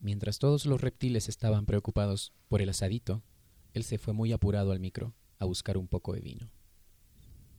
Mientras 0.00 0.38
todos 0.38 0.64
los 0.64 0.80
reptiles 0.80 1.28
estaban 1.28 1.66
preocupados 1.66 2.32
por 2.48 2.62
el 2.62 2.70
asadito, 2.70 3.22
él 3.74 3.84
se 3.84 3.98
fue 3.98 4.14
muy 4.14 4.32
apurado 4.32 4.72
al 4.72 4.80
micro 4.80 5.14
a 5.38 5.44
buscar 5.44 5.76
un 5.76 5.88
poco 5.88 6.14
de 6.14 6.20
vino. 6.20 6.50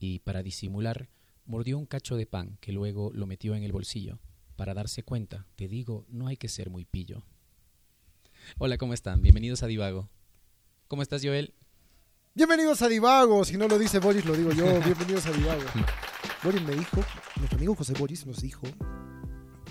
Y 0.00 0.18
para 0.18 0.42
disimular, 0.42 1.08
mordió 1.44 1.78
un 1.78 1.86
cacho 1.86 2.16
de 2.16 2.26
pan 2.26 2.58
que 2.60 2.72
luego 2.72 3.12
lo 3.14 3.28
metió 3.28 3.54
en 3.54 3.62
el 3.62 3.70
bolsillo. 3.70 4.18
Para 4.56 4.74
darse 4.74 5.04
cuenta, 5.04 5.46
te 5.54 5.68
digo, 5.68 6.04
no 6.08 6.26
hay 6.26 6.36
que 6.36 6.48
ser 6.48 6.68
muy 6.68 6.84
pillo. 6.84 7.22
Hola, 8.58 8.76
¿cómo 8.76 8.92
están? 8.92 9.22
Bienvenidos 9.22 9.62
a 9.62 9.68
Divago. 9.68 10.10
¿Cómo 10.88 11.02
estás, 11.02 11.22
Joel? 11.24 11.54
Bienvenidos 12.34 12.82
a 12.82 12.88
Divago. 12.88 13.44
Si 13.44 13.56
no 13.56 13.68
lo 13.68 13.78
dice 13.78 14.00
Boris, 14.00 14.24
lo 14.24 14.34
digo 14.34 14.50
yo. 14.50 14.80
Bienvenidos 14.80 15.26
a 15.26 15.30
Divago. 15.30 15.62
Boris 16.42 16.62
me 16.62 16.74
dijo, 16.74 17.04
nuestro 17.36 17.56
amigo 17.56 17.76
José 17.76 17.94
Boris 17.96 18.26
nos 18.26 18.40
dijo, 18.40 18.66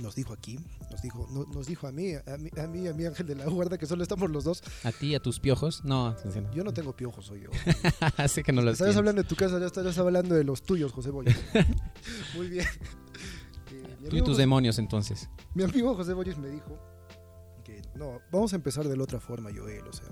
nos 0.01 0.15
dijo 0.15 0.33
aquí, 0.33 0.59
nos 0.89 1.01
dijo, 1.01 1.27
no- 1.31 1.45
nos 1.45 1.67
dijo 1.67 1.87
a 1.87 1.91
mí, 1.91 2.13
a 2.13 2.37
mí, 2.37 2.49
a 2.57 2.67
mí, 2.67 2.87
a 2.87 2.93
mi 2.93 3.05
ángel 3.05 3.27
de 3.27 3.35
la 3.35 3.45
guarda, 3.45 3.77
que 3.77 3.85
solo 3.85 4.03
estamos 4.03 4.29
los 4.31 4.43
dos. 4.43 4.61
¿A 4.83 4.91
ti, 4.91 5.15
a 5.15 5.19
tus 5.21 5.39
piojos? 5.39 5.83
No, 5.85 6.15
Yo 6.53 6.63
no 6.63 6.73
tengo 6.73 6.95
piojos, 6.95 7.25
soy 7.25 7.41
yo. 7.41 7.49
sé 8.27 8.43
que 8.43 8.51
no 8.51 8.61
lo 8.61 8.71
Estabas 8.71 8.95
hablando 8.97 9.21
de 9.23 9.27
tu 9.27 9.35
casa, 9.35 9.59
ya 9.59 9.65
estarás 9.67 9.97
hablando 9.97 10.35
de 10.35 10.43
los 10.43 10.63
tuyos, 10.63 10.91
José 10.91 11.09
Boris. 11.11 11.35
Muy 12.35 12.49
bien. 12.49 12.65
Eh, 13.71 14.07
Tú 14.09 14.15
y 14.15 14.19
tus 14.19 14.29
José- 14.29 14.41
demonios, 14.41 14.79
entonces. 14.79 15.29
Mi 15.53 15.63
amigo 15.63 15.95
José 15.95 16.13
Boris 16.13 16.37
me 16.37 16.49
dijo 16.49 16.77
que 17.63 17.81
no, 17.95 18.19
vamos 18.31 18.51
a 18.53 18.55
empezar 18.55 18.87
de 18.87 18.97
la 18.97 19.03
otra 19.03 19.19
forma, 19.19 19.49
Joel, 19.55 19.87
o 19.87 19.93
sea, 19.93 20.07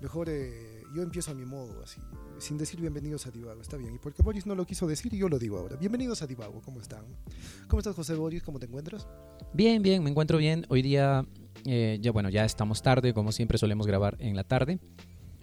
mejor 0.00 0.28
eh, 0.30 0.73
yo 0.94 1.02
empiezo 1.02 1.32
a 1.32 1.34
mi 1.34 1.44
modo, 1.44 1.82
así, 1.82 2.00
sin 2.38 2.56
decir 2.56 2.80
bienvenidos 2.80 3.26
a 3.26 3.32
Divago, 3.32 3.60
está 3.60 3.76
bien, 3.76 3.94
y 3.96 3.98
porque 3.98 4.22
Boris 4.22 4.46
no 4.46 4.54
lo 4.54 4.64
quiso 4.64 4.86
decir, 4.86 5.12
yo 5.12 5.28
lo 5.28 5.40
digo 5.40 5.58
ahora. 5.58 5.74
Bienvenidos 5.74 6.22
a 6.22 6.26
Divago, 6.28 6.62
¿cómo 6.64 6.80
están? 6.80 7.04
¿Cómo 7.66 7.80
estás, 7.80 7.96
José 7.96 8.14
Boris? 8.14 8.44
¿Cómo 8.44 8.60
te 8.60 8.66
encuentras? 8.66 9.08
Bien, 9.52 9.82
bien, 9.82 10.04
me 10.04 10.10
encuentro 10.10 10.38
bien. 10.38 10.66
Hoy 10.68 10.82
día, 10.82 11.26
eh, 11.64 11.98
ya 12.00 12.12
bueno, 12.12 12.28
ya 12.28 12.44
estamos 12.44 12.80
tarde, 12.80 13.12
como 13.12 13.32
siempre 13.32 13.58
solemos 13.58 13.88
grabar 13.88 14.16
en 14.20 14.36
la 14.36 14.44
tarde. 14.44 14.78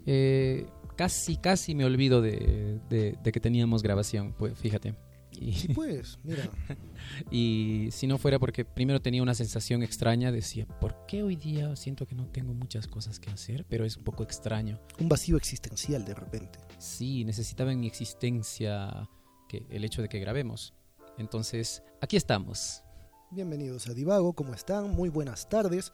Eh, 0.05 0.67
casi, 0.95 1.35
casi 1.35 1.75
me 1.75 1.83
olvido 1.83 2.21
de, 2.21 2.79
que 3.21 3.39
teníamos 3.41 3.83
grabación, 3.83 4.33
pues 4.37 4.57
fíjate. 4.57 4.95
Y, 5.41 5.53
Sí, 5.53 5.69
pues, 5.69 6.19
mira, 6.23 6.47
y 7.31 7.89
si 7.91 8.05
no 8.05 8.19
fuera 8.19 8.37
porque 8.37 8.63
primero 8.63 9.01
tenía 9.01 9.23
una 9.23 9.33
sensación 9.33 9.81
extraña, 9.81 10.31
decía, 10.31 10.67
¿por 10.79 11.07
qué 11.07 11.23
hoy 11.23 11.35
día 11.35 11.75
siento 11.75 12.05
que 12.05 12.13
no 12.13 12.27
tengo 12.27 12.53
muchas 12.53 12.85
cosas 12.85 13.19
que 13.19 13.31
hacer? 13.31 13.65
Pero 13.67 13.83
es 13.83 13.97
un 13.97 14.03
poco 14.03 14.21
extraño. 14.21 14.79
un 14.99 15.09
vacío 15.09 15.37
existencial 15.37 16.05
de 16.05 16.13
repente. 16.13 16.59
Sí, 16.77 17.25
necesitaba 17.25 17.71
en 17.71 17.79
mi 17.79 17.87
existencia 17.87 19.09
que 19.49 19.65
el 19.71 19.83
hecho 19.83 20.03
de 20.03 20.09
que 20.09 20.19
grabemos. 20.19 20.75
Entonces, 21.17 21.81
aquí 22.01 22.17
estamos. 22.17 22.83
Bienvenidos 23.31 23.87
a 23.87 23.95
Divago, 23.95 24.33
¿cómo 24.33 24.53
están? 24.53 24.91
Muy 24.91 25.09
buenas 25.09 25.49
tardes, 25.49 25.91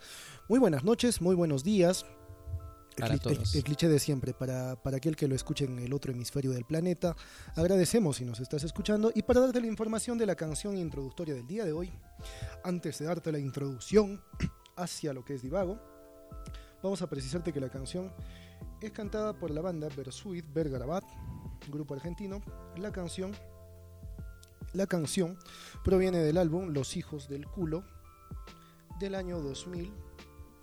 muy 0.50 0.60
buenas 0.60 0.84
noches, 0.84 1.22
muy 1.22 1.36
buenos 1.36 1.64
días. 1.64 2.06
El, 2.98 3.64
cliché 3.64 3.88
de 3.88 4.00
siempre, 4.00 4.34
para, 4.34 4.76
para 4.76 4.98
aquel 4.98 5.16
que 5.16 5.28
lo 5.28 5.36
escuche 5.36 5.66
en 5.66 5.78
el 5.78 5.94
otro 5.94 6.12
hemisferio 6.12 6.50
del 6.50 6.66
planeta, 6.66 7.16
agradecemos 7.56 8.18
si 8.18 8.26
nos 8.26 8.40
estás 8.40 8.64
escuchando 8.64 9.12
y 9.14 9.22
para 9.22 9.40
darte 9.40 9.62
la 9.62 9.68
información 9.68 10.18
de 10.18 10.26
la 10.26 10.36
canción 10.36 10.76
introductoria 10.76 11.36
del 11.36 11.46
día 11.46 11.64
de 11.64 11.74
hoy, 11.74 11.92
antes 12.64 12.98
de 12.98 13.06
darte 13.06 13.32
la 13.32 13.38
introducción 13.38 14.20
hacia 14.76 15.14
lo 15.14 15.24
que 15.24 15.36
es 15.36 15.44
Divago, 15.44 15.80
vamos 16.82 17.04
a 17.04 17.08
precisarte 17.08 17.54
que 17.54 17.60
la 17.60 17.70
canción 17.70 18.12
es 18.82 18.92
cantada 18.92 19.34
por 19.34 19.52
la 19.52 19.62
banda 19.62 19.90
Versuit 19.96 20.46
Vergarabat, 20.52 21.04
grupo 21.70 21.94
argentino. 21.94 22.42
La 22.78 22.92
canción, 22.92 23.32
la 24.74 24.88
canción 24.88 25.38
proviene 25.84 26.18
del 26.20 26.38
álbum 26.38 26.70
Los 26.74 26.98
Hijos 26.98 27.30
del 27.30 27.46
Culo 27.46 27.84
del 29.00 29.14
año 29.14 29.40
2000 29.40 29.94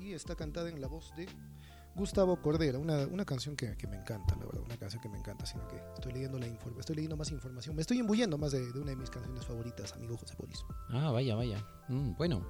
y 0.00 0.12
está 0.12 0.34
cantada 0.34 0.68
en 0.68 0.80
la 0.80 0.88
voz 0.88 1.14
de 1.16 1.28
Gustavo 1.94 2.40
Cordera, 2.40 2.78
una, 2.78 3.06
una 3.06 3.24
canción 3.24 3.54
que, 3.56 3.76
que 3.76 3.86
me 3.86 3.96
encanta, 3.96 4.34
la 4.36 4.46
verdad, 4.46 4.62
una 4.62 4.76
canción 4.76 5.00
que 5.00 5.08
me 5.08 5.18
encanta, 5.18 5.46
sino 5.46 5.66
que 5.68 5.76
estoy 5.94 6.12
leyendo 6.12 6.38
la 6.38 6.46
inform 6.46 6.78
estoy 6.80 6.96
leyendo 6.96 7.16
más 7.16 7.30
información, 7.30 7.76
me 7.76 7.82
estoy 7.82 7.98
imbuyendo 7.98 8.36
más 8.36 8.52
de, 8.52 8.72
de 8.72 8.80
una 8.80 8.90
de 8.90 8.96
mis 8.96 9.10
canciones 9.10 9.44
favoritas, 9.44 9.92
amigo 9.92 10.16
José 10.16 10.34
Boris. 10.36 10.64
Ah, 10.90 11.10
vaya, 11.12 11.36
vaya. 11.36 11.64
Mm, 11.88 12.16
bueno, 12.16 12.44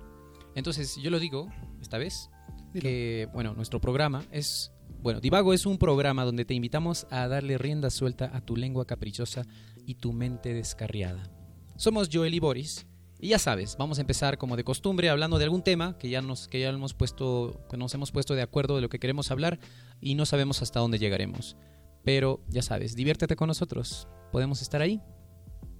entonces 0.54 0.96
yo 0.96 1.10
lo 1.10 1.19
digo 1.19 1.48
esta 1.80 1.98
vez 1.98 2.30
Dilo. 2.72 2.88
que, 2.88 3.28
bueno, 3.32 3.54
nuestro 3.54 3.80
programa 3.80 4.24
es, 4.30 4.72
bueno, 5.02 5.20
Divago 5.20 5.52
es 5.52 5.66
un 5.66 5.76
programa 5.78 6.24
donde 6.24 6.44
te 6.44 6.54
invitamos 6.54 7.06
a 7.10 7.28
darle 7.28 7.58
rienda 7.58 7.90
suelta 7.90 8.30
a 8.34 8.40
tu 8.40 8.56
lengua 8.56 8.86
caprichosa 8.86 9.44
y 9.86 9.96
tu 9.96 10.12
mente 10.12 10.54
descarriada. 10.54 11.30
Somos 11.76 12.08
Joel 12.10 12.34
y 12.34 12.40
Boris. 12.40 12.86
Y 13.24 13.28
ya 13.28 13.38
sabes, 13.38 13.78
vamos 13.78 13.96
a 13.96 14.02
empezar 14.02 14.36
como 14.36 14.54
de 14.54 14.64
costumbre 14.64 15.08
hablando 15.08 15.38
de 15.38 15.44
algún 15.44 15.62
tema 15.62 15.96
que 15.96 16.10
ya 16.10 16.20
nos 16.20 16.46
que 16.46 16.60
ya 16.60 16.68
hemos 16.68 16.92
puesto 16.92 17.58
que 17.70 17.78
nos 17.78 17.94
hemos 17.94 18.12
puesto 18.12 18.34
de 18.34 18.42
acuerdo 18.42 18.76
de 18.76 18.82
lo 18.82 18.90
que 18.90 18.98
queremos 18.98 19.30
hablar 19.30 19.58
y 19.98 20.14
no 20.14 20.26
sabemos 20.26 20.60
hasta 20.60 20.80
dónde 20.80 20.98
llegaremos. 20.98 21.56
Pero 22.04 22.42
ya 22.48 22.60
sabes, 22.60 22.94
diviértete 22.94 23.34
con 23.34 23.48
nosotros. 23.48 24.08
Podemos 24.30 24.60
estar 24.60 24.82
ahí. 24.82 25.00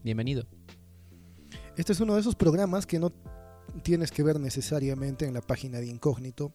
Bienvenido. 0.03 0.47
Este 1.77 1.93
es 1.93 2.01
uno 2.01 2.15
de 2.15 2.23
esos 2.23 2.35
programas 2.35 2.87
que 2.87 2.99
no 2.99 3.13
tienes 3.83 4.11
que 4.11 4.23
ver 4.23 4.41
necesariamente 4.41 5.27
en 5.27 5.35
la 5.35 5.43
página 5.43 5.81
de 5.81 5.89
incógnito, 5.89 6.55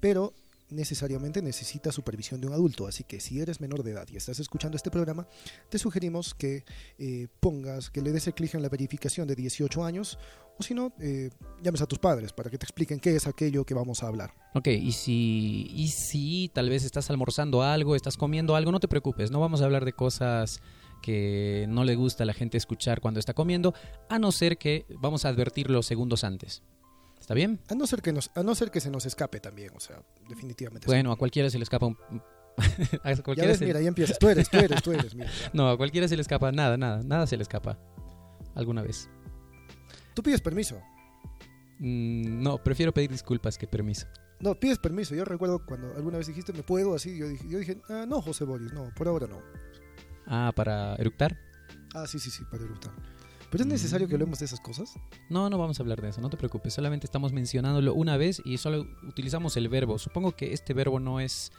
pero 0.00 0.32
necesariamente 0.70 1.42
necesita 1.42 1.92
supervisión 1.92 2.40
de 2.40 2.46
un 2.46 2.52
adulto. 2.52 2.86
Así 2.86 3.04
que 3.04 3.20
si 3.20 3.40
eres 3.40 3.60
menor 3.60 3.82
de 3.82 3.92
edad 3.92 4.06
y 4.10 4.16
estás 4.16 4.38
escuchando 4.38 4.76
este 4.76 4.90
programa, 4.90 5.26
te 5.68 5.78
sugerimos 5.78 6.34
que 6.34 6.64
eh, 6.98 7.28
pongas, 7.40 7.90
que 7.90 8.00
le 8.00 8.12
des 8.12 8.26
el 8.26 8.34
clic 8.34 8.54
en 8.54 8.62
la 8.62 8.68
verificación 8.68 9.26
de 9.28 9.34
18 9.34 9.84
años, 9.84 10.18
o 10.58 10.62
si 10.62 10.74
no, 10.74 10.92
eh, 11.00 11.30
llames 11.62 11.82
a 11.82 11.86
tus 11.86 11.98
padres 11.98 12.32
para 12.32 12.50
que 12.50 12.58
te 12.58 12.64
expliquen 12.64 12.98
qué 12.98 13.14
es 13.14 13.26
aquello 13.26 13.64
que 13.64 13.74
vamos 13.74 14.02
a 14.02 14.08
hablar. 14.08 14.32
Ok, 14.54 14.68
y 14.68 14.92
si, 14.92 15.68
y 15.70 15.88
si 15.88 16.50
tal 16.54 16.70
vez 16.70 16.84
estás 16.84 17.10
almorzando 17.10 17.62
algo, 17.62 17.94
estás 17.94 18.16
comiendo 18.16 18.56
algo, 18.56 18.72
no 18.72 18.80
te 18.80 18.88
preocupes, 18.88 19.30
no 19.30 19.40
vamos 19.40 19.60
a 19.60 19.66
hablar 19.66 19.84
de 19.84 19.92
cosas 19.92 20.60
que 21.02 21.66
no 21.68 21.84
le 21.84 21.94
gusta 21.94 22.24
a 22.24 22.26
la 22.26 22.32
gente 22.32 22.56
escuchar 22.56 23.00
cuando 23.00 23.20
está 23.20 23.34
comiendo, 23.34 23.74
a 24.08 24.18
no 24.18 24.32
ser 24.32 24.56
que 24.58 24.86
vamos 25.00 25.24
a 25.24 25.28
advertirlo 25.28 25.82
segundos 25.82 26.24
antes. 26.24 26.62
¿Está 27.20 27.34
bien? 27.34 27.60
A 27.68 27.74
no 27.74 27.86
ser 27.86 28.02
que, 28.02 28.12
nos, 28.12 28.30
a 28.34 28.42
no 28.42 28.54
ser 28.54 28.70
que 28.70 28.80
se 28.80 28.90
nos 28.90 29.04
escape 29.06 29.40
también, 29.40 29.70
o 29.74 29.80
sea, 29.80 30.02
definitivamente. 30.28 30.86
Bueno, 30.86 31.12
a 31.12 31.16
cualquiera 31.16 31.50
se 31.50 31.58
le 31.58 31.64
escapa 31.64 31.86
un... 31.86 31.96
a 33.02 33.12
ya 33.12 33.22
cualquiera 33.22 33.48
ves, 33.50 33.58
se- 33.58 33.66
mira, 33.66 33.80
ya 33.80 33.88
empiezas. 33.88 34.18
Tú 34.18 34.28
eres, 34.28 34.48
tú 34.48 34.56
eres, 34.58 34.82
tú 34.82 34.92
eres. 34.92 35.14
Mira, 35.14 35.30
ya. 35.30 35.50
No, 35.52 35.68
a 35.68 35.76
cualquiera 35.76 36.08
se 36.08 36.16
le 36.16 36.22
escapa 36.22 36.52
nada, 36.52 36.76
nada, 36.76 37.02
nada 37.02 37.26
se 37.26 37.36
le 37.36 37.42
escapa. 37.42 37.78
Alguna 38.54 38.82
vez. 38.82 39.10
Tú 40.14 40.22
pides 40.22 40.40
permiso. 40.40 40.80
Mm, 41.78 42.42
no, 42.42 42.62
prefiero 42.62 42.92
pedir 42.94 43.10
disculpas 43.10 43.58
que 43.58 43.66
permiso. 43.66 44.06
No, 44.40 44.54
pides 44.54 44.78
permiso. 44.78 45.14
Yo 45.14 45.24
recuerdo 45.24 45.64
cuando 45.66 45.94
alguna 45.94 46.18
vez 46.18 46.26
dijiste, 46.26 46.52
¿me 46.52 46.62
puedo? 46.62 46.94
Así, 46.94 47.16
yo 47.18 47.28
dije, 47.28 47.44
yo 47.48 47.58
dije 47.58 47.78
ah, 47.88 48.04
no, 48.06 48.22
José 48.22 48.44
Boris, 48.44 48.72
no, 48.72 48.90
por 48.94 49.08
ahora 49.08 49.26
no. 49.26 49.42
Ah, 50.26 50.52
para 50.54 50.94
eructar. 50.96 51.36
Ah, 51.94 52.06
sí, 52.06 52.18
sí, 52.18 52.30
sí, 52.30 52.44
para 52.50 52.64
eructar. 52.64 52.92
¿Pero 53.50 53.62
es 53.64 53.68
necesario 53.68 54.08
que 54.08 54.14
hablemos 54.14 54.38
de 54.38 54.46
esas 54.46 54.60
cosas? 54.60 54.94
No, 55.30 55.48
no 55.48 55.58
vamos 55.58 55.78
a 55.78 55.82
hablar 55.82 56.00
de 56.00 56.08
eso, 56.08 56.20
no 56.20 56.30
te 56.30 56.36
preocupes. 56.36 56.74
Solamente 56.74 57.06
estamos 57.06 57.32
mencionándolo 57.32 57.94
una 57.94 58.16
vez 58.16 58.42
y 58.44 58.58
solo 58.58 58.86
utilizamos 59.06 59.56
el 59.56 59.68
verbo. 59.68 59.98
Supongo 59.98 60.32
que 60.32 60.52
este 60.52 60.74
verbo 60.74 61.00
no 61.00 61.20
es, 61.20 61.52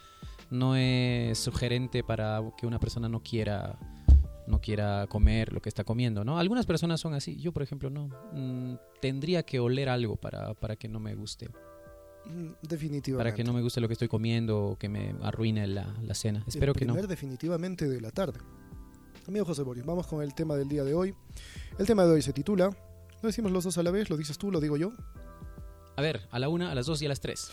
no 0.49 0.75
es 0.75 1.37
sugerente 1.37 2.03
para 2.03 2.41
que 2.57 2.67
una 2.67 2.79
persona 2.79 3.07
no 3.09 3.21
quiera, 3.23 3.79
no 4.47 4.59
quiera 4.59 5.07
comer 5.07 5.53
lo 5.53 5.61
que 5.61 5.69
está 5.69 5.83
comiendo, 5.83 6.23
¿no? 6.23 6.37
Algunas 6.39 6.65
personas 6.65 6.99
son 6.99 7.13
así. 7.13 7.37
Yo, 7.37 7.51
por 7.51 7.63
ejemplo, 7.63 7.89
no. 7.89 8.09
Mm, 8.33 8.75
tendría 9.01 9.43
que 9.43 9.59
oler 9.59 9.89
algo 9.89 10.17
para, 10.17 10.53
para 10.53 10.75
que 10.75 10.87
no 10.87 10.99
me 10.99 11.15
guste. 11.15 11.49
Mm, 12.25 12.51
Definitivamente. 12.61 13.29
Para 13.29 13.35
que 13.35 13.43
no 13.43 13.53
me 13.53 13.61
guste 13.61 13.79
lo 13.79 13.87
que 13.87 13.93
estoy 13.93 14.07
comiendo 14.07 14.65
o 14.65 14.77
que 14.77 14.89
me 14.89 15.15
arruine 15.21 15.65
la, 15.67 15.95
la 16.01 16.13
cena. 16.13 16.43
Espero 16.47 16.73
el 16.73 16.77
que 16.77 16.85
no. 16.85 16.95
definitivamente 16.95 17.87
de 17.87 18.01
la 18.01 18.11
tarde. 18.11 18.39
Amigo 19.27 19.43
José 19.43 19.61
Boris, 19.61 19.85
vamos 19.85 20.07
con 20.07 20.23
el 20.23 20.33
tema 20.33 20.55
del 20.55 20.69
día 20.69 20.85
de 20.85 20.93
hoy. 20.93 21.13
El 21.77 21.85
tema 21.85 22.05
de 22.05 22.13
hoy 22.13 22.21
se 22.21 22.31
titula, 22.31 22.69
lo 23.21 23.27
decimos 23.27 23.51
los 23.51 23.65
dos 23.65 23.77
a 23.77 23.83
la 23.83 23.91
vez, 23.91 24.09
lo 24.09 24.15
dices 24.15 24.37
tú, 24.37 24.51
lo 24.51 24.61
digo 24.61 24.77
yo. 24.77 24.93
A 25.97 26.01
ver, 26.01 26.21
a 26.31 26.39
la 26.39 26.47
una, 26.47 26.71
a 26.71 26.75
las 26.75 26.85
dos 26.85 27.01
y 27.01 27.07
a 27.07 27.09
las 27.09 27.19
tres. 27.19 27.51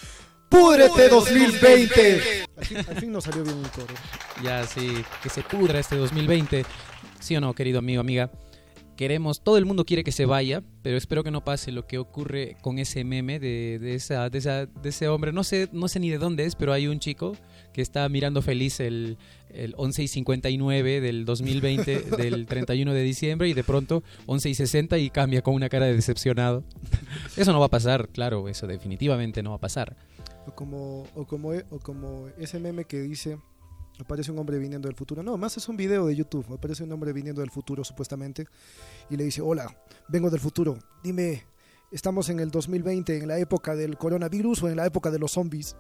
¡Púdrete 0.48 1.08
2020! 1.08 2.44
Al 2.56 2.64
fin, 2.64 2.76
al 2.76 2.96
fin 2.96 3.10
nos 3.10 3.24
salió 3.24 3.42
bien 3.42 3.56
un 3.56 3.64
coro. 3.64 3.92
Ya, 4.44 4.64
sí, 4.64 4.92
que 5.20 5.28
se 5.28 5.42
pudra 5.42 5.80
este 5.80 5.96
2020. 5.96 6.64
¿Sí 7.18 7.34
o 7.34 7.40
no, 7.40 7.52
querido 7.54 7.80
amigo, 7.80 8.00
amiga? 8.00 8.30
Queremos, 8.96 9.42
todo 9.42 9.58
el 9.58 9.64
mundo 9.64 9.84
quiere 9.84 10.04
que 10.04 10.12
se 10.12 10.26
vaya, 10.26 10.62
pero 10.82 10.96
espero 10.96 11.24
que 11.24 11.32
no 11.32 11.42
pase 11.42 11.72
lo 11.72 11.88
que 11.88 11.98
ocurre 11.98 12.56
con 12.60 12.78
ese 12.78 13.02
meme 13.02 13.40
de, 13.40 13.80
de 13.80 13.96
esa, 13.96 14.30
de, 14.30 14.38
esa, 14.38 14.66
de 14.66 14.88
ese 14.90 15.08
hombre. 15.08 15.32
No 15.32 15.42
sé, 15.42 15.68
no 15.72 15.88
sé 15.88 15.98
ni 15.98 16.10
de 16.10 16.18
dónde 16.18 16.44
es, 16.44 16.54
pero 16.54 16.72
hay 16.72 16.86
un 16.86 17.00
chico 17.00 17.36
que 17.74 17.82
está 17.82 18.08
mirando 18.08 18.40
feliz 18.40 18.80
el, 18.80 19.18
el 19.50 19.74
11 19.76 20.04
y 20.04 20.08
59 20.08 21.00
del 21.00 21.24
2020, 21.24 22.00
del 22.16 22.46
31 22.46 22.94
de 22.94 23.02
diciembre, 23.02 23.48
y 23.48 23.52
de 23.52 23.64
pronto 23.64 24.02
11 24.26 24.48
y 24.48 24.54
60 24.54 24.98
y 24.98 25.10
cambia 25.10 25.42
con 25.42 25.54
una 25.54 25.68
cara 25.68 25.86
de 25.86 25.94
decepcionado. 25.94 26.64
Eso 27.36 27.52
no 27.52 27.60
va 27.60 27.66
a 27.66 27.70
pasar, 27.70 28.08
claro, 28.08 28.48
eso 28.48 28.66
definitivamente 28.66 29.42
no 29.42 29.50
va 29.50 29.56
a 29.56 29.60
pasar. 29.60 29.96
O 30.46 30.54
como, 30.54 31.04
o 31.14 31.26
como, 31.26 31.50
o 31.70 31.78
como 31.80 32.28
ese 32.38 32.60
meme 32.60 32.84
que 32.84 33.00
dice, 33.00 33.38
aparece 33.98 34.30
un 34.30 34.38
hombre 34.38 34.58
viniendo 34.58 34.88
del 34.88 34.96
futuro. 34.96 35.22
No, 35.22 35.36
más 35.36 35.56
es 35.56 35.68
un 35.68 35.76
video 35.76 36.06
de 36.06 36.14
YouTube. 36.14 36.46
Aparece 36.52 36.84
un 36.84 36.92
hombre 36.92 37.12
viniendo 37.12 37.40
del 37.40 37.50
futuro 37.50 37.82
supuestamente 37.82 38.46
y 39.10 39.16
le 39.16 39.24
dice, 39.24 39.40
hola, 39.40 39.74
vengo 40.08 40.30
del 40.30 40.40
futuro. 40.40 40.78
Dime, 41.02 41.44
estamos 41.90 42.28
en 42.28 42.40
el 42.40 42.50
2020, 42.50 43.18
en 43.18 43.28
la 43.28 43.38
época 43.38 43.74
del 43.74 43.96
coronavirus 43.96 44.62
o 44.64 44.68
en 44.68 44.76
la 44.76 44.86
época 44.86 45.10
de 45.10 45.18
los 45.18 45.32
zombies. 45.32 45.76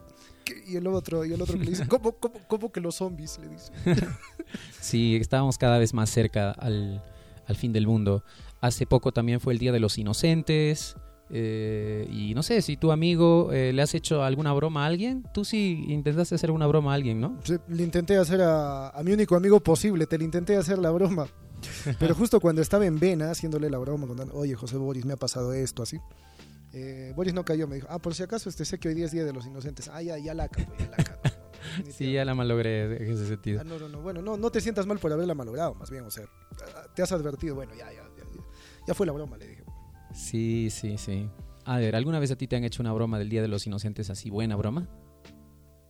Y 0.66 0.76
el 0.76 0.86
otro, 0.86 1.24
y 1.24 1.32
el 1.32 1.40
otro 1.40 1.58
que 1.58 1.64
le 1.64 1.70
dice, 1.70 1.86
¿cómo, 1.88 2.12
cómo, 2.12 2.34
cómo 2.46 2.72
que 2.72 2.80
los 2.80 2.96
zombies? 2.96 3.38
Le 3.38 3.48
dice. 3.48 3.72
sí, 4.80 5.16
estábamos 5.16 5.58
cada 5.58 5.78
vez 5.78 5.94
más 5.94 6.10
cerca 6.10 6.50
al, 6.52 7.02
al 7.46 7.56
fin 7.56 7.72
del 7.72 7.86
mundo. 7.86 8.24
Hace 8.60 8.86
poco 8.86 9.12
también 9.12 9.40
fue 9.40 9.52
el 9.52 9.58
Día 9.58 9.72
de 9.72 9.80
los 9.80 9.98
Inocentes. 9.98 10.96
Eh, 11.30 12.06
y 12.12 12.34
no 12.34 12.42
sé, 12.42 12.60
si 12.62 12.76
tu 12.76 12.92
amigo 12.92 13.50
eh, 13.52 13.72
le 13.72 13.82
has 13.82 13.94
hecho 13.94 14.22
alguna 14.22 14.52
broma 14.52 14.84
a 14.84 14.86
alguien, 14.86 15.24
tú 15.32 15.44
sí 15.44 15.84
intentaste 15.88 16.34
hacer 16.34 16.50
una 16.50 16.66
broma 16.66 16.92
a 16.92 16.94
alguien, 16.94 17.20
¿no? 17.20 17.38
Sí, 17.44 17.56
le 17.68 17.82
intenté 17.82 18.16
hacer 18.16 18.42
a, 18.42 18.90
a 18.90 19.02
mi 19.02 19.12
único 19.12 19.34
amigo 19.34 19.58
posible, 19.60 20.06
te 20.06 20.18
le 20.18 20.24
intenté 20.24 20.56
hacer 20.56 20.78
la 20.78 20.90
broma. 20.90 21.26
Pero 21.98 22.14
justo 22.14 22.40
cuando 22.40 22.62
estaba 22.62 22.86
en 22.86 22.98
Vena 22.98 23.30
haciéndole 23.30 23.70
la 23.70 23.78
broma, 23.78 24.06
contando, 24.06 24.34
oye 24.34 24.54
José 24.54 24.76
Boris, 24.76 25.04
me 25.04 25.14
ha 25.14 25.16
pasado 25.16 25.52
esto, 25.52 25.82
así. 25.82 25.98
Eh, 26.76 27.12
Boris 27.14 27.32
no 27.32 27.44
cayó, 27.44 27.68
me 27.68 27.76
dijo, 27.76 27.86
ah, 27.88 28.00
por 28.00 28.16
si 28.16 28.24
acaso 28.24 28.48
este 28.48 28.64
sé 28.64 28.78
que 28.78 28.88
hoy 28.88 28.94
día 28.94 29.04
es 29.04 29.12
Día 29.12 29.24
de 29.24 29.32
los 29.32 29.46
Inocentes. 29.46 29.88
Ah, 29.88 30.02
ya, 30.02 30.18
ya 30.18 30.34
la 30.34 30.48
cago, 30.48 30.74
ya 30.76 30.88
la 30.88 30.96
cago. 30.96 31.20
sí, 31.90 32.12
ya 32.12 32.24
la 32.24 32.34
malogré 32.34 32.96
en 32.96 33.12
ese 33.12 33.28
sentido. 33.28 33.60
Ah, 33.60 33.64
no, 33.64 33.78
no, 33.78 33.88
no, 33.88 34.00
bueno, 34.00 34.20
no, 34.22 34.36
no 34.36 34.50
te 34.50 34.60
sientas 34.60 34.84
mal 34.84 34.98
por 34.98 35.12
haberla 35.12 35.34
malogrado, 35.34 35.74
más 35.76 35.88
bien, 35.90 36.04
o 36.04 36.10
sea, 36.10 36.24
te 36.94 37.02
has 37.02 37.12
advertido, 37.12 37.54
bueno, 37.54 37.72
ya, 37.74 37.92
ya, 37.92 38.02
ya, 38.16 38.24
ya 38.88 38.94
fue 38.94 39.06
la 39.06 39.12
broma, 39.12 39.38
le 39.38 39.46
dije. 39.46 39.64
Sí, 40.12 40.68
sí, 40.70 40.98
sí. 40.98 41.30
A 41.64 41.78
ver, 41.78 41.94
¿alguna 41.94 42.18
vez 42.18 42.32
a 42.32 42.36
ti 42.36 42.48
te 42.48 42.56
han 42.56 42.64
hecho 42.64 42.82
una 42.82 42.92
broma 42.92 43.18
del 43.18 43.28
Día 43.28 43.40
de 43.40 43.48
los 43.48 43.66
Inocentes 43.66 44.10
así, 44.10 44.28
buena 44.28 44.56
broma? 44.56 44.88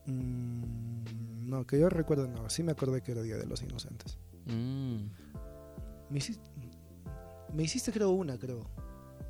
Mm, 0.07 1.49
no, 1.49 1.67
que 1.67 1.81
yo 1.81 1.89
recuerdo, 1.89 2.29
no, 2.29 2.51
sí 2.51 2.63
me 2.63 2.73
acordé 2.73 3.03
que 3.03 3.13
era 3.13 3.23
Día 3.23 3.39
de 3.39 3.47
los 3.47 3.63
Inocentes. 3.63 4.19
Mm. 4.45 5.07
Me 6.11 6.19
hiciste, 6.19 6.51
me 7.55 7.63
hiciste, 7.63 7.91
creo, 7.91 8.11
una, 8.11 8.39
creo. 8.39 8.61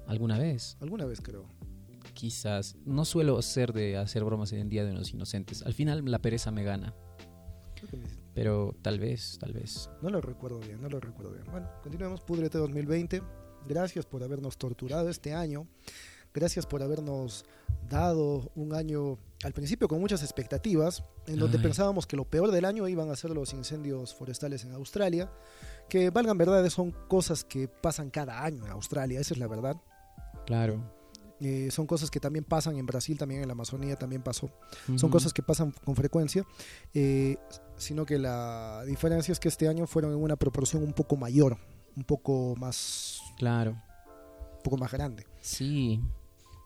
¿Alguna 0.06 0.39
vez? 0.39 0.77
Alguna 0.81 1.05
vez, 1.05 1.21
creo. 1.21 1.47
Quizás. 2.12 2.77
No 2.85 3.05
suelo 3.05 3.41
ser 3.43 3.73
de 3.73 3.97
hacer 3.97 4.25
bromas 4.25 4.53
en 4.53 4.61
el 4.61 4.69
Día 4.69 4.85
de 4.85 4.93
los 4.93 5.12
Inocentes. 5.12 5.62
Al 5.62 5.75
final 5.75 6.03
la 6.11 6.21
pereza 6.21 6.51
me 6.51 6.62
gana. 6.65 6.95
Pero 8.35 8.75
tal 8.83 8.99
vez, 8.99 9.39
tal 9.39 9.53
vez. 9.53 9.91
No 10.03 10.11
lo 10.11 10.21
recuerdo 10.21 10.59
bien, 10.61 10.81
no 10.81 10.89
lo 10.89 11.01
recuerdo 11.01 11.33
bien. 11.33 11.45
Bueno, 11.51 11.69
continuemos. 11.83 12.21
Pudrete 12.21 12.59
2020. 12.59 13.23
Gracias 13.69 14.06
por 14.06 14.23
habernos 14.23 14.59
torturado 14.59 15.09
este 15.09 15.35
año. 15.35 15.67
Gracias 16.35 16.67
por 16.67 16.83
habernos 16.83 17.45
dado 17.89 18.51
un 18.56 18.75
año 18.75 19.19
al 19.45 19.53
principio 19.53 19.87
con 19.87 20.01
muchas 20.01 20.23
expectativas, 20.23 21.05
en 21.29 21.39
donde 21.39 21.59
Ay. 21.59 21.62
pensábamos 21.62 22.09
que 22.09 22.17
lo 22.17 22.25
peor 22.25 22.51
del 22.51 22.65
año 22.65 22.89
iban 22.89 23.09
a 23.11 23.15
ser 23.15 23.31
los 23.31 23.53
incendios 23.53 24.15
forestales 24.15 24.65
en 24.65 24.73
Australia, 24.73 25.31
que 25.89 26.11
valgan 26.11 26.37
verdades 26.37 26.73
son 26.73 26.91
cosas 27.09 27.45
que 27.45 27.69
pasan 27.69 28.11
cada 28.11 28.43
año 28.43 28.65
en 28.67 28.73
Australia, 28.73 29.21
esa 29.21 29.35
es 29.35 29.39
la 29.39 29.47
verdad. 29.47 29.77
Claro. 30.46 30.82
Eh, 31.41 31.70
son 31.70 31.87
cosas 31.87 32.11
que 32.11 32.20
también 32.20 32.44
pasan 32.44 32.76
en 32.76 32.87
Brasil, 32.87 33.19
también 33.19 33.43
en 33.43 33.49
la 33.49 33.52
Amazonía 33.52 33.96
también 33.96 34.23
pasó. 34.23 34.50
Son 34.96 35.11
cosas 35.11 35.32
que 35.32 35.43
pasan 35.43 35.73
con 35.85 35.94
frecuencia, 35.96 36.44
eh, 36.94 37.37
sino 37.76 38.06
que 38.06 38.19
la 38.19 38.82
diferencia 38.87 39.32
es 39.32 39.41
que 39.41 39.49
este 39.49 39.69
año 39.69 39.87
fueron 39.87 40.12
en 40.12 40.19
una 40.23 40.37
proporción 40.37 40.82
un 40.82 40.93
poco 40.93 41.17
mayor, 41.17 41.58
un 41.96 42.05
poco 42.05 42.55
más, 42.56 43.20
Claro. 43.37 43.73
un 43.73 44.62
poco 44.62 44.76
más 44.79 44.93
grande. 44.93 45.26
Sí. 45.41 46.00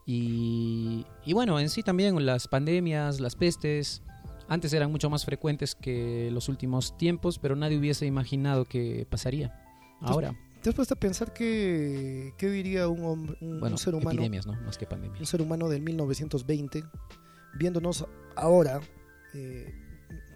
Y, 0.06 1.04
y 1.25 1.32
bueno, 1.32 1.58
en 1.58 1.69
sí 1.70 1.82
también 1.82 2.25
las 2.25 2.46
pandemias, 2.46 3.20
las 3.20 3.34
pestes, 3.36 4.02
antes 4.48 4.72
eran 4.72 4.90
mucho 4.92 5.10
más 5.10 5.25
frecuentes 5.25 5.75
que 5.75 6.30
los 6.30 6.48
últimos 6.48 6.96
tiempos, 6.96 7.38
pero 7.38 7.56
nadie 7.56 7.78
hubiese 7.78 8.06
imaginado 8.06 8.64
que 8.64 9.06
pasaría. 9.10 9.52
Ahora, 10.00 10.34
¿Te 10.68 10.72
has 10.72 10.76
puesto 10.76 10.92
a 10.92 11.00
pensar 11.00 11.32
qué, 11.32 12.34
qué 12.36 12.50
diría 12.50 12.88
un, 12.88 13.02
hombre, 13.02 13.38
un, 13.40 13.58
bueno, 13.58 13.76
un 13.76 13.78
ser 13.78 13.94
humano, 13.94 14.20
¿no? 14.20 14.52
Más 14.66 14.76
que 14.76 14.84
un 14.84 14.90
pandemias. 14.90 15.26
ser 15.26 15.40
humano 15.40 15.66
del 15.70 15.80
1920, 15.80 16.84
viéndonos 17.58 18.04
ahora, 18.36 18.78
eh, 19.32 19.72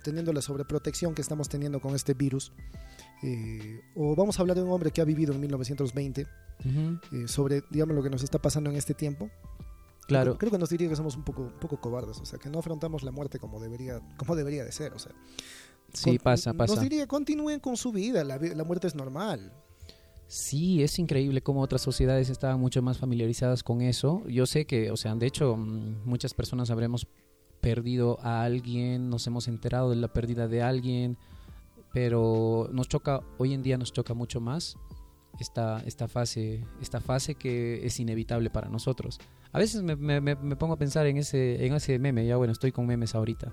teniendo 0.02 0.32
la 0.32 0.40
sobreprotección 0.40 1.14
que 1.14 1.20
estamos 1.20 1.50
teniendo 1.50 1.80
con 1.80 1.94
este 1.94 2.14
virus? 2.14 2.50
Eh, 3.22 3.82
o 3.94 4.16
vamos 4.16 4.38
a 4.38 4.40
hablar 4.40 4.56
de 4.56 4.62
un 4.62 4.70
hombre 4.72 4.90
que 4.90 5.02
ha 5.02 5.04
vivido 5.04 5.34
en 5.34 5.40
1920, 5.40 6.26
Ujú. 6.64 6.98
eh, 7.14 7.28
sobre, 7.28 7.62
digamos, 7.68 7.94
lo 7.94 8.02
que 8.02 8.08
nos 8.08 8.22
está 8.22 8.40
pasando 8.40 8.70
en 8.70 8.76
este 8.76 8.94
tiempo. 8.94 9.28
Claro. 10.06 10.38
Creo, 10.38 10.50
que 10.50 10.56
nos 10.58 10.70
diría 10.70 10.88
que 10.88 10.96
somos 10.96 11.14
un 11.14 11.24
poco, 11.24 11.42
un 11.42 11.60
poco 11.60 11.78
cobardes, 11.78 12.18
o 12.20 12.24
sea, 12.24 12.38
que 12.38 12.48
no 12.48 12.58
afrontamos 12.60 13.02
la 13.02 13.10
muerte 13.10 13.38
como 13.38 13.60
debería, 13.60 14.00
como 14.16 14.34
debería 14.34 14.64
de 14.64 14.72
ser, 14.72 14.94
o 14.94 14.98
sea. 14.98 15.12
Sí, 15.92 16.16
con- 16.16 16.18
pasa, 16.24 16.54
pasa. 16.54 16.72
Nos 16.74 16.82
diría, 16.82 17.06
continúen 17.06 17.60
con 17.60 17.76
su 17.76 17.92
vida, 17.92 18.24
la, 18.24 18.38
vi- 18.38 18.54
la 18.54 18.64
muerte 18.64 18.86
es 18.86 18.94
normal. 18.94 19.52
Sí, 20.32 20.82
es 20.82 20.98
increíble 20.98 21.42
cómo 21.42 21.60
otras 21.60 21.82
sociedades 21.82 22.30
estaban 22.30 22.58
mucho 22.58 22.80
más 22.80 22.96
familiarizadas 22.96 23.62
con 23.62 23.82
eso. 23.82 24.22
Yo 24.26 24.46
sé 24.46 24.64
que, 24.64 24.90
o 24.90 24.96
sea, 24.96 25.14
de 25.14 25.26
hecho, 25.26 25.58
mm, 25.58 26.06
muchas 26.06 26.32
personas 26.32 26.70
habremos 26.70 27.06
perdido 27.60 28.18
a 28.22 28.42
alguien, 28.42 29.10
nos 29.10 29.26
hemos 29.26 29.46
enterado 29.46 29.90
de 29.90 29.96
la 29.96 30.08
pérdida 30.08 30.48
de 30.48 30.62
alguien, 30.62 31.18
pero 31.92 32.70
nos 32.72 32.88
choca, 32.88 33.20
hoy 33.36 33.52
en 33.52 33.62
día 33.62 33.76
nos 33.76 33.92
choca 33.92 34.14
mucho 34.14 34.40
más 34.40 34.78
esta, 35.40 35.82
esta 35.86 36.08
fase, 36.08 36.64
esta 36.80 37.00
fase 37.00 37.34
que 37.34 37.84
es 37.86 37.98
inevitable 38.00 38.50
para 38.50 38.68
nosotros. 38.68 39.18
A 39.54 39.58
veces 39.58 39.82
me, 39.82 39.96
me- 39.96 40.20
me- 40.20 40.34
me 40.36 40.56
pongo 40.56 40.74
a 40.74 40.78
pensar 40.78 41.06
en 41.06 41.16
ese, 41.18 41.66
en 41.66 41.74
ese 41.74 41.98
meme, 41.98 42.24
ya 42.26 42.36
bueno, 42.36 42.52
estoy 42.52 42.72
con 42.72 42.86
memes 42.86 43.14
ahorita, 43.14 43.52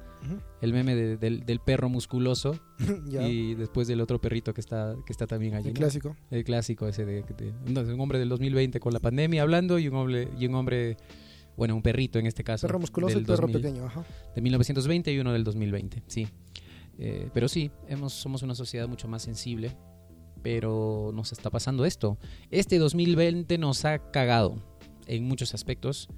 el 0.61 0.71
meme 0.73 0.95
de- 0.95 1.17
del, 1.17 1.45
del 1.45 1.59
perro 1.59 1.89
musculoso 1.89 2.57
y 3.11 3.55
después 3.55 3.87
del 3.87 3.99
otro 4.01 4.19
perrito 4.21 4.53
que 4.53 4.61
está, 4.61 4.95
que 5.05 5.11
está 5.11 5.27
también 5.27 5.55
allí. 5.55 5.67
el 5.69 5.73
¿no? 5.73 5.79
clásico. 5.79 6.15
El 6.31 6.43
clásico 6.43 6.87
ese 6.87 7.05
de, 7.05 7.23
de- 7.23 7.53
no, 7.67 7.81
un 7.81 7.99
hombre 7.99 8.19
del 8.19 8.29
2020 8.29 8.79
con 8.79 8.93
la 8.93 8.99
pandemia 8.99 9.41
hablando 9.41 9.77
y 9.79 9.87
un 9.87 9.95
hombre, 9.95 10.29
y 10.39 10.45
un 10.47 10.55
hombre 10.55 10.95
bueno, 11.57 11.75
un 11.75 11.81
perrito 11.81 12.19
en 12.19 12.25
este 12.27 12.43
caso. 12.45 12.67
Perro 12.67 12.79
musculoso 12.79 13.15
del 13.15 13.23
y 13.23 13.25
perro 13.25 13.47
2000 13.47 13.61
pequeño, 13.61 13.85
ajá. 13.85 14.05
De 14.33 14.41
1920 14.41 15.11
y 15.11 15.19
uno 15.19 15.33
del 15.33 15.43
2020, 15.43 16.03
sí. 16.07 16.25
Eh, 16.97 17.29
pero 17.33 17.47
sí, 17.49 17.71
hemos, 17.89 18.13
somos 18.13 18.41
una 18.43 18.55
sociedad 18.55 18.87
mucho 18.87 19.07
más 19.09 19.21
sensible, 19.23 19.75
pero 20.41 21.11
nos 21.13 21.31
está 21.31 21.49
pasando 21.49 21.85
esto. 21.85 22.17
Este 22.51 22.77
2020 22.77 23.57
nos 23.57 23.85
ha 23.85 24.11
cagado 24.11 24.55
en 25.07 25.23
muchos 25.27 25.53
aspectos. 25.53 26.09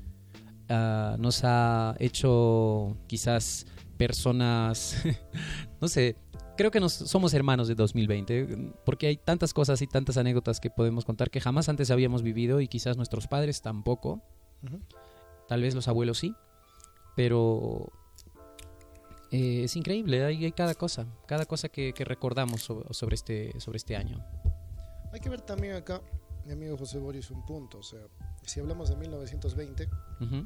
Ah, 0.70 1.16
nos 1.20 1.42
ha 1.44 1.96
hecho 2.00 2.96
quizás 3.08 3.66
personas, 3.98 5.04
no 5.82 5.88
sé, 5.88 6.16
creo 6.58 6.72
que 6.72 6.80
nos, 6.80 6.94
somos 6.94 7.34
hermanos 7.34 7.68
de 7.68 7.76
2020, 7.76 8.74
porque 8.86 9.08
hay 9.08 9.18
tantas 9.18 9.54
cosas 9.54 9.82
y 9.82 9.88
tantas 9.88 10.18
anécdotas 10.18 10.60
que 10.60 10.70
podemos 10.70 11.06
contar 11.06 11.30
que 11.30 11.42
jamás 11.42 11.70
antes 11.70 11.92
habíamos 11.92 12.24
vivido 12.24 12.62
y 12.62 12.68
quizás 12.68 12.98
nuestros 12.98 13.28
padres 13.28 13.62
tampoco, 13.62 14.22
tal 15.48 15.62
vez 15.62 15.76
los 15.76 15.88
abuelos 15.88 16.20
sí, 16.20 16.36
pero 17.16 17.92
eh, 19.32 19.64
es 19.64 19.76
increíble, 19.76 20.24
hay, 20.24 20.44
hay 20.46 20.52
cada 20.52 20.76
cosa, 20.76 21.08
cada 21.28 21.46
cosa 21.46 21.70
que, 21.70 21.94
que 21.94 22.04
recordamos 22.06 22.62
so- 22.62 22.86
sobre, 22.92 23.16
este, 23.16 23.60
sobre 23.60 23.78
este 23.78 23.96
año. 23.96 24.24
Hay 25.14 25.20
que 25.20 25.30
ver 25.30 25.42
también 25.42 25.76
acá, 25.76 26.02
mi 26.46 26.54
amigo 26.54 26.78
José 26.78 26.98
Boris, 27.00 27.32
un 27.32 27.46
punto. 27.46 27.80
O 27.80 27.84
sea, 27.84 28.00
si 28.46 28.60
hablamos 28.60 28.90
de 28.90 28.96
1920, 28.98 29.90
Ujú. 30.22 30.46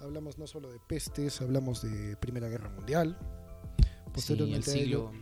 hablamos 0.00 0.38
no 0.38 0.46
solo 0.46 0.70
de 0.70 0.78
pestes, 0.88 1.40
hablamos 1.40 1.82
de 1.82 2.16
Primera 2.16 2.48
Guerra 2.48 2.68
Mundial. 2.70 3.16
Sí, 3.78 3.86
el 4.06 4.12
Posteriormente 4.12 4.70
a 4.70 4.74
ello, 4.74 5.10
siglo, 5.10 5.12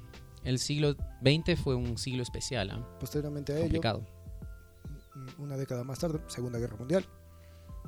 el 0.45 0.59
siglo 0.59 0.97
XX 1.23 1.61
fue 1.61 1.75
un 1.77 1.97
siglo 1.99 2.23
especial, 2.23 2.71
¿ah? 2.71 2.97
posteriormente 2.99 3.53
a 3.53 3.57
ello, 3.57 3.65
complicado. 3.65 4.07
mm, 5.15 5.43
una 5.43 5.57
década 5.57 5.85
más 5.85 5.99
tarde, 6.01 6.21
Segunda 6.27 6.59
Guerra 6.59 6.77
Mundial. 6.77 7.05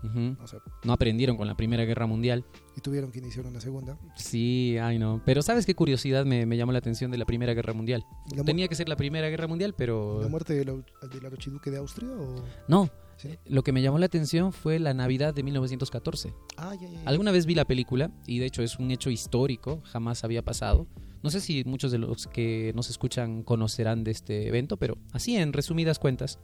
Ujú. 0.05 0.37
O 0.43 0.47
sea, 0.47 0.59
No 0.85 0.93
aprendieron 0.93 1.37
con 1.37 1.47
la 1.47 1.57
Primera 1.57 1.85
Guerra 1.85 2.07
Mundial. 2.07 2.45
y 2.77 2.81
tuvieron 2.81 3.13
que 3.13 3.19
iniciar 3.21 3.47
una 3.47 3.61
segunda. 3.61 3.99
Sí, 4.17 4.77
ay 4.81 4.99
no. 4.99 5.23
Pero 5.25 5.43
¿sabes 5.43 5.65
qué 5.67 5.75
curiosidad 5.75 6.25
me, 6.25 6.45
me 6.47 6.57
llamó 6.57 6.73
la 6.73 6.79
atención 6.79 7.11
de 7.11 7.19
la 7.19 7.25
Primera 7.25 7.55
Guerra 7.55 7.73
Mundial? 7.73 8.05
La, 8.35 8.45
Tenía 8.45 8.67
que 8.69 8.75
ser 8.75 8.89
la 8.89 8.97
Primera 8.97 9.29
Guerra 9.29 9.47
Mundial, 9.47 9.75
pero... 9.77 10.21
la 10.23 10.29
muerte 10.29 10.55
del, 10.55 10.85
del 11.13 11.27
archiduque 11.27 11.71
de 11.71 11.77
Austria 11.79 12.09
o 12.11 12.43
No, 12.69 12.91
¿Sí? 13.17 13.29
eh, 13.29 13.39
lo 13.47 13.63
que 13.63 13.73
me 13.73 13.83
llamó 13.83 13.99
la 13.99 14.07
atención 14.07 14.53
fue 14.53 14.79
la 14.79 14.95
Navidad 14.95 15.35
de 15.35 15.43
1914. 15.43 16.33
ah 16.57 16.75
ya, 16.75 16.89
ya, 16.89 17.03
ya. 17.03 17.09
Alguna 17.09 17.31
vez 17.31 17.47
vi 17.47 17.55
la 17.55 17.65
película 17.65 18.11
y 18.27 18.39
de 18.39 18.47
hecho 18.47 18.63
es 18.63 18.79
un 18.79 18.91
hecho 18.91 19.11
histórico, 19.11 19.81
jamás 19.85 20.25
había 20.25 20.43
pasado. 20.43 20.87
No 21.23 21.31
sé 21.31 21.41
si 21.41 21.63
muchos 21.65 21.93
de 21.93 21.99
los 21.99 22.27
que 22.27 22.73
nos 22.75 22.91
escuchan 22.91 23.45
conocerán 23.45 24.03
de 24.03 24.11
este 24.11 24.49
evento, 24.49 24.77
pero 24.77 24.99
así 25.13 25.37
en 25.37 25.53
resumidas 25.53 26.01
cuentas, 26.01 26.41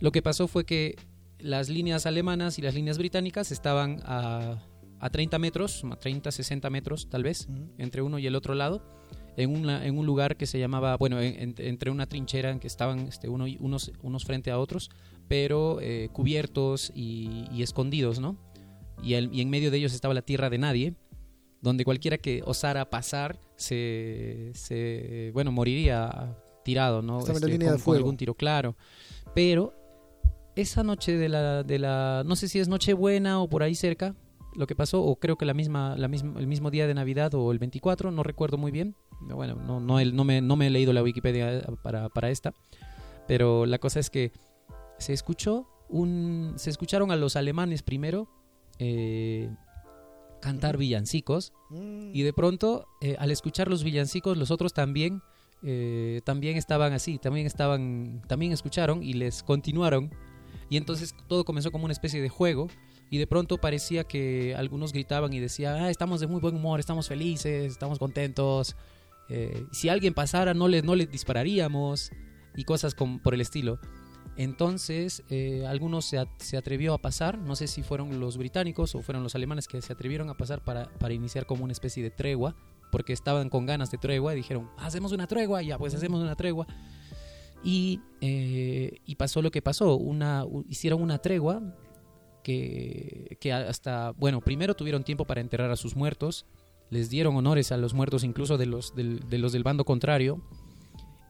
lo 0.00 0.10
que 0.10 0.20
pasó 0.22 0.48
fue 0.48 0.64
que 0.64 0.96
las 1.38 1.68
líneas 1.68 2.06
alemanas 2.06 2.58
y 2.58 2.62
las 2.62 2.74
líneas 2.74 2.98
británicas 2.98 3.52
estaban 3.52 4.00
a, 4.04 4.62
a 5.00 5.10
30 5.10 5.38
metros, 5.38 5.84
a 5.90 5.96
30, 5.96 6.30
60 6.32 6.70
metros 6.70 7.08
tal 7.10 7.22
vez, 7.22 7.46
Ujú. 7.50 7.68
entre 7.78 8.02
uno 8.02 8.18
y 8.18 8.26
el 8.26 8.34
otro 8.34 8.54
lado, 8.54 8.82
en, 9.36 9.50
una- 9.50 9.84
en 9.84 9.98
un 9.98 10.06
lugar 10.06 10.36
que 10.36 10.46
se 10.46 10.58
llamaba, 10.58 10.96
bueno, 10.96 11.20
en- 11.20 11.34
en- 11.40 11.54
entre 11.58 11.90
una 11.90 12.06
trinchera 12.06 12.50
en 12.50 12.60
que 12.60 12.66
estaban 12.68 13.00
este, 13.00 13.28
uno 13.28 13.46
y- 13.46 13.56
unos, 13.60 13.90
unos 14.02 14.24
frente 14.24 14.50
a 14.50 14.58
otros, 14.58 14.90
pero 15.28 15.80
eh, 15.80 16.08
cubiertos 16.12 16.92
y, 16.94 17.46
y 17.52 17.62
escondidos, 17.62 18.20
¿no? 18.20 18.36
Y, 19.02 19.14
el- 19.14 19.30
y 19.34 19.40
en 19.40 19.50
medio 19.50 19.70
de 19.70 19.78
ellos 19.78 19.92
estaba 19.92 20.14
la 20.14 20.22
tierra 20.22 20.50
de 20.50 20.58
nadie, 20.58 20.94
donde 21.60 21.84
cualquiera 21.84 22.16
que 22.18 22.42
osara 22.44 22.88
pasar 22.90 23.40
se, 23.56 24.50
se 24.54 25.30
bueno, 25.32 25.50
moriría 25.50 26.36
tirado, 26.64 27.02
¿no? 27.02 27.18
Este, 27.20 27.58
con, 27.58 27.78
con 27.80 27.96
algún 27.96 28.16
tiro, 28.16 28.34
claro. 28.34 28.76
Pero 29.34 29.74
esa 30.56 30.82
noche 30.82 31.16
de 31.16 31.28
la, 31.28 31.62
de 31.62 31.78
la, 31.78 32.22
no 32.24 32.36
sé 32.36 32.48
si 32.48 32.58
es 32.58 32.68
Nochebuena 32.68 33.40
o 33.40 33.48
por 33.48 33.62
ahí 33.62 33.74
cerca, 33.74 34.14
lo 34.54 34.66
que 34.66 34.76
pasó, 34.76 35.02
o 35.02 35.16
creo 35.16 35.36
que 35.36 35.44
la 35.44 35.54
misma, 35.54 35.96
la 35.96 36.08
misma, 36.08 36.38
el 36.38 36.46
mismo 36.46 36.70
día 36.70 36.86
de 36.86 36.94
Navidad 36.94 37.34
o 37.34 37.50
el 37.50 37.58
24, 37.58 38.10
no 38.10 38.22
recuerdo 38.22 38.56
muy 38.56 38.70
bien. 38.70 38.94
Bueno, 39.20 39.56
no, 39.56 39.80
no, 39.80 40.04
no, 40.04 40.24
me, 40.24 40.40
no 40.40 40.56
me 40.56 40.66
he 40.66 40.70
leído 40.70 40.92
la 40.92 41.02
Wikipedia 41.02 41.62
para, 41.82 42.08
para 42.08 42.30
esta, 42.30 42.52
pero 43.26 43.66
la 43.66 43.78
cosa 43.78 44.00
es 44.00 44.10
que 44.10 44.32
se 44.98 45.12
escuchó 45.12 45.66
un, 45.88 46.54
se 46.56 46.70
escucharon 46.70 47.10
a 47.10 47.16
los 47.16 47.36
alemanes 47.36 47.82
primero 47.82 48.28
eh, 48.78 49.50
cantar 50.40 50.76
villancicos 50.76 51.52
y 52.12 52.22
de 52.22 52.32
pronto, 52.32 52.86
eh, 53.00 53.16
al 53.18 53.30
escuchar 53.30 53.68
los 53.68 53.82
villancicos, 53.82 54.36
los 54.36 54.50
otros 54.50 54.74
también, 54.74 55.22
eh, 55.62 56.20
también 56.24 56.56
estaban 56.56 56.92
así, 56.92 57.18
también 57.18 57.46
estaban, 57.46 58.22
también 58.28 58.52
escucharon 58.52 59.02
y 59.02 59.14
les 59.14 59.42
continuaron. 59.42 60.10
Y 60.70 60.76
entonces 60.76 61.14
todo 61.28 61.44
comenzó 61.44 61.70
como 61.72 61.84
una 61.84 61.92
especie 61.92 62.20
de 62.22 62.28
juego. 62.28 62.68
Y 63.10 63.18
de 63.18 63.26
pronto 63.26 63.58
parecía 63.58 64.04
que 64.04 64.54
algunos 64.56 64.92
gritaban 64.92 65.32
y 65.32 65.38
decían, 65.40 65.76
ah, 65.82 65.90
estamos 65.90 66.20
de 66.20 66.26
muy 66.26 66.40
buen 66.40 66.56
humor, 66.56 66.80
estamos 66.80 67.08
felices, 67.08 67.70
estamos 67.72 67.98
contentos. 67.98 68.76
eh, 69.30 69.64
si 69.72 69.88
alguien 69.88 70.12
pasara, 70.14 70.52
no 70.54 70.68
le, 70.68 70.82
no 70.82 70.94
le 70.94 71.06
dispararíamos. 71.06 72.10
Y 72.56 72.64
cosas 72.64 72.94
con- 72.94 73.18
por 73.20 73.34
el 73.34 73.40
estilo. 73.40 73.78
Entonces, 74.36 75.22
eh, 75.30 75.64
algunos 75.66 76.04
se, 76.06 76.18
at- 76.18 76.28
se 76.38 76.56
atrevió 76.56 76.92
a 76.94 76.98
pasar, 76.98 77.38
no 77.38 77.54
sé 77.56 77.68
si 77.68 77.82
fueron 77.82 78.18
los 78.20 78.36
británicos 78.36 78.94
o 78.94 79.02
fueron 79.02 79.22
los 79.22 79.34
alemanes 79.34 79.68
que 79.68 79.80
se 79.80 79.92
atrevieron 79.92 80.28
a 80.28 80.34
pasar 80.36 80.62
para, 80.64 80.88
para 80.98 81.14
iniciar 81.14 81.46
como 81.46 81.62
una 81.64 81.72
especie 81.72 82.02
de 82.02 82.10
tregua, 82.10 82.56
porque 82.90 83.12
estaban 83.12 83.48
con 83.48 83.64
ganas 83.66 83.90
de 83.90 83.98
tregua 83.98 84.32
y 84.32 84.36
dijeron, 84.36 84.68
hacemos 84.78 85.12
una 85.12 85.26
tregua, 85.26 85.62
ya 85.62 85.78
pues 85.78 85.94
hacemos 85.94 86.20
una 86.20 86.34
tregua. 86.34 86.66
Y, 87.64 88.00
eh, 88.20 88.98
y 89.06 89.14
pasó 89.16 89.40
lo 89.40 89.50
que 89.50 89.62
pasó, 89.62 89.96
una, 89.96 90.44
hicieron 90.68 91.00
una 91.02 91.18
tregua 91.18 91.62
que, 92.42 93.38
que 93.40 93.52
hasta, 93.52 94.10
bueno, 94.12 94.42
primero 94.42 94.74
tuvieron 94.74 95.02
tiempo 95.02 95.24
para 95.24 95.40
enterrar 95.40 95.70
a 95.70 95.76
sus 95.76 95.96
muertos, 95.96 96.46
les 96.90 97.08
dieron 97.08 97.34
honores 97.36 97.72
a 97.72 97.78
los 97.78 97.94
muertos 97.94 98.22
incluso 98.22 98.58
de 98.58 98.66
los 98.66 98.94
del, 98.94 99.20
de 99.28 99.38
los 99.38 99.52
del 99.52 99.64
bando 99.64 99.84
contrario. 99.84 100.42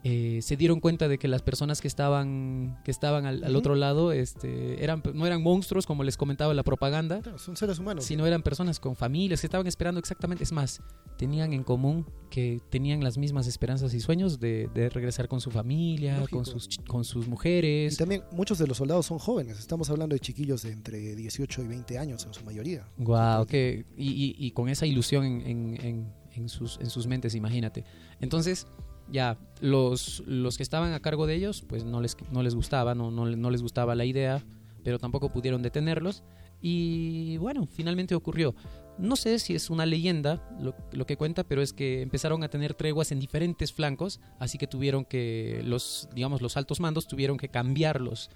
Eh, 0.07 0.41
se 0.43 0.59
dieron 0.59 0.81
cuenta 0.81 1.09
de 1.09 1.17
que 1.19 1.29
las 1.29 1.41
personas 1.41 1.81
que 1.81 1.89
estaban 1.89 2.79
que 2.85 2.91
estaban 2.91 3.25
al, 3.25 3.57
otro 3.57 3.75
lado 3.75 4.13
este, 4.13 4.85
eran 4.85 5.03
no 5.15 5.27
eran 5.27 5.43
monstruos 5.43 5.87
como 5.87 6.05
les 6.05 6.19
comentaba 6.19 6.53
en 6.53 6.57
la 6.57 6.63
propaganda 6.63 7.23
claro, 7.23 7.39
son 7.39 7.57
seres 7.57 7.79
humanos. 7.79 8.05
sino 8.05 8.27
eran 8.27 8.43
personas 8.43 8.81
con 8.81 8.97
familias 8.97 9.41
que 9.41 9.47
estaban 9.47 9.67
esperando 9.67 9.99
exactamente 9.99 10.45
es 10.45 10.53
más 10.53 10.83
tenían 11.17 11.55
en 11.55 11.63
común 11.65 12.05
que 12.31 12.61
tenían 12.71 13.03
las 13.03 13.17
mismas 13.17 13.47
esperanzas 13.47 13.95
y 13.95 14.01
sueños 14.01 14.39
de, 14.41 14.69
de 14.75 14.91
regresar 14.91 15.27
con 15.27 15.41
su 15.41 15.51
familia 15.51 16.19
Lógico. 16.19 16.37
con 16.37 16.45
sus 16.45 16.69
con 16.87 17.05
sus 17.05 17.27
Y 17.27 17.31
mujeres 17.31 17.97
también 17.97 18.25
muchos 18.31 18.59
de 18.59 18.67
los 18.67 18.77
soldados 18.77 19.07
son 19.07 19.19
jóvenes. 19.19 19.59
Estamos 19.59 19.89
hablando 19.89 20.15
de 20.15 20.21
chiquillos 20.21 20.63
de 20.65 20.73
entre 20.73 21.17
18 21.17 21.63
y 21.63 21.67
20 21.67 21.97
años 21.99 22.27
en 22.27 22.35
su 22.35 22.45
mayoría. 22.45 22.87
Wow, 22.99 23.47
que 23.47 23.87
y, 23.97 24.11
y- 24.11 24.35
y 24.39 24.51
con 24.51 24.69
esa 24.69 24.85
ilusión 24.85 25.25
en- 25.25 25.79
en- 25.81 26.13
en 26.35 26.49
sus, 26.51 26.79
en 26.81 26.91
sus 26.91 27.07
mentes, 27.07 27.35
imagínate. 27.37 27.85
Entonces, 28.21 28.67
ya, 29.11 29.39
los, 29.61 30.23
los 30.27 30.57
que 30.57 30.63
estaban 30.63 30.93
a 30.93 31.01
cargo 31.01 31.27
de 31.27 31.35
ellos, 31.35 31.63
pues 31.69 31.85
no 31.85 32.01
les, 32.01 32.17
no 32.31 32.43
les 32.43 32.55
gustaba, 32.55 32.95
no, 32.95 33.11
no, 33.11 33.51
les 33.51 33.63
gustaba 33.63 33.95
la 33.95 34.05
idea, 34.05 34.45
pero 34.83 34.99
tampoco 34.99 35.31
pudieron 35.31 35.63
detenerlos. 35.63 36.23
Y 36.61 37.37
bueno, 37.39 37.67
finalmente 37.67 38.15
ocurrió. 38.15 38.55
No 38.97 39.17
sé 39.17 39.39
si 39.39 39.55
es 39.55 39.71
una 39.71 39.87
leyenda 39.87 40.49
lo, 40.61 40.75
lo 40.93 41.05
que 41.05 41.17
cuenta, 41.17 41.45
pero 41.45 41.61
es 41.61 41.73
que 41.73 42.01
empezaron 42.01 42.43
a 42.43 42.49
tener 42.49 42.75
treguas 42.75 43.13
en 43.13 43.21
diferentes 43.21 43.73
flancos, 43.73 44.21
así 44.39 44.57
que 44.57 44.67
tuvieron 44.67 45.05
que, 45.05 45.63
los, 45.65 46.09
digamos, 46.15 46.41
los 46.41 46.57
altos 46.57 46.81
mandos 46.81 47.07
tuvieron 47.07 47.37
que 47.37 47.49
cambiarlos 47.49 48.31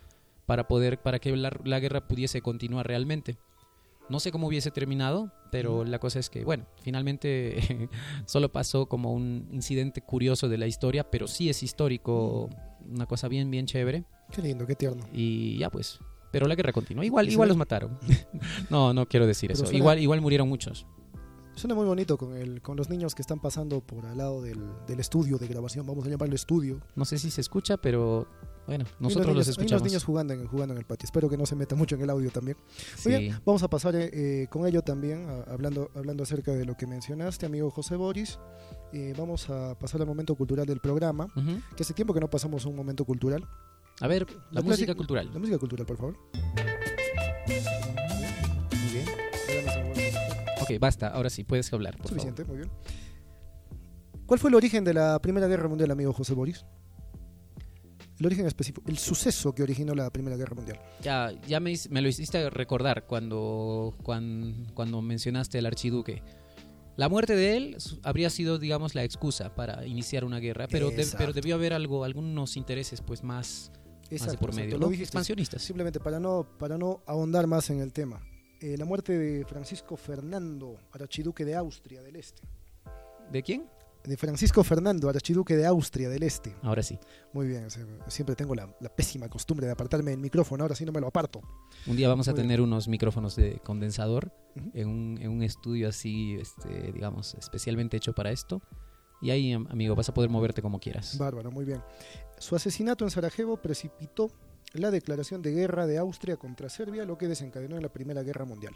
para 0.47 0.67
poder, 0.67 1.01
para 1.01 1.19
que 1.19 1.35
la, 1.37 1.57
la 1.65 1.81
guerra 1.81 2.09
pudiese 2.09 2.43
continuar 2.43 2.87
realmente. 2.87 3.39
No 4.09 4.21
sé 4.21 4.33
cómo 4.33 4.47
hubiese 4.47 4.71
terminado, 4.71 5.31
pero 5.51 5.85
la 5.85 5.99
cosa 5.99 6.19
es 6.19 6.31
que, 6.31 6.45
bueno, 6.45 6.67
finalmente 6.83 7.89
solo 8.27 8.51
pasó 8.51 8.87
como 8.87 9.13
un 9.13 9.49
incidente 9.53 10.01
curioso 10.01 10.49
de 10.49 10.59
la 10.59 10.67
historia, 10.67 11.11
pero 11.11 11.27
sí 11.27 11.49
es 11.51 11.63
histórico, 11.63 12.49
una 12.91 13.07
cosa 13.07 13.29
bien, 13.29 13.51
bien 13.51 13.67
chévere. 13.67 14.05
Qué 14.33 14.43
lindo, 14.43 14.67
qué 14.67 14.75
tierno. 14.75 15.05
Y 15.13 15.59
ya 15.59 15.71
pues, 15.71 15.99
pero 16.31 16.47
la 16.47 16.55
guerra 16.55 16.73
continuó. 16.73 17.05
Igual, 17.05 17.29
igual 17.29 17.49
los 17.49 17.57
mataron. 17.57 17.99
no, 18.71 18.93
no 18.95 19.07
quiero 19.07 19.27
decir 19.27 19.49
Pero 19.49 19.55
eso. 19.59 19.65
suena- 19.67 19.79
Igual, 19.79 19.99
igual 19.99 20.21
murieron 20.21 20.49
muchos. 20.49 20.87
Suena 21.55 21.75
muy 21.75 21.87
bonito 21.87 22.17
con, 22.17 22.37
el, 22.37 22.63
con 22.63 22.77
los 22.77 22.89
niños 22.89 23.17
que 23.17 23.23
están 23.23 23.41
pasando 23.41 23.81
por 23.81 24.07
al 24.07 24.17
lado 24.19 24.41
del, 24.43 24.61
del 24.87 25.01
estudio 25.01 25.39
de 25.39 25.49
grabación. 25.49 25.85
Vamos 25.87 26.07
a 26.07 26.09
llamarlo 26.09 26.37
estudio. 26.37 26.81
No 26.95 27.05
sé 27.05 27.19
si 27.19 27.33
se 27.33 27.41
escucha, 27.41 27.77
pero 27.77 28.29
bueno, 28.69 28.85
Hay 28.87 28.93
nosotros 29.01 29.27
los 29.27 29.35
niños- 29.35 29.47
hay 29.47 29.51
escuchamos. 29.51 29.73
unos 29.83 29.91
niños 29.91 30.05
jugando 30.05 30.35
en, 30.35 30.47
jugando 30.47 30.75
en 30.75 30.79
el 30.79 30.85
patio. 30.85 31.07
Espero 31.07 31.29
que 31.29 31.37
no 31.37 31.47
se 31.47 31.57
meta 31.57 31.75
mucho 31.75 31.97
en 31.97 32.03
el 32.03 32.11
audio 32.11 32.31
también. 32.31 32.57
Muy 32.59 32.97
Sí. 33.03 33.09
bien, 33.09 33.41
vamos 33.45 33.63
a 33.63 33.69
pasar 33.69 33.95
eh, 33.97 34.47
con 34.51 34.67
ello 34.67 34.83
también, 34.83 35.29
a- 35.29 35.53
hablando, 35.53 35.91
hablando 35.97 36.23
acerca 36.23 36.53
de 36.53 36.65
lo 36.65 36.77
que 36.77 36.87
mencionaste, 36.87 37.47
amigo 37.47 37.71
José 37.71 37.97
Boris. 37.97 38.39
Eh, 38.93 39.15
vamos 39.19 39.51
a 39.51 39.75
pasar 39.79 40.01
al 40.03 40.07
momento 40.07 40.35
cultural 40.37 40.67
del 40.67 40.81
programa, 40.81 41.27
que 41.77 41.83
hace 41.83 41.95
tiempo 41.95 42.15
que 42.15 42.21
no 42.21 42.29
pasamos 42.31 42.65
un 42.67 42.77
momento 42.77 43.05
cultural. 43.05 43.45
A 44.01 44.07
ver, 44.07 44.27
la, 44.53 44.61
La 44.61 44.63
música 44.63 44.95
cultural. 44.95 45.29
La 45.33 45.39
música 45.41 45.59
cultural, 45.59 45.85
por 45.87 45.97
favor. 45.97 46.17
Muy 47.49 48.93
bien. 48.93 49.07
Ok, 50.61 50.71
basta. 50.81 51.09
Ahora 51.09 51.31
sí, 51.31 51.45
puedes 51.45 51.73
hablar, 51.73 51.97
por 51.97 52.09
favor. 52.09 52.21
Suficiente, 52.21 52.45
muy 52.45 52.59
bien. 52.59 52.71
¿Cuál 54.27 54.39
fue 54.39 54.51
el 54.51 54.55
origen 54.57 54.85
de 54.85 54.95
la 54.95 55.19
Primera 55.21 55.47
Guerra 55.49 55.69
Mundial, 55.69 55.91
amigo 55.91 56.13
José 56.13 56.35
Boris? 56.35 56.65
El 58.19 58.27
origen 58.27 58.47
específico, 58.47 58.83
el 58.89 58.99
suceso 58.99 59.55
que 59.55 59.63
originó 59.63 59.95
la 59.95 60.11
Primera 60.11 60.37
Guerra 60.37 60.55
Mundial. 60.57 60.81
Ya, 61.03 61.33
ya 61.47 61.61
me, 61.61 61.73
lo 61.73 62.09
hiciste 62.09 62.51
recordar 62.51 63.07
cuando, 63.07 63.95
cuan- 64.03 64.67
cuando, 64.75 65.01
mencionaste 65.03 65.59
al 65.59 65.67
archiduque. 65.67 66.23
La 66.97 67.09
muerte 67.09 67.37
de 67.37 67.57
él 67.57 67.77
habría 68.03 68.29
sido, 68.29 68.59
digamos, 68.59 68.97
la 68.97 69.05
excusa 69.05 69.55
para 69.55 69.87
iniciar 69.87 70.25
una 70.25 70.41
guerra, 70.41 70.67
pero, 70.69 70.91
de- 70.91 71.07
pero 71.17 71.33
debió 71.33 71.55
haber 71.55 71.73
algo, 71.73 72.03
algunos 72.03 72.57
intereses 72.57 73.01
pues 73.03 73.23
más, 73.23 73.71
Exacto, 74.11 74.39
por 74.41 74.51
exacto, 74.51 74.79
medio, 74.79 74.79
lo 74.79 74.91
expansionistas. 74.93 75.63
Simplemente 75.63 76.01
para 76.01 76.19
no, 76.19 76.45
para 76.59 76.77
no 76.77 77.03
ahondar 77.07 77.47
más 77.47 77.71
en 77.71 77.79
el 77.81 77.93
tema. 77.93 78.21
Eh, 78.61 78.77
la 78.77 78.85
muerte 78.85 79.17
de 79.17 79.45
Francisco 79.45 79.97
Fernando, 79.97 80.77
archiduque 80.91 81.45
de 81.45 81.55
Austria 81.55 82.03
del 82.03 82.17
Este. 82.17 82.43
¿De 83.31 83.43
quién? 83.45 83.69
De 84.05 84.17
Francisco 84.17 84.65
Fernando, 84.65 85.09
archiduque 85.11 85.55
de 85.57 85.67
Austria 85.67 86.09
del 86.09 86.23
Este. 86.23 86.55
Ahora 86.63 86.83
sí. 86.83 86.99
Muy 87.33 87.47
bien, 87.47 87.67
siempre 88.07 88.35
tengo 88.37 88.55
la, 88.55 88.75
la 88.81 88.89
pésima 88.89 89.29
costumbre 89.29 89.67
de 89.67 89.73
apartarme 89.73 90.13
el 90.15 90.19
micrófono, 90.21 90.65
ahora 90.65 90.75
sí 90.75 90.85
no 90.87 90.93
me 90.93 91.01
lo 91.01 91.09
aparto. 91.09 91.43
Un 91.87 91.97
día 91.97 92.09
vamos 92.09 92.27
a 92.29 92.33
bien. 92.33 92.45
tener 92.45 92.61
unos 92.63 92.89
micrófonos 92.89 93.37
de 93.37 93.59
condensador 93.65 94.33
en, 94.73 94.89
un, 94.89 95.19
en 95.21 95.31
un 95.31 95.43
estudio 95.43 95.89
así, 95.89 96.37
este, 96.41 96.93
digamos, 96.93 97.35
especialmente 97.35 97.97
hecho 97.99 98.15
para 98.15 98.31
esto. 98.31 98.63
Y 99.21 99.31
ahí, 99.31 99.53
am- 99.53 99.67
amigo, 99.71 99.95
vas 99.95 100.09
a 100.09 100.15
poder 100.15 100.31
moverte 100.31 100.63
como 100.63 100.79
quieras. 100.81 101.19
Bárbaro, 101.19 101.51
muy 101.51 101.65
bien. 101.67 101.83
Su 102.39 102.55
asesinato 102.57 103.05
en 103.05 103.11
Sarajevo 103.11 103.57
precipitó 103.59 104.31
la 104.75 104.91
declaración 104.91 105.43
de 105.43 105.51
guerra 105.51 105.87
de 105.87 105.99
Austria 105.99 106.37
contra 106.37 106.69
Serbia, 106.71 107.05
lo 107.05 107.19
que 107.19 107.27
desencadenó 107.27 107.77
en 107.77 107.83
la 107.83 107.89
Primera 107.93 108.23
Guerra 108.23 108.45
Mundial. 108.45 108.75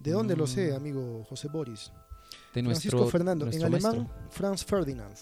¿De 0.00 0.10
dónde 0.10 0.34
lo 0.36 0.46
sé, 0.48 0.72
Mm. 0.72 0.76
amigo 0.76 1.24
José 1.28 1.48
Boris? 1.48 1.92
De 2.52 2.62
Francisco 2.62 2.96
nuestro, 2.98 3.10
Fernando, 3.10 3.46
en 3.46 3.62
alemán, 3.62 3.82
maestro. 3.82 4.28
Franz 4.30 4.64
Ferdinand. 4.64 5.16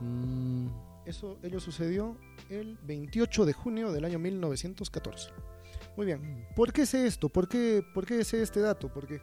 Mm, 0.00 0.68
Eso 1.04 1.38
ello 1.42 1.60
sucedió 1.60 2.16
el 2.48 2.78
28 2.82 3.44
de 3.44 3.52
junio 3.52 3.92
del 3.92 4.04
año 4.04 4.18
1914. 4.18 5.30
Muy 5.96 6.06
bien. 6.06 6.46
¿Por 6.54 6.72
qué 6.72 6.86
sé 6.86 7.06
esto? 7.06 7.28
¿Por 7.28 7.48
qué, 7.48 7.82
por 7.94 8.04
qué 8.06 8.24
sé 8.24 8.42
este 8.42 8.60
dato? 8.60 8.92
Porque 8.92 9.20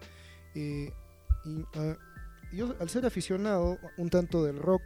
eh, 0.54 0.92
y, 1.44 1.64
ah, 1.76 1.96
yo, 2.52 2.74
al 2.80 2.88
ser 2.88 3.06
aficionado 3.06 3.78
un 3.96 4.08
tanto 4.10 4.44
del 4.44 4.58
rock, 4.58 4.82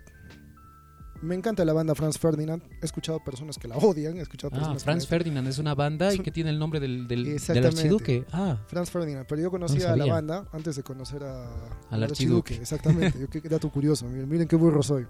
me 1.22 1.34
encanta 1.34 1.64
la 1.64 1.72
banda 1.72 1.94
Franz 1.94 2.18
Ferdinand. 2.18 2.62
He 2.80 2.84
escuchado 2.84 3.18
personas 3.24 3.58
que 3.58 3.66
la 3.68 3.76
odian. 3.76 4.16
He 4.18 4.20
escuchado 4.22 4.50
Ah, 4.54 4.58
personas 4.58 4.84
Franz 4.84 5.04
que 5.04 5.08
Ferdinand 5.10 5.48
es 5.48 5.58
una 5.58 5.74
banda 5.74 6.12
y 6.14 6.20
que 6.20 6.30
tiene 6.30 6.50
el 6.50 6.58
nombre 6.58 6.78
del, 6.80 7.08
del, 7.08 7.24
del 7.24 7.34
Exactamente. 7.34 7.78
archiduque. 7.80 8.24
Ah, 8.32 8.58
Franz 8.68 8.90
Ferdinand. 8.90 9.26
Pero 9.28 9.42
yo 9.42 9.50
conocía 9.50 9.92
a 9.92 9.96
la 9.96 10.06
banda 10.06 10.48
antes 10.52 10.76
de 10.76 10.82
conocer 10.82 11.24
a, 11.24 11.48
Al 11.90 12.02
archiduque. 12.04 12.54
Exactamente. 12.60 13.18
yo, 13.18 13.28
qué 13.28 13.40
dato 13.48 13.70
curioso. 13.70 14.06
Miren, 14.06 14.28
miren 14.28 14.48
qué 14.48 14.56
burro 14.56 14.82
soy. 14.82 15.06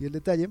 Y 0.00 0.04
el 0.04 0.12
detalle 0.12 0.50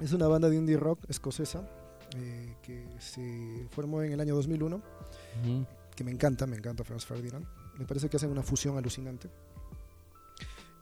es 0.00 0.12
una 0.12 0.28
banda 0.28 0.48
de 0.48 0.56
indie 0.56 0.76
rock 0.76 1.00
escocesa 1.08 1.68
eh, 2.16 2.54
que 2.62 2.84
se 2.98 3.66
formó 3.70 4.02
en 4.02 4.12
el 4.12 4.20
año 4.20 4.34
2001. 4.34 4.76
ujú. 4.76 5.66
que 5.96 6.04
me 6.04 6.10
encanta, 6.12 6.46
me 6.46 6.56
encanta 6.56 6.84
Franz 6.84 7.04
Ferdinand. 7.04 7.44
Me 7.78 7.84
parece 7.84 8.08
que 8.08 8.16
hacen 8.16 8.30
una 8.30 8.42
fusión 8.42 8.76
alucinante. 8.76 9.28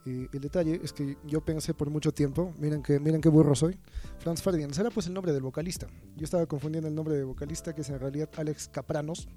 Eh, 0.06 0.28
el 0.32 0.40
detalle 0.40 0.80
es 0.82 0.92
que 0.92 1.18
yo 1.24 1.44
pensé 1.44 1.74
por 1.74 1.90
mucho 1.90 2.12
tiempo, 2.12 2.54
miren 2.58 2.82
que 2.82 3.00
miren 3.00 3.20
qué 3.20 3.28
burro 3.28 3.54
soy, 3.54 3.76
Franz 4.18 4.40
Ferdinand, 4.40 4.72
será 4.72 4.90
pues 4.90 5.06
el 5.08 5.14
nombre 5.14 5.32
del 5.32 5.42
vocalista. 5.42 5.86
Yo 6.16 6.24
estaba 6.24 6.46
confundiendo 6.46 6.88
el 6.88 6.94
nombre 6.94 7.16
de 7.16 7.24
vocalista, 7.24 7.74
que 7.74 7.80
es 7.80 7.90
en 7.90 7.98
realidad 7.98 8.30
Alex 8.36 8.68
Capranos, 8.68 9.28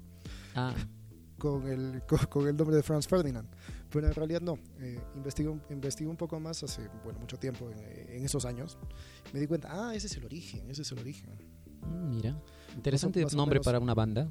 Ah, 0.54 0.74
con 1.38 1.66
el, 1.66 2.02
con, 2.06 2.18
con 2.28 2.46
el 2.48 2.56
nombre 2.56 2.76
de 2.76 2.82
Franz 2.82 3.08
Ferdinand. 3.08 3.48
Pero 3.90 4.06
en 4.06 4.14
realidad 4.14 4.40
no. 4.42 4.58
Eh, 4.78 5.00
investigué, 5.16 5.50
investigué 5.70 6.08
un 6.08 6.16
poco 6.16 6.38
más 6.38 6.62
hace 6.62 6.88
bueno, 7.02 7.18
mucho 7.18 7.36
tiempo, 7.38 7.68
en, 7.70 7.78
en 8.16 8.24
esos 8.24 8.44
años. 8.44 8.78
Me 9.32 9.40
di 9.40 9.46
cuenta, 9.46 9.68
ah, 9.72 9.94
ese 9.94 10.06
es 10.06 10.16
el 10.16 10.24
origen, 10.24 10.70
ese 10.70 10.82
es 10.82 10.92
el 10.92 10.98
origen. 11.00 11.30
Mm, 11.82 12.14
Mira, 12.14 12.40
interesante 12.76 13.22
más 13.24 13.34
o 13.34 13.36
nombre 13.36 13.56
menos. 13.56 13.64
para 13.64 13.80
una 13.80 13.94
banda. 13.94 14.30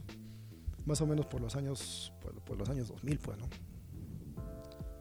Más 0.85 1.01
o 1.01 1.07
menos 1.07 1.25
por 1.25 1.41
los 1.41 1.55
años, 1.55 2.13
por, 2.21 2.33
por 2.41 2.57
los 2.57 2.69
años 2.69 2.87
2000, 2.87 3.19
pues, 3.19 3.37
¿no? 3.37 3.45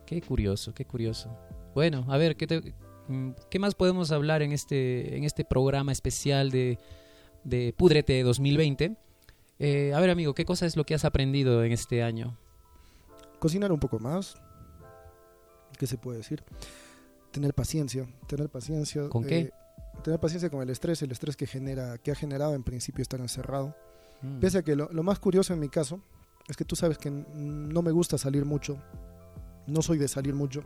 Qué 0.08 0.22
curioso, 0.22 0.72
qué 0.72 0.86
curioso. 0.86 1.28
Bueno, 1.74 2.06
a 2.08 2.16
ver, 2.16 2.34
¿qué, 2.36 2.46
te- 2.46 2.74
mm, 3.08 3.32
qué 3.50 3.58
más 3.58 3.74
podemos 3.74 4.10
hablar 4.10 4.40
en 4.42 4.52
este, 4.52 5.16
en 5.18 5.24
este 5.24 5.44
programa 5.44 5.92
especial 5.92 6.50
de, 6.50 6.78
de 7.44 7.74
Púdrete 7.76 8.22
2020? 8.22 8.96
Eh, 9.58 9.92
a 9.94 10.00
ver, 10.00 10.08
amigo, 10.08 10.34
¿qué 10.34 10.44
cosa 10.46 10.64
es 10.64 10.76
lo 10.76 10.84
que 10.84 10.94
has 10.94 11.04
aprendido 11.04 11.62
en 11.62 11.72
este 11.72 12.02
año? 12.02 12.38
Cocinar 13.38 13.70
un 13.70 13.80
poco 13.80 13.98
más. 13.98 14.36
¿Qué 15.78 15.86
se 15.86 15.98
puede 15.98 16.18
decir? 16.18 16.42
Tener 17.30 17.52
paciencia, 17.52 18.06
tener 18.26 18.48
paciencia. 18.48 19.02
eh, 19.02 19.08
¿Con 19.10 19.24
qué? 19.24 19.50
Tener 20.02 20.18
paciencia 20.20 20.48
con 20.48 20.62
el 20.62 20.70
estrés, 20.70 21.02
el 21.02 21.10
estrés 21.12 21.36
que 21.36 21.46
genera, 21.46 21.98
que 21.98 22.12
ha 22.12 22.14
generado 22.14 22.54
en 22.54 22.62
principio 22.62 23.02
estar 23.02 23.20
encerrado. 23.20 23.76
Mm. 24.22 24.38
Pese 24.40 24.58
a 24.58 24.62
que 24.62 24.74
lo, 24.74 24.88
lo 24.90 25.02
más 25.02 25.18
curioso 25.18 25.52
en 25.52 25.60
mi 25.60 25.68
caso 25.68 26.00
es 26.48 26.56
que 26.56 26.64
tú 26.64 26.76
sabes 26.76 26.96
que 26.96 27.10
no 27.10 27.82
me 27.82 27.90
gusta 27.92 28.16
salir 28.16 28.44
mucho, 28.46 28.78
no 29.68 29.82
soy 29.82 29.98
de 29.98 30.08
salir 30.08 30.34
mucho, 30.34 30.62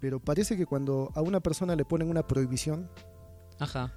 pero 0.00 0.20
parece 0.20 0.56
que 0.56 0.66
cuando 0.66 1.10
a 1.14 1.20
una 1.22 1.40
persona 1.40 1.76
le 1.76 1.84
ponen 1.84 2.08
una 2.08 2.26
prohibición, 2.26 2.90
Ajá. 3.58 3.92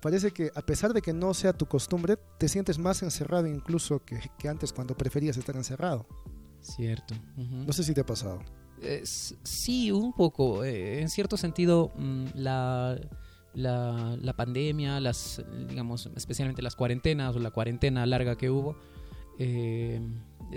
parece 0.00 0.30
que 0.32 0.50
a 0.54 0.62
pesar 0.62 0.92
de 0.92 1.02
que 1.02 1.12
no 1.12 1.34
sea 1.34 1.52
tu 1.52 1.66
costumbre, 1.66 2.16
te 2.38 2.48
sientes 2.48 2.78
más 2.78 3.02
encerrado 3.02 3.46
incluso 3.46 4.04
que, 4.04 4.20
que 4.38 4.48
antes 4.48 4.72
cuando 4.72 4.96
preferías 4.96 5.36
estar 5.36 5.56
encerrado. 5.56 6.06
Cierto. 6.60 7.14
No 7.36 7.72
sé 7.72 7.82
si 7.82 7.92
te 7.92 8.02
ha 8.02 8.06
pasado. 8.06 8.40
Eh, 8.80 9.02
sí, 9.04 9.90
un 9.90 10.12
poco. 10.12 10.64
eh, 10.64 11.00
en 11.00 11.08
cierto 11.08 11.36
sentido, 11.36 11.92
mm, 11.96 12.26
la, 12.34 12.98
la, 13.54 14.16
la 14.20 14.32
pandemia, 14.36 15.00
las, 15.00 15.42
digamos, 15.68 16.08
especialmente 16.16 16.62
las 16.62 16.74
cuarentenas 16.76 17.34
o 17.36 17.38
la 17.40 17.50
cuarentena 17.50 18.06
larga 18.06 18.36
que 18.36 18.50
hubo, 18.50 18.76
eh, 19.38 20.00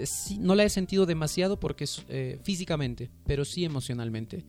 sí, 0.05 0.37
no 0.39 0.55
la 0.55 0.63
he 0.63 0.69
sentido 0.69 1.05
demasiado 1.05 1.59
porque 1.59 1.85
eh, 2.09 2.39
físicamente, 2.43 3.11
pero 3.25 3.45
sí 3.45 3.65
emocionalmente. 3.65 4.45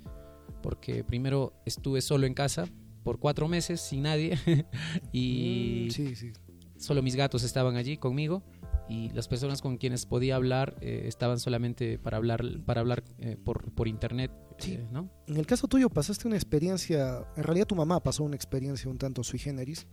Porque 0.62 1.04
primero 1.04 1.52
estuve 1.64 2.00
solo 2.00 2.26
en 2.26 2.34
casa 2.34 2.66
por 3.04 3.18
cuatro 3.20 3.46
meses 3.48 3.80
sin 3.80 4.02
nadie 4.02 4.38
y 5.12 5.86
Mm, 5.88 5.90
sí, 5.90 6.16
sí. 6.16 6.32
solo 6.76 7.02
mis 7.02 7.14
gatos 7.16 7.42
estaban 7.44 7.76
allí 7.76 7.96
conmigo 7.96 8.42
y 8.88 9.10
las 9.10 9.28
personas 9.28 9.62
con 9.62 9.76
quienes 9.78 10.06
podía 10.06 10.36
hablar 10.36 10.76
eh, 10.80 11.04
estaban 11.06 11.38
solamente 11.38 11.98
para 11.98 12.16
hablar 12.16 12.42
para 12.64 12.80
hablar 12.80 13.04
eh, 13.18 13.36
por, 13.42 13.72
por 13.72 13.88
internet 13.88 14.30
Sí. 14.58 14.72
eh, 14.74 14.86
¿no? 14.90 15.10
En 15.26 15.36
el 15.36 15.46
caso 15.46 15.68
tuyo 15.68 15.90
pasaste 15.90 16.26
una 16.26 16.36
experiencia, 16.36 17.24
en 17.36 17.42
realidad 17.44 17.66
tu 17.66 17.74
mamá 17.76 18.02
pasó 18.02 18.24
una 18.24 18.36
experiencia 18.36 18.90
un 18.90 18.96
tanto 18.98 19.22
sui 19.22 19.38
generis, 19.38 19.86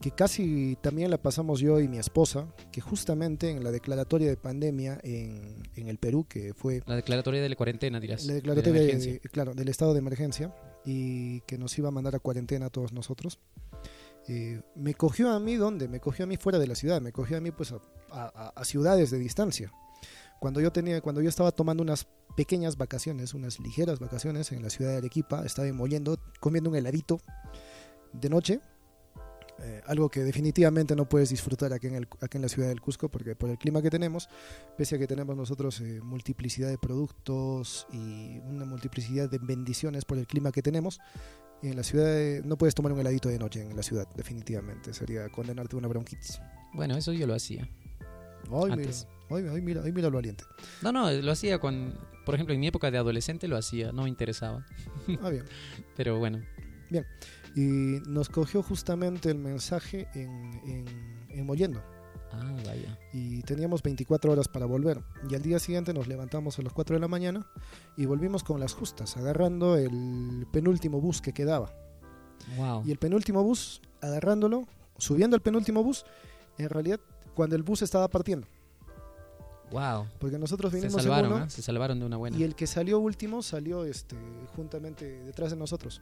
que 0.00 0.10
casi 0.10 0.76
también 0.82 1.10
la 1.10 1.18
pasamos 1.18 1.60
yo 1.60 1.80
y 1.80 1.88
mi 1.88 1.98
esposa, 1.98 2.46
que 2.72 2.80
justamente 2.80 3.50
en 3.50 3.64
la 3.64 3.70
declaratoria 3.70 4.28
de 4.28 4.36
pandemia 4.36 5.00
en, 5.02 5.62
en 5.76 5.88
el 5.88 5.98
Perú, 5.98 6.26
que 6.28 6.52
fue 6.54 6.82
la 6.86 6.96
declaratoria 6.96 7.40
de 7.42 7.48
la 7.48 7.56
cuarentena 7.56 8.00
dirás 8.00 8.24
la 8.26 8.34
de 8.34 8.40
declaratoria 8.40 8.80
de- 8.80 8.90
emergencia. 8.90 9.20
claro, 9.32 9.54
del 9.54 9.68
estado 9.68 9.92
de 9.94 10.00
emergencia 10.00 10.54
y 10.84 11.40
que 11.42 11.56
nos 11.56 11.76
iba 11.78 11.88
a 11.88 11.92
mandar 11.92 12.14
a 12.14 12.18
cuarentena 12.18 12.66
a 12.66 12.70
todos 12.70 12.92
nosotros. 12.92 13.38
eh, 14.28 14.60
me 14.74 14.94
cogió 14.94 15.30
a 15.30 15.38
mí, 15.40 15.54
¿dónde? 15.56 15.86
Me 15.88 16.00
cogió 16.00 16.24
a 16.24 16.26
mí 16.28 16.36
fuera 16.36 16.58
de 16.58 16.66
la 16.66 16.74
ciudad, 16.74 17.00
me 17.00 17.12
cogió 17.12 17.36
a 17.36 17.40
mí 17.40 17.50
pues 17.50 17.72
a, 17.72 17.78
a- 18.10 18.52
a 18.56 18.64
ciudades 18.64 19.10
de 19.10 19.18
distancia. 19.18 19.72
Cuando 20.40 20.60
yo, 20.60 20.72
tenía, 20.72 21.00
cuando 21.00 21.22
yo 21.22 21.28
estaba 21.28 21.52
tomando 21.52 21.82
unas 21.82 22.06
pequeñas 22.36 22.76
vacaciones, 22.76 23.32
unas 23.32 23.60
ligeras 23.60 23.98
vacaciones 24.00 24.52
en 24.52 24.62
la 24.62 24.68
ciudad 24.68 24.90
de 24.92 24.96
Arequipa, 24.98 25.44
estaba 25.46 25.70
moliendo, 25.72 26.18
comiendo 26.40 26.68
un 26.70 26.76
heladito 26.76 27.20
de 28.12 28.28
noche, 28.28 28.60
eh, 29.60 29.80
algo 29.86 30.08
que 30.08 30.20
definitivamente 30.24 30.96
no 30.96 31.08
puedes 31.08 31.30
disfrutar 31.30 31.72
aquí 31.72 31.86
en, 31.86 31.94
el, 31.94 32.08
aquí 32.20 32.38
en 32.38 32.42
la 32.42 32.48
ciudad 32.48 32.68
del 32.68 32.80
Cusco, 32.80 33.08
porque 33.08 33.36
por 33.36 33.50
el 33.50 33.58
clima 33.58 33.80
que 33.82 33.90
tenemos, 33.90 34.28
pese 34.76 34.96
a 34.96 34.98
que 34.98 35.06
tenemos 35.06 35.36
nosotros 35.36 35.80
eh, 35.80 36.00
multiplicidad 36.02 36.68
de 36.68 36.78
productos 36.78 37.86
y 37.92 38.38
una 38.40 38.64
multiplicidad 38.64 39.30
de 39.30 39.38
bendiciones 39.38 40.04
por 40.04 40.18
el 40.18 40.26
clima 40.26 40.50
que 40.52 40.62
tenemos, 40.62 40.98
en 41.62 41.76
la 41.76 41.82
ciudad 41.82 42.06
de- 42.06 42.42
no 42.44 42.58
puedes 42.58 42.74
tomar 42.74 42.92
un 42.92 42.98
heladito 43.00 43.28
de 43.28 43.38
noche 43.38 43.62
en 43.62 43.76
la 43.76 43.82
ciudad, 43.82 44.06
definitivamente, 44.16 44.92
sería 44.92 45.28
condenarte 45.30 45.76
a 45.76 45.78
una 45.78 45.88
bronquitis. 45.88 46.40
bueno 46.74 46.96
eso 46.96 47.12
yo 47.12 47.26
lo 47.26 47.34
hacía 47.34 47.68
mira, 48.50 48.74
Antes. 48.74 49.06
ay, 49.30 49.46
ay, 49.50 49.62
mira, 49.62 49.80
ay, 49.84 49.92
mira 49.92 50.10
lo 50.10 50.16
valiente. 50.16 50.44
no 50.82 50.92
no 50.92 51.10
lo 51.10 51.32
hacía 51.32 51.58
con 51.60 51.94
por 52.26 52.34
ejemplo 52.34 52.54
en 52.54 52.60
mi 52.60 52.66
época 52.66 52.90
de 52.90 52.98
adolescente 52.98 53.48
lo 53.48 53.56
hacía 53.56 53.92
no 53.92 54.02
me 54.02 54.08
interesaba 54.10 54.66
Ah, 55.22 55.30
bien. 55.30 55.44
pero 55.96 56.18
bueno 56.18 56.42
Y 57.56 58.00
nos 58.06 58.28
cogió 58.28 58.62
justamente 58.62 59.30
el 59.30 59.38
mensaje 59.38 60.08
en, 60.14 60.60
en, 60.66 60.84
en 61.30 61.46
Mollendo. 61.46 61.82
ah 62.32 62.56
vaya 62.66 62.98
y 63.14 63.42
teníamos 63.42 63.80
24 63.82 64.32
horas 64.32 64.48
para 64.48 64.66
volver. 64.66 65.00
Y 65.30 65.36
al 65.36 65.42
día 65.42 65.60
siguiente 65.60 65.94
nos 65.94 66.08
levantamos 66.08 66.58
a 66.58 66.62
las 66.62 66.72
4 66.72 66.96
de 66.96 67.00
la 67.00 67.06
mañana 67.06 67.46
y 67.96 68.06
volvimos 68.06 68.42
con 68.42 68.58
las 68.58 68.74
justas, 68.74 69.16
agarrando 69.16 69.76
el 69.76 70.46
penúltimo 70.52 71.00
bus 71.00 71.20
que 71.22 71.32
quedaba. 71.32 71.72
wow 72.56 72.82
Y 72.84 72.90
el 72.90 72.98
penúltimo 72.98 73.44
bus, 73.44 73.80
agarrándolo, 74.02 74.66
subiendo 74.98 75.36
el 75.36 75.42
penúltimo 75.42 75.84
bus, 75.84 76.04
en 76.58 76.68
realidad 76.68 76.98
cuando 77.34 77.54
el 77.54 77.62
bus 77.62 77.82
estaba 77.82 78.08
partiendo. 78.08 78.48
wow 79.70 80.06
Porque 80.18 80.36
nosotros 80.36 80.72
se 80.72 80.78
vinimos 80.78 80.96
en 80.98 81.04
salvaron 81.04 81.32
uno 81.32 81.44
¿eh? 81.44 81.50
se 81.50 81.62
salvaron 81.62 82.00
de 82.00 82.06
una 82.06 82.16
buena 82.16 82.36
y 82.36 82.42
el 82.42 82.56
que 82.56 82.66
salió 82.66 82.98
último 82.98 83.42
salió 83.42 83.84
este, 83.84 84.16
juntamente 84.56 85.22
detrás 85.24 85.50
de 85.50 85.56
nosotros. 85.56 86.00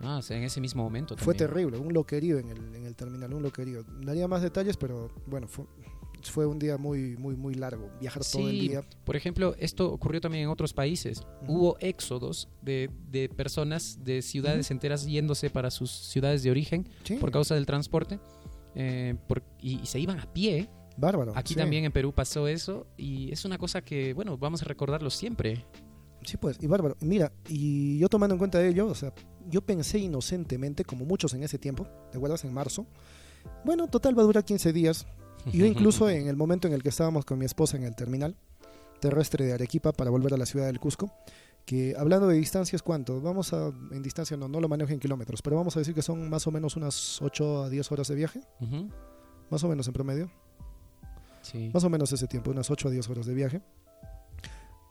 Ah 0.00 0.20
en 0.30 0.42
ese 0.44 0.60
mismo 0.60 0.82
momento 0.82 1.16
Fue 1.16 1.34
terrible, 1.34 1.78
un 1.78 1.92
loquerío 1.92 2.38
en 2.38 2.48
el, 2.48 2.74
en 2.74 2.84
el 2.86 2.94
terminal, 2.94 3.32
un 3.34 3.42
loquerío. 3.42 3.84
Daría 4.02 4.28
más 4.28 4.42
detalles, 4.42 4.76
pero 4.76 5.10
bueno, 5.26 5.48
fue, 5.48 5.64
fue 6.22 6.46
un 6.46 6.58
día 6.58 6.76
muy, 6.78 7.16
muy, 7.16 7.36
muy 7.36 7.54
largo. 7.54 7.90
Viajar 8.00 8.22
todo 8.24 8.48
el 8.48 8.60
Sí, 8.60 8.68
día. 8.68 8.82
Por 9.04 9.16
ejemplo, 9.16 9.54
esto 9.58 9.92
ocurrió 9.92 10.20
también 10.20 10.44
en 10.44 10.50
otros 10.50 10.72
países. 10.72 11.22
Hubo 11.46 11.76
éxodos 11.80 12.48
de, 12.62 12.90
de 13.10 13.28
personas 13.28 14.02
de 14.04 14.22
ciudades 14.22 14.70
enteras 14.70 15.06
yéndose 15.06 15.50
para 15.50 15.70
sus 15.70 15.90
ciudades 15.90 16.42
de 16.42 16.50
origen 16.50 16.88
Sí, 17.04 17.14
por 17.16 17.30
causa 17.30 17.54
del 17.54 17.66
transporte 17.66 18.18
eh, 18.74 19.14
por- 19.28 19.42
y, 19.60 19.80
y 19.80 19.86
se 19.86 19.98
iban 20.00 20.20
a 20.20 20.32
pie. 20.32 20.68
bárbaro. 20.96 21.32
Aquí 21.36 21.54
sí. 21.54 21.58
también 21.60 21.84
en 21.84 21.92
Perú 21.92 22.12
pasó 22.12 22.46
eso 22.48 22.86
y 22.96 23.30
es 23.32 23.44
una 23.44 23.58
cosa 23.58 23.82
que, 23.82 24.12
bueno, 24.14 24.36
vamos 24.38 24.62
a 24.62 24.64
recordarlo 24.64 25.10
siempre. 25.10 25.64
Sí, 26.24 26.36
pues, 26.36 26.58
y 26.60 26.66
bárbaro. 26.66 26.96
Mira, 27.00 27.32
y 27.48 27.98
yo 27.98 28.08
tomando 28.08 28.34
en 28.34 28.38
cuenta 28.38 28.64
ello, 28.64 28.86
o 28.86 28.94
sea, 28.94 29.12
yo 29.48 29.62
pensé 29.62 29.98
inocentemente, 29.98 30.84
como 30.84 31.04
muchos 31.04 31.32
en 31.34 31.42
ese 31.42 31.58
tiempo, 31.58 31.86
¿te 32.10 32.18
acuerdas? 32.18 32.44
En 32.44 32.52
marzo. 32.52 32.86
Bueno, 33.64 33.88
total 33.88 34.18
va 34.18 34.22
a 34.22 34.26
durar 34.26 34.44
15 34.44 34.72
días. 34.72 35.06
Y 35.52 35.58
yo 35.58 35.66
incluso 35.66 36.08
en 36.10 36.28
el 36.28 36.36
momento 36.36 36.68
en 36.68 36.74
el 36.74 36.82
que 36.82 36.88
estábamos 36.88 37.24
con 37.24 37.38
mi 37.38 37.44
esposa 37.44 37.76
en 37.76 37.84
el 37.84 37.94
terminal 37.94 38.36
terrestre 39.00 39.46
de 39.46 39.52
Arequipa 39.52 39.92
para 39.92 40.10
volver 40.10 40.34
a 40.34 40.36
la 40.36 40.46
ciudad 40.46 40.66
del 40.66 40.80
Cusco, 40.80 41.12
que 41.64 41.94
hablando 41.96 42.26
de 42.26 42.36
distancias, 42.36 42.82
¿cuánto? 42.82 43.20
Vamos 43.20 43.52
a, 43.52 43.68
en 43.68 44.02
distancia 44.02 44.36
no, 44.36 44.48
no 44.48 44.60
lo 44.60 44.68
manejo 44.68 44.92
en 44.92 44.98
kilómetros, 44.98 45.42
pero 45.42 45.56
vamos 45.56 45.76
a 45.76 45.80
decir 45.80 45.94
que 45.94 46.02
son 46.02 46.28
más 46.28 46.46
o 46.46 46.50
menos 46.50 46.76
unas 46.76 47.20
8 47.22 47.64
a 47.64 47.68
10 47.68 47.92
horas 47.92 48.08
de 48.08 48.14
viaje, 48.14 48.40
más 49.50 49.62
o 49.64 49.68
menos 49.68 49.86
en 49.86 49.92
promedio. 49.92 50.30
Sí. 51.42 51.70
Más 51.72 51.84
o 51.84 51.90
menos 51.90 52.12
ese 52.12 52.26
tiempo, 52.26 52.50
unas 52.50 52.70
8 52.70 52.88
a 52.88 52.90
10 52.90 53.08
horas 53.10 53.26
de 53.26 53.34
viaje. 53.34 53.62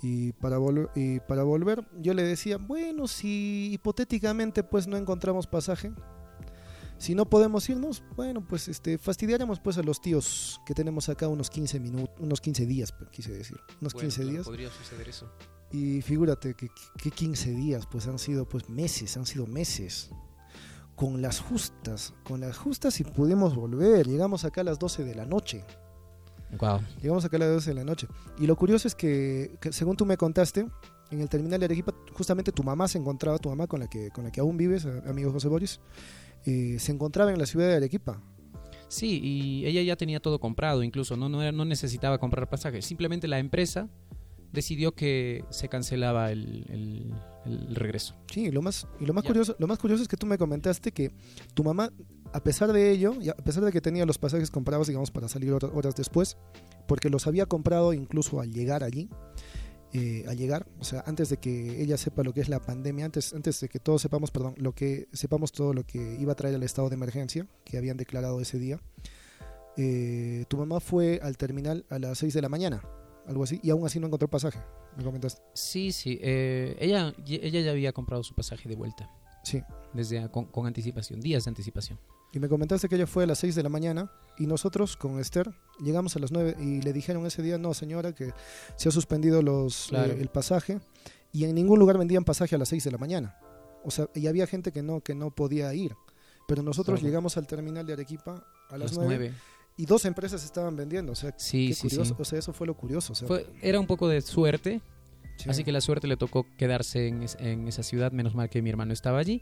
Y 0.02 0.32
para, 0.34 0.58
volver, 0.58 0.90
y 0.96 1.20
para 1.22 1.44
volver, 1.44 1.88
yo 2.00 2.14
le 2.14 2.24
decía, 2.24 2.58
bueno, 2.58 3.08
si 3.08 3.72
hipotéticamente 3.74 4.64
pues 4.64 4.88
no 4.88 4.96
encontramos 4.96 5.48
pasaje, 5.48 5.92
si 7.00 7.14
no 7.14 7.30
podemos 7.30 7.70
irnos, 7.70 8.04
bueno, 8.16 8.46
pues 8.46 8.68
este, 8.68 8.98
fastidiaremos 8.98 9.60
pues 9.60 9.78
a 9.78 9.84
los 9.84 10.02
tíos 10.02 10.60
que 10.66 10.74
tenemos 10.74 11.10
acá 11.10 11.28
unos 11.28 11.50
15 11.50 11.80
minutos, 11.80 12.16
unos 12.20 12.42
15 12.42 12.66
días, 12.66 12.92
pues, 12.92 13.10
quise 13.12 13.32
decir, 13.32 13.58
unos 13.82 13.94
Bueno, 13.94 14.08
15 14.08 14.22
claro, 14.22 14.32
días. 14.32 14.46
Podría 14.46 14.70
suceder 14.72 15.10
eso. 15.10 15.32
Y 15.72 16.02
figúrate 16.02 16.56
que, 16.56 16.70
que 17.02 17.12
15 17.12 17.52
días, 17.52 17.86
pues 17.86 18.08
han 18.08 18.20
sido 18.20 18.48
pues 18.48 18.70
meses, 18.70 19.16
han 19.18 19.26
sido 19.26 19.46
meses. 19.46 20.10
Con 20.96 21.22
las 21.22 21.40
justas, 21.40 22.16
con 22.24 22.40
las 22.40 22.58
justas 22.58 23.00
y 23.00 23.04
pudimos 23.04 23.56
volver. 23.56 24.08
Llegamos 24.08 24.46
acá 24.46 24.62
a 24.62 24.64
las 24.64 24.80
12 24.80 25.04
de 25.04 25.14
la 25.14 25.26
noche. 25.26 25.64
Wow. 26.60 26.80
Llegamos 27.02 27.26
acá 27.26 27.38
a 27.38 27.40
las 27.42 27.50
12 27.50 27.70
de 27.72 27.74
la 27.76 27.84
noche. 27.84 28.08
Y 28.40 28.48
lo 28.48 28.56
curioso 28.56 28.88
es 28.88 28.96
que, 28.96 29.58
que 29.60 29.72
según 29.74 29.98
tú 29.98 30.06
me 30.06 30.16
contaste, 30.18 30.68
en 31.12 31.22
el 31.22 31.30
terminal 31.30 31.60
de 31.60 31.66
Arequipa, 31.66 31.94
justamente 32.14 32.52
tu 32.52 32.64
mamá 32.64 32.88
se 32.88 32.98
encontraba, 32.98 33.38
tu 33.38 33.50
mamá 33.50 33.68
con 33.68 33.80
la 33.80 33.88
que, 33.90 34.10
con 34.12 34.24
la 34.24 34.32
que 34.32 34.40
aún 34.42 34.58
vives, 34.58 34.86
amigo 35.06 35.32
José 35.32 35.48
Boris, 35.48 35.80
eh, 36.46 36.78
se 36.80 36.92
encontraba 36.92 37.32
en 37.32 37.40
la 37.40 37.46
ciudad 37.46 37.68
de 37.68 37.76
Arequipa. 37.76 38.22
Sí, 38.90 39.20
y 39.22 39.66
ella 39.66 39.82
ya 39.82 39.96
tenía 39.98 40.20
todo 40.22 40.40
comprado, 40.40 40.82
incluso 40.84 41.18
no, 41.18 41.28
no, 41.28 41.52
no 41.52 41.66
necesitaba 41.66 42.18
comprar 42.20 42.50
pasajes. 42.50 42.86
Simplemente 42.86 43.28
la 43.28 43.40
empresa 43.40 43.90
decidió 44.54 44.94
que 44.96 45.44
se 45.50 45.68
cancelaba 45.68 46.32
el, 46.32 46.66
el- 46.70 47.14
el 47.46 47.76
regreso. 47.76 48.16
Sí, 48.32 48.52
lo 48.52 48.62
más, 48.62 48.88
y 49.00 49.06
lo 49.06 49.14
más, 49.14 49.24
Ya. 49.24 49.28
curioso, 49.30 49.56
lo 49.60 49.68
más 49.68 49.78
curioso 49.80 50.04
es 50.04 50.10
que 50.10 50.18
tú 50.18 50.26
me 50.26 50.38
comentaste 50.38 50.92
que 50.92 51.12
tu 51.54 51.64
mamá, 51.64 51.92
a 52.34 52.44
pesar 52.44 52.72
de 52.74 52.92
ello, 52.92 53.14
a 53.38 53.44
pesar 53.44 53.64
de 53.66 53.72
que 53.72 53.82
tenía 53.82 54.06
los 54.06 54.18
pasajes 54.18 54.52
comprados, 54.52 54.88
digamos, 54.88 55.12
para 55.12 55.28
salir 55.28 55.52
hor- 55.52 55.72
horas 55.74 55.96
después, 55.96 56.38
porque 56.88 57.10
los 57.10 57.28
había 57.28 57.46
comprado 57.46 57.94
incluso 57.94 58.40
al 58.42 58.52
llegar 58.52 58.84
allí, 58.84 59.10
eh, 59.94 60.26
al 60.28 60.38
llegar, 60.38 60.68
o 60.80 60.84
sea, 60.84 61.04
antes 61.08 61.30
de 61.30 61.38
que 61.38 61.82
ella 61.82 61.98
sepa 61.98 62.22
lo 62.24 62.34
que 62.34 62.42
es 62.42 62.50
la 62.50 62.60
pandemia, 62.62 63.06
antes, 63.06 63.34
antes 63.34 63.60
de 63.62 63.70
que 63.70 63.80
todos 63.80 64.02
sepamos, 64.02 64.32
perdón, 64.32 64.54
lo 64.58 64.74
que 64.74 65.08
sepamos 65.14 65.52
todo 65.52 65.74
lo 65.74 65.86
que 65.86 66.18
iba 66.20 66.34
a 66.34 66.36
traer 66.36 66.56
el 66.56 66.64
estado 66.64 66.90
de 66.90 66.96
emergencia 66.96 67.48
que 67.64 67.78
habían 67.78 67.96
declarado 67.98 68.40
ese 68.42 68.60
día, 68.60 68.80
eh, 69.78 70.46
tu 70.48 70.58
mamá 70.58 70.80
fue 70.80 71.20
al 71.22 71.38
terminal 71.38 71.86
a 71.90 72.00
las 72.00 72.18
6 72.18 72.34
de 72.34 72.42
la 72.42 72.50
mañana, 72.50 72.82
algo 73.28 73.44
así, 73.44 73.60
y 73.64 73.70
aún 73.70 73.86
así 73.86 74.00
no 74.00 74.08
encontró 74.08 74.28
pasaje, 74.30 74.60
me 74.98 75.04
comentaste. 75.04 75.42
Sí, 75.54 75.92
sí. 75.92 76.18
eh, 76.22 76.76
ella, 76.80 77.14
ella 77.26 77.62
ya 77.62 77.72
había 77.72 77.94
comprado 77.94 78.24
su 78.24 78.34
pasaje 78.34 78.68
de 78.68 78.76
vuelta. 78.76 79.10
Sí. 79.48 79.64
Desde 79.94 80.30
con, 80.30 80.46
con 80.46 80.68
anticipación, 80.68 81.22
días 81.22 81.46
de 81.46 81.50
anticipación. 81.50 81.98
Y 82.34 82.40
me 82.40 82.50
comentaste 82.50 82.90
que 82.90 82.96
ella 82.96 83.08
fue 83.08 83.24
a 83.24 83.28
las 83.28 83.40
6 83.40 83.56
de 83.56 83.64
la 83.64 83.70
mañana 83.70 84.12
y 84.38 84.46
nosotros 84.48 84.98
con 84.98 85.20
Esther 85.20 85.50
llegamos 85.80 86.16
a 86.16 86.20
las 86.20 86.32
9 86.32 86.58
y 86.60 86.82
le 86.82 86.92
dijeron 86.94 87.26
ese 87.26 87.42
día, 87.42 87.58
no 87.58 87.74
señora, 87.74 88.14
que 88.14 88.34
se 88.76 88.90
ha 88.90 88.92
suspendido 88.92 89.42
los, 89.42 89.88
Claro. 89.90 90.12
eh, 90.14 90.18
el 90.20 90.28
pasaje 90.28 90.80
y 91.32 91.46
en 91.46 91.56
ningún 91.56 91.80
lugar 91.80 91.98
vendían 91.98 92.26
pasaje 92.26 92.56
a 92.56 92.58
las 92.58 92.68
6 92.70 92.84
de 92.84 92.92
la 92.92 92.98
mañana. 92.98 93.38
O 93.86 93.92
sea, 93.92 94.10
y 94.14 94.28
había 94.28 94.46
gente 94.46 94.72
que 94.74 94.84
no, 94.84 95.00
que 95.02 95.16
no 95.16 95.32
podía 95.32 95.74
ir. 95.74 95.96
Pero 96.48 96.62
nosotros 96.64 97.00
Claro. 97.00 97.08
llegamos 97.10 97.38
al 97.38 97.48
terminal 97.48 97.86
de 97.86 97.94
Arequipa 97.94 98.46
a 98.70 98.78
las, 98.78 98.92
las 98.92 98.98
9, 98.98 99.08
nueve. 99.18 99.34
y 99.78 99.86
dos 99.86 100.04
empresas 100.06 100.44
estaban 100.44 100.76
vendiendo. 100.76 101.14
O 101.14 101.16
sea, 101.16 101.34
Sí, 101.38 101.70
qué 101.70 101.74
sí, 101.76 101.82
curioso. 101.84 102.16
sí. 102.16 102.22
O 102.22 102.26
sea, 102.26 102.40
eso 102.40 102.52
fue 102.54 102.68
lo 102.68 102.76
curioso. 102.76 103.14
o 103.14 103.16
sea, 103.16 103.28
Fue- 103.28 103.48
era 103.62 103.80
un 103.80 103.88
poco 103.88 104.08
de 104.10 104.20
suerte, 104.22 104.82
sí. 105.38 105.50
así 105.50 105.64
que 105.64 105.72
la 105.72 105.82
suerte 105.82 106.08
le 106.08 106.18
tocó 106.18 106.46
quedarse 106.58 107.08
en, 107.08 107.24
es- 107.24 107.38
en 107.40 107.68
esa 107.68 107.84
ciudad, 107.84 108.12
menos 108.12 108.36
mal 108.36 108.50
que 108.50 108.62
mi 108.62 108.70
hermano 108.70 108.94
estaba 108.94 109.20
allí. 109.20 109.42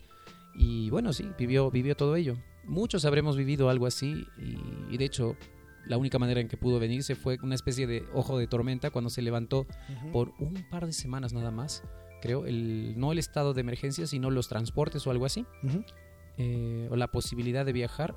Y 0.57 0.89
bueno, 0.89 1.11
sí, 1.11 1.29
vivió, 1.37 1.69
vivió 1.71 1.95
todo 1.95 2.15
ello. 2.15 2.37
Muchos 2.65 3.03
habremos 3.05 3.35
vivido 3.35 3.69
algo 3.69 3.85
así 3.87 4.25
y, 4.37 4.93
y 4.93 4.97
de 4.97 5.05
hecho 5.05 5.35
la 5.85 5.97
única 5.97 6.17
manera 6.17 6.39
en 6.39 6.47
que 6.47 6.57
pudo 6.57 6.79
venirse 6.79 7.13
fue 7.15 7.37
una 7.43 7.53
especie 7.55 7.85
de 7.87 8.05
ojo 8.13 8.37
de 8.39 8.47
tormenta 8.47 8.89
cuando 8.89 9.09
se 9.09 9.21
levantó 9.21 9.67
por 10.11 10.33
un 10.39 10.65
par 10.71 10.85
de 10.85 10.93
semanas 10.93 11.31
nada 11.33 11.51
más, 11.51 11.83
creo, 12.21 12.45
el, 12.47 12.93
no 12.97 13.11
el 13.11 13.19
estado 13.19 13.53
de 13.53 13.61
emergencia, 13.61 14.07
sino 14.07 14.31
los 14.31 14.47
transportes 14.47 15.05
o 15.05 15.11
algo 15.11 15.25
así, 15.25 15.45
eh, 16.37 16.87
o 16.89 16.95
la 16.95 17.07
posibilidad 17.11 17.65
de 17.65 17.73
viajar 17.73 18.15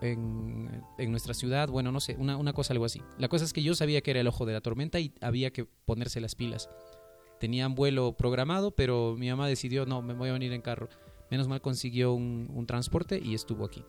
en, 0.00 0.82
en 0.98 1.10
nuestra 1.10 1.34
ciudad, 1.34 1.68
bueno, 1.68 1.92
no 1.92 2.00
sé, 2.00 2.16
una, 2.18 2.36
una 2.36 2.52
cosa 2.52 2.72
algo 2.72 2.84
así. 2.86 3.02
La 3.18 3.28
cosa 3.28 3.44
es 3.44 3.52
que 3.52 3.62
yo 3.62 3.74
sabía 3.74 4.00
que 4.00 4.10
era 4.12 4.20
el 4.20 4.26
ojo 4.26 4.46
de 4.46 4.52
la 4.54 4.60
tormenta 4.60 4.98
y 4.98 5.12
había 5.20 5.52
que 5.52 5.64
ponerse 5.84 6.20
las 6.20 6.34
pilas. 6.34 6.68
Tenían 7.42 7.74
vuelo 7.74 8.12
programado, 8.16 8.70
pero 8.70 9.16
mi 9.18 9.28
mamá 9.28 9.48
decidió, 9.48 9.84
no, 9.84 10.00
me 10.00 10.14
voy 10.14 10.28
a 10.28 10.32
venir 10.32 10.52
en 10.52 10.60
carro. 10.62 10.88
Menos 11.28 11.48
mal 11.48 11.60
consiguió 11.60 12.12
un, 12.14 12.48
un 12.54 12.66
transporte 12.66 13.18
y 13.20 13.34
estuvo 13.34 13.64
aquí. 13.64 13.84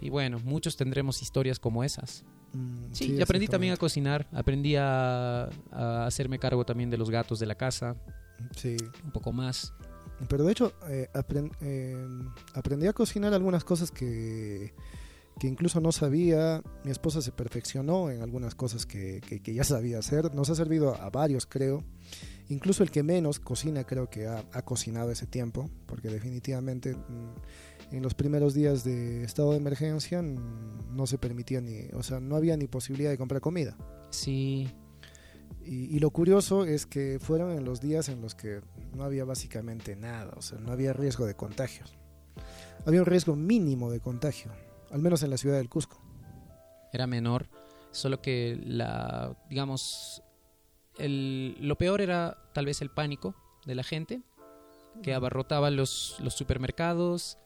Y 0.00 0.08
bueno, 0.08 0.38
muchos 0.44 0.76
tendremos 0.76 1.20
historias 1.20 1.58
como 1.58 1.82
esas. 1.82 2.24
Mm, 2.52 2.92
Sí, 2.92 3.16
y 3.18 3.20
aprendí 3.22 3.48
también 3.48 3.72
a 3.72 3.76
cocinar, 3.76 4.28
aprendí 4.32 4.76
a, 4.76 5.48
a 5.72 6.06
hacerme 6.06 6.38
cargo 6.38 6.64
también 6.64 6.88
de 6.88 6.96
los 6.96 7.10
gatos 7.10 7.40
de 7.40 7.46
la 7.46 7.56
casa, 7.56 7.96
Sí. 8.54 8.76
un 9.04 9.10
poco 9.10 9.32
más. 9.32 9.74
Pero 10.28 10.44
de 10.44 10.52
hecho, 10.52 10.72
eh, 10.88 11.08
apren- 11.12 11.50
eh, 11.62 11.96
aprendí 12.54 12.86
a 12.86 12.92
cocinar 12.92 13.34
algunas 13.34 13.64
cosas 13.64 13.90
que, 13.90 14.74
que 15.40 15.48
incluso 15.48 15.80
no 15.80 15.90
sabía. 15.90 16.62
Mi 16.84 16.92
esposa 16.92 17.20
se 17.20 17.32
perfeccionó 17.32 18.10
en 18.10 18.22
algunas 18.22 18.54
cosas 18.54 18.86
que, 18.86 19.20
que- 19.28 19.42
que 19.42 19.54
ya 19.54 19.64
sabía 19.64 19.98
hacer. 19.98 20.32
Nos 20.36 20.50
ha 20.50 20.54
servido 20.54 20.94
a 20.94 21.10
varios, 21.10 21.46
creo. 21.46 21.82
Incluso 22.48 22.82
el 22.84 22.90
que 22.90 23.02
menos 23.02 23.40
cocina, 23.40 23.84
creo 23.84 24.08
que 24.08 24.26
ha, 24.28 24.44
ha 24.52 24.62
cocinado 24.62 25.10
ese 25.10 25.26
tiempo, 25.26 25.68
porque 25.86 26.08
definitivamente 26.08 26.94
mm, 26.94 27.94
en 27.96 28.02
los 28.02 28.14
primeros 28.14 28.54
días 28.54 28.84
de 28.84 29.24
estado 29.24 29.50
de 29.50 29.56
emergencia 29.56 30.22
mm, 30.22 30.94
no 30.96 31.06
se 31.06 31.18
permitía 31.18 31.60
ni, 31.60 31.88
o 31.92 32.02
sea, 32.02 32.20
no 32.20 32.36
había 32.36 32.56
ni 32.56 32.66
posibilidad 32.68 33.10
de 33.10 33.18
comprar 33.18 33.40
comida. 33.40 33.76
Sí, 34.10 34.68
Y, 35.64 35.96
y 35.96 35.98
lo 35.98 36.10
curioso 36.10 36.64
es 36.64 36.86
que 36.86 37.18
fueron 37.20 37.50
en 37.50 37.64
los 37.64 37.80
días 37.80 38.08
en 38.08 38.22
los 38.22 38.36
que 38.36 38.60
no 38.94 39.02
había 39.02 39.24
básicamente 39.24 39.96
nada, 39.96 40.32
o 40.36 40.42
sea, 40.42 40.58
no 40.58 40.70
había 40.70 40.92
riesgo 40.92 41.26
de 41.26 41.34
contagios. 41.34 41.96
Había 42.86 43.00
un 43.00 43.06
riesgo 43.06 43.34
mínimo 43.34 43.90
de 43.90 43.98
contagio, 43.98 44.52
al 44.92 45.00
menos 45.00 45.24
en 45.24 45.30
la 45.30 45.36
ciudad 45.36 45.56
del 45.56 45.68
Cusco. 45.68 46.00
era 46.92 47.08
menor, 47.08 47.48
solo 47.90 48.22
que 48.22 48.56
la, 48.64 49.36
digamos, 49.50 50.22
el, 50.98 51.56
lo 51.60 51.76
peor 51.76 52.00
era 52.00 52.38
tal 52.52 52.66
vez 52.66 52.82
el 52.82 52.90
pánico 52.90 53.34
de 53.64 53.74
la 53.74 53.82
gente, 53.82 54.22
que 55.02 55.14
abarrotaba 55.14 55.70
los, 55.70 56.16
los 56.20 56.34
supermercados, 56.34 57.38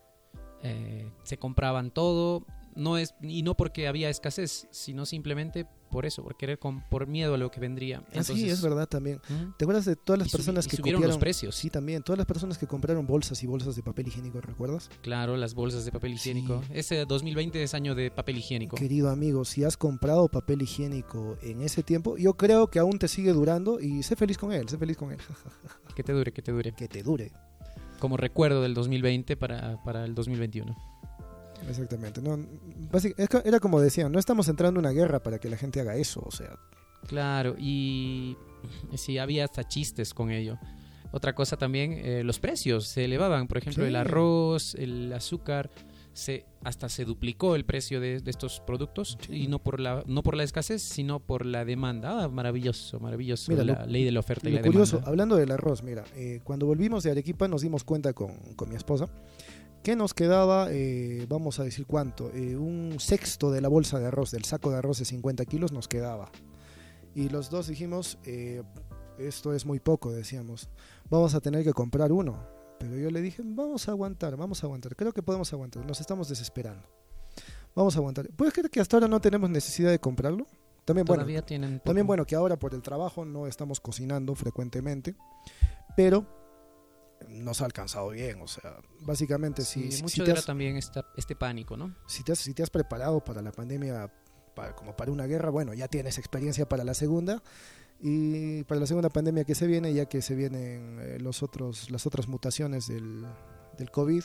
eh, 0.62 1.10
se 1.22 1.38
compraban 1.38 1.90
todo, 1.90 2.46
no 2.74 2.96
es, 2.98 3.14
y 3.22 3.42
no 3.42 3.56
porque 3.56 3.88
había 3.88 4.08
escasez, 4.10 4.66
sino 4.70 5.06
simplemente 5.06 5.66
por 5.90 6.06
eso, 6.06 6.22
por 6.22 6.36
querer 6.36 6.58
con, 6.60 6.82
por 6.88 7.08
miedo 7.08 7.34
a 7.34 7.38
lo 7.38 7.50
que 7.50 7.58
vendría. 7.58 7.98
Así 7.98 8.06
Entonces, 8.18 8.44
Ah, 8.44 8.52
es 8.52 8.62
verdad 8.62 8.86
también. 8.86 9.20
¿Te 9.58 9.64
acuerdas 9.64 9.84
de 9.86 9.96
todas 9.96 10.20
las 10.20 10.28
Y 10.28 10.30
personas 10.30 10.68
que 10.68 10.76
subieron 10.76 11.00
copiaron? 11.00 11.14
los 11.16 11.20
precios. 11.20 11.56
Sí, 11.56 11.68
también. 11.68 12.02
Todas 12.04 12.18
las 12.18 12.26
personas 12.28 12.58
que 12.58 12.68
compraron 12.68 13.06
bolsas 13.08 13.42
y 13.42 13.46
bolsas 13.48 13.74
de 13.74 13.82
papel 13.82 14.06
higiénico, 14.06 14.40
¿recuerdas? 14.40 14.88
Claro, 15.02 15.36
las 15.36 15.54
bolsas 15.54 15.84
de 15.84 15.90
papel 15.90 16.12
Sí. 16.16 16.30
higiénico. 16.30 16.62
Ese 16.72 17.04
2020 17.06 17.60
es 17.62 17.74
año 17.74 17.96
de 17.96 18.12
papel 18.12 18.38
higiénico. 18.38 18.76
Querido 18.76 19.10
amigo, 19.10 19.44
si 19.44 19.64
has 19.64 19.76
comprado 19.76 20.28
papel 20.28 20.62
higiénico 20.62 21.36
en 21.42 21.60
ese 21.62 21.82
tiempo, 21.82 22.16
yo 22.16 22.34
creo 22.34 22.68
que 22.68 22.78
aún 22.78 22.98
te 23.00 23.08
sigue 23.08 23.32
durando 23.32 23.80
y 23.80 24.04
sé 24.04 24.14
feliz 24.14 24.38
con 24.38 24.52
él, 24.52 24.68
sé 24.68 24.78
feliz 24.78 24.96
con 24.96 25.10
él. 25.10 25.18
Que 25.96 26.04
te 26.04 26.12
dure, 26.12 26.32
que 26.32 26.40
te 26.42 26.52
dure. 26.52 26.72
que 26.72 26.86
te 26.86 27.02
dure. 27.02 27.32
Como 27.98 28.16
recuerdo 28.16 28.62
del 28.62 28.74
2020 28.74 29.36
para, 29.36 29.82
para 29.82 30.04
el 30.04 30.14
2021. 30.14 30.74
Exactamente. 31.68 32.20
No, 32.22 32.38
era 33.44 33.60
como 33.60 33.80
decían, 33.80 34.10
no 34.12 34.18
estamos 34.18 34.48
entrando 34.48 34.80
en 34.80 34.86
una 34.86 34.94
guerra 34.94 35.22
para 35.22 35.38
que 35.38 35.48
la 35.48 35.56
gente 35.56 35.80
haga 35.80 35.96
eso, 35.96 36.22
o 36.24 36.30
sea, 36.30 36.58
Claro, 37.06 37.54
y 37.58 38.36
sí, 38.94 39.18
había 39.18 39.44
hasta 39.44 39.66
chistes 39.66 40.12
con 40.14 40.30
ello. 40.30 40.58
Otra 41.12 41.34
cosa 41.34 41.56
también, 41.56 41.92
eh, 41.94 42.22
los 42.24 42.38
precios 42.38 42.86
se 42.86 43.04
elevaban. 43.06 43.48
Por 43.48 43.58
ejemplo, 43.58 43.82
Sí. 43.84 43.88
el 43.88 43.96
arroz, 43.96 44.74
el 44.76 45.12
azúcar, 45.12 45.70
se, 46.12 46.44
hasta 46.62 46.88
se 46.88 47.04
duplicó 47.04 47.56
el 47.56 47.64
precio 47.64 48.00
de, 48.00 48.20
de 48.20 48.30
estos 48.30 48.60
productos. 48.60 49.16
Sí. 49.26 49.44
Y 49.44 49.48
no 49.48 49.58
por, 49.60 49.80
la, 49.80 50.04
no 50.06 50.22
por 50.22 50.36
la 50.36 50.44
escasez, 50.44 50.82
sino 50.82 51.18
por 51.18 51.46
la 51.46 51.64
demanda. 51.64 52.24
Ah, 52.24 52.28
maravilloso, 52.28 53.00
maravilloso. 53.00 53.50
Mira, 53.50 53.64
la 53.64 53.80
lo- 53.80 53.86
ley 53.90 54.04
de 54.04 54.12
la 54.12 54.20
oferta 54.20 54.48
y 54.48 54.52
la 54.52 54.60
curioso, 54.62 54.96
demanda. 54.98 55.10
hablando 55.10 55.36
del 55.36 55.50
arroz, 55.50 55.82
mira, 55.82 56.04
eh, 56.14 56.40
cuando 56.44 56.66
volvimos 56.66 57.02
de 57.02 57.10
Arequipa 57.10 57.48
nos 57.48 57.62
dimos 57.62 57.82
cuenta 57.82 58.12
con, 58.12 58.36
con 58.54 58.68
mi 58.68 58.76
esposa 58.76 59.08
que 59.82 59.96
nos 59.96 60.12
quedaba, 60.14 60.68
eh, 60.70 61.26
vamos 61.28 61.58
a 61.58 61.64
decir 61.64 61.86
cuánto, 61.86 62.30
eh, 62.34 62.56
un 62.56 62.96
sexto 62.98 63.50
de 63.50 63.60
la 63.60 63.68
bolsa 63.68 63.98
de 63.98 64.06
arroz, 64.06 64.30
del 64.30 64.44
saco 64.44 64.70
de 64.70 64.78
arroz 64.78 64.98
de 64.98 65.04
50 65.04 65.44
kilos 65.46 65.72
nos 65.72 65.88
quedaba. 65.88 66.30
Y 67.14 67.28
los 67.28 67.50
dos 67.50 67.68
dijimos, 67.68 68.18
eh, 68.24 68.62
esto 69.18 69.54
es 69.54 69.64
muy 69.64 69.80
poco, 69.80 70.12
decíamos, 70.12 70.68
vamos 71.08 71.34
a 71.34 71.40
tener 71.40 71.64
que 71.64 71.72
comprar 71.72 72.12
uno. 72.12 72.46
Pero 72.78 72.96
yo 72.96 73.10
le 73.10 73.20
dije, 73.20 73.42
vamos 73.44 73.88
a 73.88 73.92
aguantar, 73.92 74.36
vamos 74.36 74.62
a 74.62 74.66
aguantar, 74.66 74.96
creo 74.96 75.12
que 75.12 75.22
podemos 75.22 75.52
aguantar, 75.52 75.84
nos 75.84 76.00
estamos 76.00 76.28
desesperando. 76.28 76.88
Vamos 77.74 77.94
a 77.94 77.98
aguantar. 78.00 78.28
¿Puedes 78.30 78.52
creer 78.52 78.70
que 78.70 78.80
hasta 78.80 78.96
ahora 78.96 79.08
no 79.08 79.20
tenemos 79.20 79.48
necesidad 79.48 79.90
de 79.90 79.98
comprarlo? 79.98 80.46
También, 80.84 81.04
bueno, 81.04 81.24
tienen. 81.44 81.80
también 81.80 82.06
bueno 82.06 82.24
que 82.24 82.34
ahora 82.34 82.58
por 82.58 82.74
el 82.74 82.82
trabajo 82.82 83.24
no 83.24 83.46
estamos 83.46 83.80
cocinando 83.80 84.34
frecuentemente, 84.34 85.14
pero 85.94 86.39
nos 87.28 87.60
ha 87.60 87.66
alcanzado 87.66 88.10
bien, 88.10 88.40
o 88.40 88.48
sea, 88.48 88.76
básicamente 89.00 89.62
Sí, 89.62 89.92
si, 89.92 90.02
mucho 90.02 90.14
si 90.16 90.24
te 90.24 90.32
has, 90.32 90.44
también 90.46 90.76
esta, 90.76 91.04
este 91.16 91.36
pánico, 91.36 91.76
¿no? 91.76 91.94
si 92.06 92.22
te 92.24 92.32
has- 92.32 92.38
si 92.38 92.54
te 92.54 92.62
has 92.62 92.70
preparado 92.70 93.22
para 93.22 93.42
la 93.42 93.52
pandemia 93.52 94.12
para- 94.54 94.74
como 94.74 94.96
para 94.96 95.12
una 95.12 95.26
guerra, 95.26 95.50
bueno, 95.50 95.74
ya 95.74 95.86
tienes 95.88 96.18
experiencia 96.18 96.68
para 96.68 96.82
la 96.84 96.94
segunda 96.94 97.42
y 98.00 98.64
para 98.64 98.80
la 98.80 98.86
segunda 98.86 99.10
pandemia 99.10 99.44
que 99.44 99.54
se 99.54 99.66
viene, 99.66 99.92
ya 99.92 100.06
que 100.06 100.22
se 100.22 100.34
vienen 100.34 100.98
eh, 101.00 101.18
los 101.20 101.42
otros 101.42 101.90
las 101.90 102.06
otras 102.06 102.26
mutaciones 102.28 102.88
del, 102.88 103.26
del 103.78 103.90
COVID. 103.90 104.24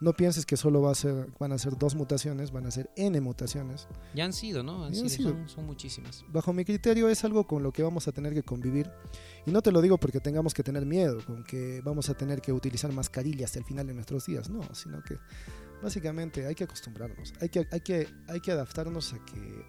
No 0.00 0.12
pienses 0.12 0.44
que 0.44 0.56
solo 0.56 0.82
va 0.82 0.90
a 0.90 0.94
ser, 0.94 1.28
van 1.38 1.52
a 1.52 1.58
ser 1.58 1.78
dos 1.78 1.94
mutaciones, 1.94 2.50
van 2.50 2.66
a 2.66 2.70
ser 2.70 2.90
N 2.96 3.20
mutaciones. 3.20 3.88
Ya 4.14 4.24
han 4.24 4.32
sido, 4.32 4.62
¿no? 4.62 4.84
Han 4.84 4.94
sido, 4.94 5.08
sido. 5.08 5.30
Son, 5.30 5.48
son 5.48 5.66
muchísimas. 5.66 6.24
bajo 6.28 6.52
mi 6.52 6.64
criterio 6.64 7.08
es 7.08 7.24
algo 7.24 7.46
con 7.46 7.62
lo 7.62 7.72
que 7.72 7.82
vamos 7.82 8.08
a 8.08 8.12
tener 8.12 8.34
que 8.34 8.42
convivir. 8.42 8.90
Y 9.46 9.50
no 9.50 9.62
te 9.62 9.70
lo 9.72 9.80
digo 9.80 9.98
porque 9.98 10.20
tengamos 10.20 10.52
que 10.52 10.62
tener 10.62 10.84
miedo, 10.84 11.18
con 11.24 11.44
que 11.44 11.80
vamos 11.84 12.10
a 12.10 12.14
tener 12.14 12.40
que 12.40 12.52
utilizar 12.52 12.92
mascarillas 12.92 13.50
hasta 13.50 13.60
el 13.60 13.64
final 13.64 13.86
de 13.86 13.94
nuestros 13.94 14.26
días, 14.26 14.50
no, 14.50 14.62
sino 14.74 15.02
que 15.02 15.18
básicamente 15.82 16.46
hay 16.46 16.54
que 16.54 16.64
acostumbrarnos, 16.64 17.34
hay 17.40 17.48
que, 17.48 17.66
hay 17.70 17.80
que, 17.80 18.08
hay 18.28 18.40
que 18.40 18.52
adaptarnos 18.52 19.12
a 19.12 19.24
que 19.24 19.64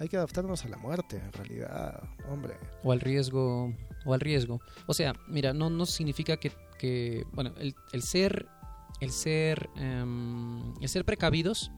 hay 0.00 0.08
que 0.08 0.16
adaptarnos 0.16 0.64
a 0.64 0.68
la 0.68 0.78
muerte, 0.78 1.18
en 1.18 1.30
realidad, 1.30 2.02
hombre. 2.30 2.54
O 2.82 2.90
al 2.90 3.00
riesgo. 3.00 3.74
O 4.06 4.14
al 4.14 4.20
riesgo. 4.20 4.58
O 4.86 4.94
sea, 4.94 5.12
mira, 5.28 5.52
no, 5.52 5.68
no 5.68 5.84
significa 5.84 6.38
que, 6.38 6.50
que, 6.78 7.26
bueno, 7.34 7.52
el, 7.58 7.74
el 7.92 8.02
ser, 8.02 8.48
el 9.00 9.10
ser, 9.10 9.70
em, 9.76 10.74
el 10.80 10.88
ser 10.88 11.04
precavidos, 11.04 11.70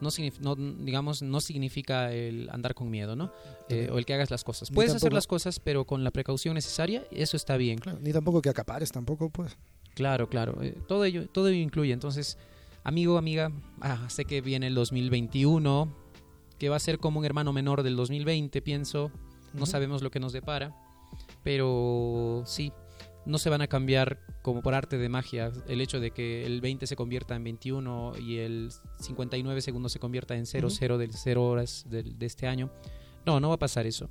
no, 0.00 0.08
no, 0.40 0.56
digamos, 0.56 1.22
no 1.22 1.40
significa 1.40 2.12
el 2.12 2.48
andar 2.50 2.74
con 2.74 2.90
miedo, 2.90 3.16
¿no? 3.16 3.32
Eh, 3.68 3.88
o 3.92 3.98
el 3.98 4.06
que 4.06 4.14
hagas 4.14 4.30
las 4.30 4.44
cosas. 4.44 4.70
Ni 4.70 4.74
Puedes 4.74 4.94
hacer 4.94 5.12
las 5.12 5.26
cosas, 5.26 5.60
pero 5.60 5.84
con 5.84 6.04
la 6.04 6.10
precaución 6.10 6.54
necesaria, 6.54 7.04
eso 7.10 7.36
está 7.36 7.56
bien. 7.56 7.78
Claro, 7.78 7.98
ni 8.00 8.12
tampoco 8.12 8.40
que 8.40 8.48
acapares, 8.48 8.90
tampoco, 8.92 9.30
pues. 9.30 9.56
Claro, 9.94 10.28
claro. 10.28 10.62
eh, 10.62 10.78
todo 10.88 11.04
ello, 11.04 11.28
todo 11.28 11.48
ello 11.48 11.60
incluye. 11.60 11.92
Entonces, 11.92 12.38
amigo, 12.84 13.18
amiga, 13.18 13.52
ah, 13.80 14.08
sé 14.08 14.24
que 14.24 14.40
viene 14.40 14.68
el 14.68 14.74
2021, 14.74 15.94
que 16.58 16.68
va 16.68 16.76
a 16.76 16.80
ser 16.80 16.98
como 16.98 17.18
un 17.20 17.26
hermano 17.26 17.52
menor 17.52 17.82
del 17.82 17.96
2020, 17.96 18.62
pienso. 18.62 19.10
No 19.52 19.66
sabemos 19.66 20.02
lo 20.02 20.10
que 20.10 20.20
nos 20.20 20.32
depara. 20.32 20.74
Pero 21.42 22.44
sí, 22.46 22.72
no 23.26 23.38
se 23.38 23.50
van 23.50 23.60
a 23.60 23.66
cambiar 23.66 24.18
como 24.42 24.62
por 24.62 24.74
arte 24.74 24.96
de 24.98 25.08
magia. 25.08 25.52
El 25.68 25.80
hecho 25.80 26.00
de 26.00 26.10
que 26.10 26.46
el 26.46 26.60
20 26.60 26.86
se 26.86 26.96
convierta 26.96 27.36
en 27.36 27.44
21 27.44 28.12
y 28.18 28.38
el 28.38 28.70
59 29.00 29.60
segundos 29.60 29.92
se 29.92 29.98
convierta 29.98 30.34
en 30.36 30.46
00 30.46 30.66
Ujú. 30.94 30.98
del 30.98 31.12
0 31.12 31.44
horas 31.46 31.84
del- 31.88 32.18
de 32.18 32.26
este 32.26 32.46
año. 32.46 32.70
No, 33.26 33.38
no 33.40 33.48
va 33.48 33.54
a 33.56 33.58
pasar 33.58 33.86
eso. 33.86 34.08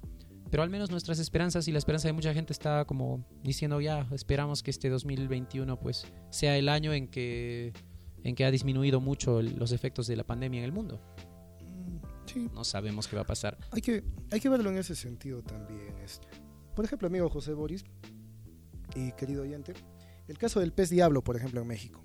Pero 0.51 0.63
al 0.63 0.69
menos 0.69 0.89
nuestras 0.89 1.19
esperanzas 1.19 1.67
y 1.67 1.71
la 1.71 1.77
esperanza 1.77 2.07
de 2.07 2.13
mucha 2.13 2.33
gente 2.33 2.53
está 2.53 2.85
como 2.85 3.25
diciendo 3.43 3.81
ya, 3.81 4.07
esperamos 4.11 4.63
que 4.63 4.71
este 4.71 4.89
2021 4.89 5.79
pues 5.79 6.05
sea 6.31 6.57
el 6.57 6.69
año 6.69 6.91
en 6.93 7.07
que, 7.07 7.71
en 8.23 8.35
que 8.35 8.45
ha 8.45 8.51
disminuido 8.51 8.99
mucho 8.99 9.39
el- 9.39 9.57
los 9.57 9.71
efectos 9.71 10.07
de 10.07 10.15
la 10.15 10.23
pandemia 10.23 10.59
en 10.59 10.65
el 10.65 10.71
mundo. 10.71 10.99
Sí, 12.25 12.47
No 12.53 12.63
sabemos 12.63 13.07
qué 13.07 13.15
va 13.15 13.23
a 13.23 13.27
pasar. 13.27 13.57
hay 13.71 13.81
que, 13.81 14.03
hay 14.31 14.39
que 14.39 14.49
verlo 14.49 14.69
en 14.69 14.77
ese 14.77 14.95
sentido 14.95 15.41
también. 15.41 15.95
es- 16.03 16.21
Por 16.75 16.85
ejemplo, 16.85 17.07
amigo 17.07 17.29
José 17.29 17.53
Boris 17.53 17.83
y 18.95 19.11
querido 19.13 19.43
oyente, 19.43 19.73
el 20.27 20.37
caso 20.37 20.59
del 20.59 20.71
pez 20.73 20.89
diablo, 20.89 21.23
por 21.23 21.35
ejemplo, 21.35 21.61
en 21.61 21.67
México. 21.67 22.03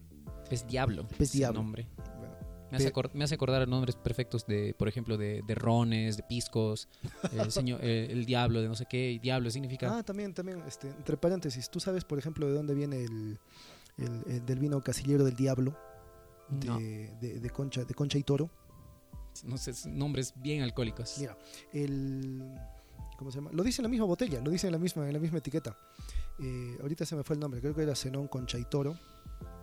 Es 0.51 0.67
Diablo. 0.67 1.07
Pez 1.19 1.33
Diablo. 1.33 1.61
nombre. 1.63 1.89
Bueno, 2.19 2.35
Me 2.71 2.77
hace, 2.77 2.93
me 3.15 3.25
hace 3.25 3.35
acordar 3.35 3.67
nombres 3.69 3.97
perfectos 3.97 4.47
de, 4.47 4.75
por 4.79 4.89
ejemplo, 4.89 5.17
de, 5.17 5.43
de 5.47 5.55
rones, 5.55 6.17
de 6.17 6.23
piscos, 6.25 6.89
el, 7.33 7.51
señor, 7.51 7.81
eh, 7.83 8.09
el 8.11 8.25
diablo 8.27 8.61
de 8.61 8.69
no 8.69 8.75
sé 8.75 8.87
qué, 8.89 9.13
y 9.13 9.19
diablo 9.19 9.51
significa... 9.51 9.99
Ah, 9.99 10.03
también, 10.03 10.35
también, 10.35 10.63
este, 10.67 10.89
entre 10.89 11.17
paréntesis, 11.17 11.71
¿tú 11.71 11.81
sabes, 11.81 12.05
por 12.05 12.19
ejemplo, 12.19 12.47
de 12.47 12.53
dónde 12.55 12.75
viene 12.75 13.03
el, 13.05 13.39
el- 13.99 14.23
el 14.27 14.47
del 14.47 14.59
vino 14.59 14.81
casillero 14.83 15.25
del 15.25 15.35
diablo? 15.37 15.77
De, 16.49 16.67
no, 16.67 16.79
de- 16.79 17.41
de 17.41 17.51
concha, 17.51 17.85
de 17.85 17.95
concha 17.95 18.19
y 18.19 18.23
toro. 18.23 18.51
no 19.45 19.57
sé, 19.57 19.73
nombres 19.89 20.35
bien 20.37 20.63
alcohólicos. 20.63 21.17
Mira, 21.19 21.37
el... 21.73 22.43
¿Cómo 23.17 23.31
se 23.31 23.39
llama? 23.39 23.51
Lo 23.53 23.63
dice 23.63 23.81
en 23.81 23.85
la 23.85 23.89
misma 23.89 24.07
botella, 24.07 24.41
lo 24.41 24.51
dice 24.51 24.67
en 24.67 24.73
la 24.73 24.79
misma, 24.79 25.07
en 25.07 25.13
la 25.13 25.21
misma 25.21 25.39
etiqueta. 25.39 25.77
Eh, 26.39 26.79
ahorita 26.81 27.07
se 27.07 27.15
me 27.17 27.23
fue 27.23 27.35
el 27.35 27.41
nombre, 27.41 27.61
creo 27.61 27.75
que 27.75 27.83
era 27.83 27.95
Zenón 27.95 28.27
Concha 28.29 28.59
y 28.59 28.65
Toro, 28.65 28.97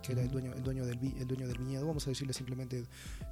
que 0.04 0.14
era 0.14 0.22
el 0.22 0.30
dueño, 0.32 0.54
el 0.54 0.64
dueño, 0.64 0.86
del, 0.86 0.98
vi- 0.98 1.16
el 1.20 1.28
dueño 1.28 1.48
del 1.48 1.58
viñedo. 1.58 1.86
Vamos 1.86 2.06
a 2.08 2.10
decirle 2.10 2.34
simplemente 2.34 2.86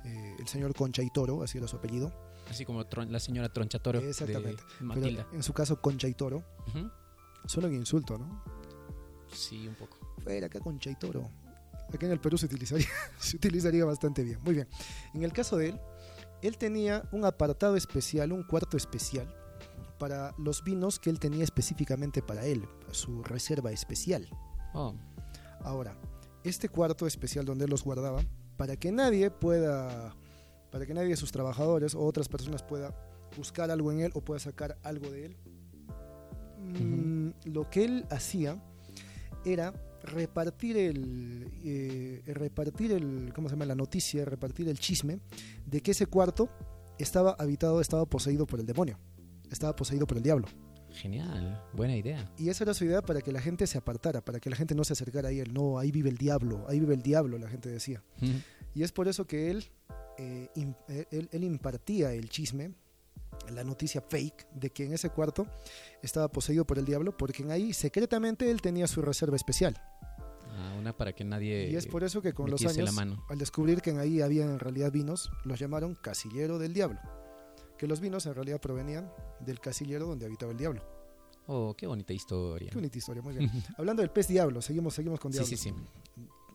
eh, 0.05 0.35
el 0.37 0.47
señor 0.47 0.73
Concha 0.75 1.01
y 1.01 1.09
Toro, 1.09 1.41
así 1.43 1.57
era 1.57 1.67
su 1.67 1.77
apellido. 1.77 2.11
Así 2.49 2.65
como 2.65 2.83
Tron- 2.85 3.09
la 3.09 3.19
señora 3.19 3.49
Tronchatoro 3.49 3.99
Exactamente. 3.99 4.61
de 4.79 4.85
Matilda. 4.85 5.23
Pero 5.25 5.35
en 5.37 5.43
su 5.43 5.53
caso, 5.53 5.79
Concha 5.81 6.07
y 6.07 6.13
Toro. 6.15 6.43
Ujú. 6.67 6.89
Suena 7.45 7.69
un 7.69 7.75
insulto, 7.75 8.17
¿no? 8.17 8.43
Sí, 9.31 9.67
un 9.67 9.75
poco. 9.75 9.97
Fuera 10.23 10.47
acá 10.47 10.59
Concha 10.59 10.89
y 10.89 10.95
Toro. 10.95 11.29
Acá 11.93 12.05
en 12.05 12.11
el 12.11 12.19
Perú 12.19 12.37
se 12.37 12.45
utilizaría, 12.47 12.87
se 13.19 13.37
utilizaría 13.37 13.85
bastante 13.85 14.23
bien. 14.23 14.39
Muy 14.43 14.53
bien. 14.55 14.67
En 15.13 15.23
el 15.23 15.31
caso 15.31 15.57
de 15.57 15.69
él, 15.69 15.79
él 16.41 16.57
tenía 16.57 17.03
un 17.11 17.23
apartado 17.25 17.75
especial, 17.75 18.31
un 18.31 18.43
cuarto 18.43 18.77
especial 18.77 19.33
para 19.99 20.33
los 20.37 20.63
vinos 20.63 20.97
que 20.97 21.09
él 21.09 21.19
tenía 21.19 21.43
específicamente 21.43 22.21
para 22.21 22.45
él, 22.45 22.67
su 22.91 23.21
reserva 23.23 23.71
especial. 23.71 24.27
Oh, 24.73 24.95
Ahora, 25.63 25.95
este 26.43 26.69
cuarto 26.69 27.05
especial 27.05 27.45
donde 27.45 27.65
él 27.65 27.71
los 27.71 27.83
guardaba, 27.83 28.21
para 28.57 28.77
que 28.77 28.91
nadie 28.91 29.29
pueda, 29.29 30.15
para 30.71 30.85
que 30.85 30.93
nadie 30.93 31.09
de 31.09 31.17
sus 31.17 31.31
trabajadores 31.31 31.95
o 31.95 32.01
otras 32.01 32.27
personas 32.27 32.63
pueda 32.63 32.93
buscar 33.37 33.69
algo 33.71 33.91
en 33.91 34.01
él 34.01 34.11
o 34.15 34.21
pueda 34.21 34.39
sacar 34.39 34.77
algo 34.83 35.09
de 35.09 35.25
él, 35.25 35.37
mm, 36.57 37.49
lo 37.51 37.69
que 37.69 37.85
él 37.85 38.05
hacía 38.09 38.61
era 39.45 39.73
repartir 40.03 40.77
el, 40.77 41.51
eh, 41.63 42.21
repartir 42.27 42.93
el, 42.93 43.31
¿cómo 43.33 43.49
se 43.49 43.55
llama? 43.55 43.65
La 43.65 43.75
noticia, 43.75 44.25
repartir 44.25 44.69
el 44.69 44.79
chisme 44.79 45.19
de 45.65 45.81
que 45.81 45.91
ese 45.91 46.05
cuarto 46.05 46.49
estaba 46.97 47.31
habitado, 47.31 47.81
estaba 47.81 48.05
poseído 48.05 48.45
por 48.45 48.59
el 48.59 48.65
demonio, 48.65 48.97
estaba 49.51 49.75
poseído 49.75 50.07
por 50.07 50.17
el 50.17 50.23
diablo. 50.23 50.47
genial. 50.91 51.63
Buena 51.73 51.95
idea. 51.95 52.31
Y 52.37 52.49
esa 52.49 52.63
era 52.63 52.73
su 52.73 52.83
idea 52.85 53.01
para 53.01 53.21
que 53.21 53.31
la 53.31 53.41
gente 53.41 53.67
se 53.67 53.77
apartara, 53.77 54.21
para 54.21 54.39
que 54.39 54.49
la 54.49 54.55
gente 54.55 54.75
no 54.75 54.83
se 54.83 54.93
acercara 54.93 55.29
a 55.29 55.31
él. 55.31 55.53
No, 55.53 55.77
ahí 55.77 55.91
vive 55.91 56.09
el 56.09 56.17
diablo, 56.17 56.65
ahí 56.67 56.79
vive 56.79 56.95
el 56.95 57.01
diablo, 57.01 57.37
la 57.37 57.47
gente 57.47 57.69
decía. 57.69 58.03
Y 58.73 58.83
es 58.83 58.91
por 58.91 59.07
eso 59.07 59.25
que 59.25 59.51
él, 59.51 59.65
eh, 60.17 60.49
eh, 60.87 61.05
él, 61.11 61.29
él 61.31 61.43
impartía 61.43 62.11
el 62.13 62.29
chisme, 62.29 62.73
la 63.51 63.63
noticia 63.63 64.01
fake, 64.01 64.47
de 64.53 64.69
que 64.71 64.85
en 64.85 64.93
ese 64.93 65.09
cuarto 65.09 65.47
estaba 66.01 66.31
poseído 66.31 66.65
por 66.65 66.77
el 66.77 66.85
diablo, 66.85 67.15
porque 67.15 67.43
en 67.43 67.51
ahí 67.51 67.73
secretamente 67.73 68.49
él 68.49 68.61
tenía 68.61 68.87
su 68.87 69.01
reserva 69.01 69.35
especial. 69.35 69.79
Ah, 70.51 70.75
una 70.77 70.95
para 70.95 71.13
que 71.13 71.23
nadie 71.23 71.69
y 71.69 71.75
es 71.75 71.85
por 71.85 72.03
eso 72.03 72.21
que 72.21 72.33
con 72.33 72.49
los 72.49 72.61
años, 72.61 72.77
la 72.77 72.91
mano. 72.91 73.23
al 73.29 73.37
descubrir 73.37 73.81
que 73.81 73.91
en 73.91 73.99
ahí 73.99 74.21
había 74.21 74.43
en 74.43 74.59
realidad 74.59 74.91
vinos, 74.91 75.31
los 75.45 75.59
llamaron 75.59 75.95
casillero 75.95 76.59
del 76.59 76.73
diablo. 76.73 76.99
Que 77.79 77.87
los 77.87 77.99
vinos 78.01 78.25
en 78.27 78.35
realidad 78.35 78.59
provenían 78.61 79.11
del 79.39 79.59
casillero 79.59 80.05
donde 80.05 80.25
habitaba 80.27 80.51
el 80.51 80.57
diablo. 80.57 80.83
Oh, 81.47 81.73
qué 81.75 81.87
bonita 81.87 82.13
historia. 82.13 82.69
Qué 82.69 82.75
bonita 82.75 82.97
historia, 82.97 83.23
muy 83.23 83.33
bien. 83.35 83.49
Hablando 83.77 84.01
del 84.03 84.11
pez 84.11 84.27
diablo, 84.27 84.61
seguimos, 84.61 84.93
seguimos 84.93 85.19
con 85.19 85.31
sí, 85.31 85.39
diablos. 85.39 85.59
sí, 85.59 85.69
sí. 85.71 85.75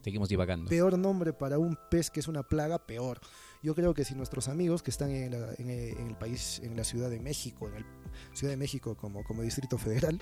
Seguimos 0.05 0.29
divagando. 0.29 0.69
peor 0.69 0.99
nombre 0.99 1.33
para 1.33 1.59
un 1.59 1.77
pez 1.91 2.11
que 2.11 2.21
es 2.21 2.29
una 2.29 2.43
plaga, 2.43 2.79
peor. 2.87 3.19
Yo 3.63 3.75
creo 3.75 3.95
que 3.95 4.05
si 4.05 4.15
nuestros 4.15 4.49
amigos 4.49 4.83
que 4.83 4.91
están 4.91 5.11
en, 5.11 5.33
la- 5.33 5.55
en 5.57 5.71
el, 5.71 5.97
en 5.99 6.07
el 6.09 6.17
país, 6.17 6.61
en 6.63 6.77
la 6.77 6.85
Ciudad 6.85 7.09
de 7.09 7.19
México, 7.21 7.67
en 7.69 7.77
el 7.77 7.87
Ciudad 8.35 8.53
de 8.53 8.59
México 8.59 8.95
como, 8.97 9.25
como 9.25 9.41
Distrito 9.43 9.79
Federal, 9.79 10.21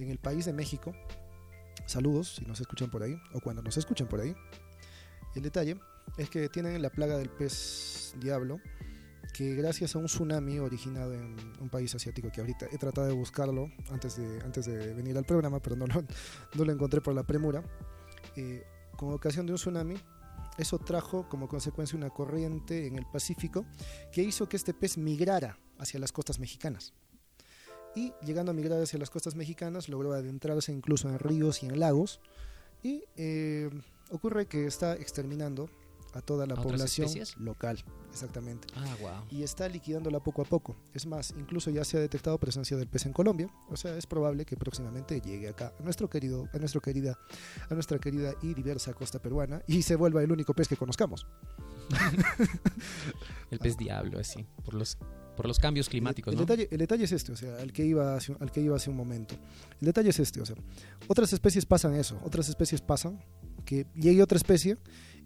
en 0.00 0.10
el 0.10 0.18
país 0.18 0.44
de 0.44 0.52
México, 0.52 0.92
saludos 1.86 2.34
si 2.36 2.44
nos 2.44 2.60
escuchan 2.60 2.90
por 2.90 3.04
ahí 3.04 3.16
o 3.32 3.40
cuando 3.40 3.62
nos 3.62 3.76
escuchen 3.76 4.08
por 4.08 4.20
ahí. 4.20 4.34
El 5.36 5.42
detalle 5.42 5.78
es 6.18 6.28
que 6.28 6.48
tienen 6.48 6.82
la 6.82 6.90
plaga 6.90 7.16
del 7.16 7.30
pez 7.30 8.14
diablo, 8.18 8.58
que 9.32 9.54
gracias 9.54 9.96
a 9.96 9.98
un 9.98 10.06
tsunami 10.06 10.58
originado 10.58 11.14
en 11.14 11.36
un 11.60 11.68
país 11.68 11.94
asiático 11.94 12.30
que 12.30 12.40
ahorita 12.40 12.66
he 12.70 12.78
tratado 12.78 13.06
de 13.06 13.14
buscarlo 13.14 13.70
antes 13.90 14.16
de, 14.16 14.40
antes 14.42 14.66
de 14.66 14.92
venir 14.94 15.16
al 15.16 15.24
programa, 15.24 15.60
pero 15.60 15.76
no 15.76 15.86
lo, 15.86 16.02
no 16.54 16.64
lo 16.64 16.72
encontré 16.72 17.00
por 17.00 17.14
la 17.14 17.22
premura. 17.24 17.62
Eh, 18.36 18.62
con 18.96 19.12
ocasión 19.12 19.46
de 19.46 19.52
un 19.52 19.58
tsunami, 19.58 19.96
eso 20.58 20.78
trajo 20.78 21.28
como 21.28 21.48
consecuencia 21.48 21.96
una 21.96 22.10
corriente 22.10 22.86
en 22.86 22.96
el 22.96 23.06
Pacífico 23.06 23.64
que 24.12 24.22
hizo 24.22 24.48
que 24.48 24.56
este 24.56 24.74
pez 24.74 24.98
migrara 24.98 25.58
hacia 25.78 25.98
las 25.98 26.12
costas 26.12 26.38
mexicanas. 26.38 26.92
Y 27.94 28.12
llegando 28.24 28.52
a 28.52 28.54
migrar 28.54 28.80
hacia 28.80 28.98
las 28.98 29.10
costas 29.10 29.34
mexicanas, 29.34 29.88
logró 29.88 30.12
adentrarse 30.12 30.72
incluso 30.72 31.08
en 31.08 31.18
ríos 31.18 31.62
y 31.62 31.66
en 31.66 31.78
lagos. 31.78 32.20
Y 32.82 33.04
eh, 33.16 33.70
ocurre 34.10 34.46
que 34.46 34.66
está 34.66 34.94
exterminando 34.94 35.68
a 36.12 36.20
toda 36.20 36.46
la 36.46 36.54
¿A 36.54 36.62
población 36.62 37.10
local, 37.38 37.82
exactamente. 38.10 38.68
Ah, 38.76 38.96
wow. 39.00 39.10
Y 39.30 39.42
está 39.42 39.68
liquidándola 39.68 40.20
poco 40.20 40.42
a 40.42 40.44
poco. 40.44 40.76
Es 40.94 41.06
más, 41.06 41.34
incluso 41.38 41.70
ya 41.70 41.84
se 41.84 41.96
ha 41.96 42.00
detectado 42.00 42.38
presencia 42.38 42.76
del 42.76 42.88
pez 42.88 43.06
en 43.06 43.12
Colombia. 43.12 43.48
O 43.68 43.76
sea, 43.76 43.96
es 43.96 44.06
probable 44.06 44.44
que 44.44 44.56
próximamente 44.56 45.20
llegue 45.20 45.48
acá 45.48 45.72
a 45.78 45.82
nuestro 45.82 46.08
querido, 46.08 46.48
a 46.52 46.58
nuestro 46.58 46.80
querida, 46.80 47.18
a 47.68 47.74
nuestra 47.74 47.98
querida 47.98 48.34
y 48.42 48.54
diversa 48.54 48.92
costa 48.94 49.20
peruana 49.20 49.62
y 49.66 49.82
se 49.82 49.96
vuelva 49.96 50.22
el 50.22 50.30
único 50.32 50.54
pez 50.54 50.68
que 50.68 50.76
conozcamos. 50.76 51.26
El 53.50 53.58
pez 53.58 53.76
diablo, 53.76 54.18
así. 54.18 54.46
Por 54.64 54.74
los, 54.74 54.96
por 55.36 55.46
los 55.46 55.58
cambios 55.58 55.88
climáticos, 55.88 56.32
el, 56.32 56.38
¿no? 56.38 56.46
detalle, 56.46 56.68
el 56.70 56.78
detalle 56.78 57.04
es 57.04 57.12
este, 57.12 57.32
o 57.32 57.36
sea, 57.36 57.56
al 57.56 57.72
que 57.72 57.84
iba 57.84 58.16
hace, 58.16 58.34
al 58.40 58.50
que 58.50 58.60
iba 58.60 58.76
hace 58.76 58.90
un 58.90 58.96
momento. 58.96 59.34
El 59.80 59.86
detalle 59.86 60.10
es 60.10 60.18
este, 60.18 60.40
o 60.40 60.46
sea, 60.46 60.56
otras 61.08 61.32
especies 61.32 61.66
pasan 61.66 61.94
eso, 61.94 62.18
otras 62.24 62.48
especies 62.48 62.80
pasan 62.80 63.22
que 63.64 63.86
llegue 63.94 64.22
otra 64.22 64.36
especie 64.36 64.76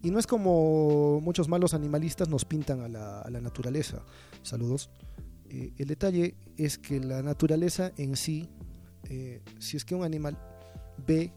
y 0.03 0.11
no 0.11 0.19
es 0.19 0.27
como 0.27 1.21
muchos 1.21 1.49
malos 1.49 1.75
animalistas 1.75 2.29
nos 2.29 2.45
pintan 2.45 2.81
a 2.81 2.89
la, 2.89 3.21
a 3.23 3.31
la 3.31 3.41
naturaleza. 3.41 4.03
Saludos. 4.43 4.91
Eh, 5.49 5.73
el 5.79 5.89
detalle 5.89 6.35
es 6.57 6.79
que 6.79 7.01
la 7.01 7.23
naturaleza 7.23 7.93
en 7.97 8.17
sí, 8.17 8.49
eh, 9.09 9.41
si 9.59 9.77
es 9.77 9.85
que 9.85 9.95
un 9.95 10.05
animal 10.05 10.37
ve 11.07 11.33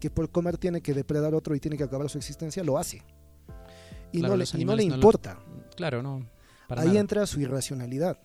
que 0.00 0.10
por 0.10 0.30
comer 0.30 0.58
tiene 0.58 0.80
que 0.80 0.94
depredar 0.94 1.34
otro 1.34 1.54
y 1.54 1.60
tiene 1.60 1.76
que 1.76 1.84
acabar 1.84 2.08
su 2.08 2.18
existencia, 2.18 2.62
lo 2.62 2.78
hace. 2.78 3.02
Y, 4.12 4.20
Claro, 4.20 4.34
no, 4.34 4.36
le, 4.36 4.42
los 4.42 4.54
y 4.54 4.64
no 4.64 4.76
le 4.76 4.82
animales 4.82 4.86
no 4.86 4.90
lo- 4.90 4.96
importa. 4.96 5.38
Claro, 5.76 6.02
no. 6.02 6.26
Ahí 6.68 6.88
nada. 6.88 7.00
entra 7.00 7.26
su 7.26 7.40
irracionalidad. 7.40 8.18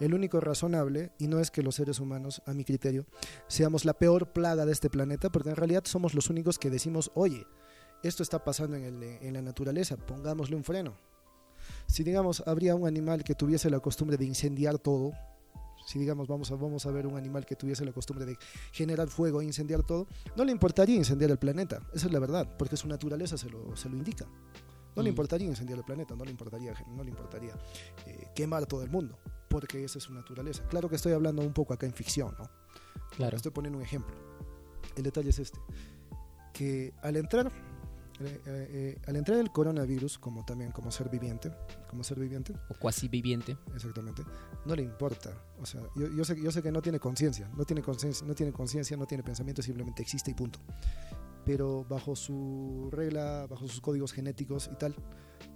El 0.00 0.12
único 0.14 0.40
razonable, 0.40 1.12
y 1.18 1.28
no 1.28 1.38
es 1.40 1.50
que 1.50 1.62
los 1.62 1.76
seres 1.76 2.00
humanos, 2.00 2.42
a 2.46 2.52
mi 2.52 2.64
criterio, 2.64 3.06
seamos 3.48 3.84
la 3.84 3.94
peor 3.94 4.32
plaga 4.32 4.66
de 4.66 4.72
este 4.72 4.90
planeta, 4.90 5.30
porque 5.30 5.50
en 5.50 5.56
realidad 5.56 5.84
somos 5.86 6.14
los 6.14 6.30
únicos 6.30 6.58
que 6.58 6.68
decimos, 6.70 7.10
oye, 7.14 7.46
esto 8.02 8.22
está 8.22 8.42
pasando 8.44 8.76
en, 8.76 8.84
el- 8.84 9.02
en 9.02 9.32
la 9.34 9.40
naturaleza, 9.42 9.96
pongámosle 9.96 10.56
un 10.56 10.64
freno. 10.64 10.94
Si 11.86 12.02
digamos, 12.02 12.42
habría 12.46 12.74
un 12.74 12.86
animal 12.86 13.24
que 13.24 13.34
tuviese 13.34 13.70
la 13.70 13.80
costumbre 13.80 14.16
de 14.16 14.24
incendiar 14.26 14.78
todo, 14.78 15.12
si 15.86 15.98
digamos, 15.98 16.28
vamos 16.28 16.50
a, 16.50 16.56
vamos 16.56 16.84
a 16.86 16.90
ver 16.90 17.06
un 17.06 17.16
animal 17.16 17.46
que 17.46 17.56
tuviese 17.56 17.84
la 17.84 17.92
costumbre 17.92 18.24
de 18.26 18.36
generar 18.72 19.08
fuego 19.08 19.40
e 19.42 19.44
incendiar 19.44 19.82
todo, 19.82 20.06
no 20.36 20.44
le 20.44 20.50
importaría 20.52 20.96
incendiar 20.96 21.30
el 21.30 21.38
planeta, 21.38 21.80
esa 21.94 22.06
es 22.06 22.12
la 22.12 22.18
verdad, 22.18 22.56
porque 22.58 22.76
su 22.76 22.88
naturaleza 22.88 23.36
se 23.38 23.48
lo, 23.48 23.76
se 23.76 23.88
lo 23.88 23.96
indica. 23.96 24.26
No 24.96 25.02
le 25.02 25.10
Mm. 25.10 25.12
importaría 25.12 25.46
incendiar 25.48 25.78
el 25.78 25.84
planeta, 25.84 26.14
no 26.14 26.24
le 26.24 26.30
importaría, 26.30 26.72
no 26.88 27.02
le 27.02 27.10
importaría 27.10 27.52
eh, 28.06 28.28
quemar 28.34 28.64
todo 28.66 28.82
el 28.82 28.90
mundo, 28.90 29.18
porque 29.54 29.84
esa 29.84 29.98
es 29.98 30.04
su 30.04 30.12
naturaleza. 30.12 30.64
Claro 30.66 30.88
que 30.88 30.96
estoy 30.96 31.12
hablando 31.12 31.40
un 31.40 31.52
poco 31.52 31.74
acá 31.74 31.86
en 31.86 31.92
ficción, 31.92 32.34
¿no? 32.36 32.50
Claro. 33.16 33.36
Estoy 33.36 33.52
poniendo 33.52 33.78
un 33.78 33.84
ejemplo. 33.84 34.12
El 34.96 35.04
detalle 35.04 35.30
es 35.30 35.38
este, 35.38 35.60
que 36.52 36.92
al 37.02 37.14
entrar 37.14 37.52
eh, 38.18 38.40
eh, 38.46 38.98
al 39.06 39.14
entrar 39.14 39.38
el 39.38 39.52
coronavirus, 39.52 40.18
como 40.18 40.44
también 40.44 40.72
como 40.72 40.90
ser 40.90 41.08
viviente, 41.08 41.52
como 41.88 42.02
ser 42.02 42.18
viviente, 42.18 42.52
O 42.68 42.74
cuasi 42.74 43.06
viviente. 43.06 43.56
exactamente, 43.76 44.24
no 44.66 44.74
le 44.74 44.82
importa. 44.82 45.30
O 45.60 45.66
sea, 45.66 45.82
yo, 45.94 46.08
yo 46.08 46.24
sé, 46.24 46.34
yo 46.40 46.50
sé 46.50 46.60
que 46.60 46.72
no 46.72 46.82
tiene 46.82 46.98
conciencia, 46.98 47.48
no 47.56 47.64
tiene 47.64 47.80
conciencia, 47.80 48.26
no 48.26 48.34
tiene 48.34 48.52
conciencia, 48.52 48.96
no 48.96 49.06
tiene 49.06 49.22
pensamiento, 49.22 49.62
simplemente 49.62 50.02
existe 50.02 50.32
y 50.32 50.34
punto. 50.34 50.58
Pero 51.44 51.84
bajo 51.88 52.16
su 52.16 52.88
regla, 52.90 53.46
bajo 53.48 53.68
sus 53.68 53.80
códigos 53.80 54.12
genéticos 54.12 54.68
y 54.72 54.76
tal, 54.76 54.96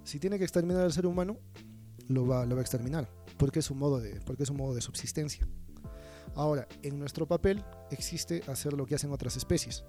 si 0.05 0.21
tiene 0.21 0.39
que 0.39 0.45
exterminar 0.45 0.85
al 0.85 0.93
ser 0.93 1.05
humano, 1.05 1.37
lo 2.09 2.27
va, 2.27 2.45
lo 2.47 2.57
va 2.57 2.61
a 2.61 2.63
exterminar, 2.63 3.09
porque 3.37 3.61
es 3.61 3.71
un 3.71 3.79
modo 3.79 4.01
de, 4.01 4.21
porque 4.23 4.43
es 4.43 4.51
un 4.51 4.57
modo 4.57 4.75
de 4.75 4.81
subsistencia. 4.81 5.47
Ahora, 6.35 6.69
en 6.83 6.99
nuestro 6.99 7.27
papel 7.27 7.65
existe 7.91 8.43
hacer 8.49 8.73
lo 8.73 8.87
que 8.87 8.95
hacen 8.95 9.13
otras 9.13 9.37
especies. 9.37 9.85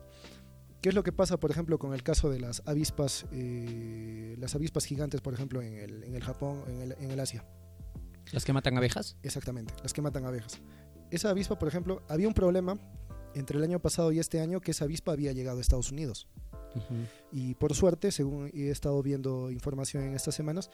¿Qué 0.82 0.90
es 0.90 0.96
lo 0.96 1.04
que 1.04 1.12
pasa, 1.12 1.38
por 1.38 1.52
ejemplo, 1.52 1.78
con 1.78 1.94
el 1.94 2.04
caso 2.04 2.30
de 2.30 2.40
las 2.40 2.64
avispas, 2.66 3.26
eh, 3.32 4.36
las 4.40 4.56
avispas 4.56 4.86
gigantes, 4.86 5.20
por 5.20 5.34
ejemplo, 5.34 5.62
en 5.62 5.74
el, 5.74 6.04
en 6.04 6.16
el 6.16 6.24
Japón, 6.24 6.64
en 6.68 6.82
el, 6.82 6.92
en 7.00 7.12
el 7.12 7.20
Asia? 7.20 7.46
Las 8.32 8.46
que 8.46 8.54
matan 8.54 8.78
abejas. 8.78 9.18
Exactamente, 9.22 9.74
las 9.84 9.92
que 9.92 10.02
matan 10.02 10.26
abejas. 10.26 10.60
Esa 11.12 11.32
avispa, 11.32 11.60
por 11.60 11.68
ejemplo, 11.68 12.04
había 12.08 12.28
un 12.28 12.34
problema 12.34 12.78
entre 13.36 13.58
el 13.58 13.64
año 13.64 13.80
pasado 13.80 14.12
y 14.12 14.20
este 14.20 14.40
año 14.40 14.62
que 14.62 14.72
esa 14.72 14.86
avispa 14.86 15.12
había 15.12 15.34
llegado 15.34 15.58
a 15.58 15.62
Estados 15.62 15.92
Unidos. 15.92 16.28
Y 17.32 17.56
por 17.56 17.74
suerte, 17.74 18.12
según 18.12 18.50
he 18.54 18.70
estado 18.70 19.02
viendo 19.02 19.52
información 19.52 20.04
en 20.04 20.16
estas 20.16 20.36
semanas, 20.36 20.70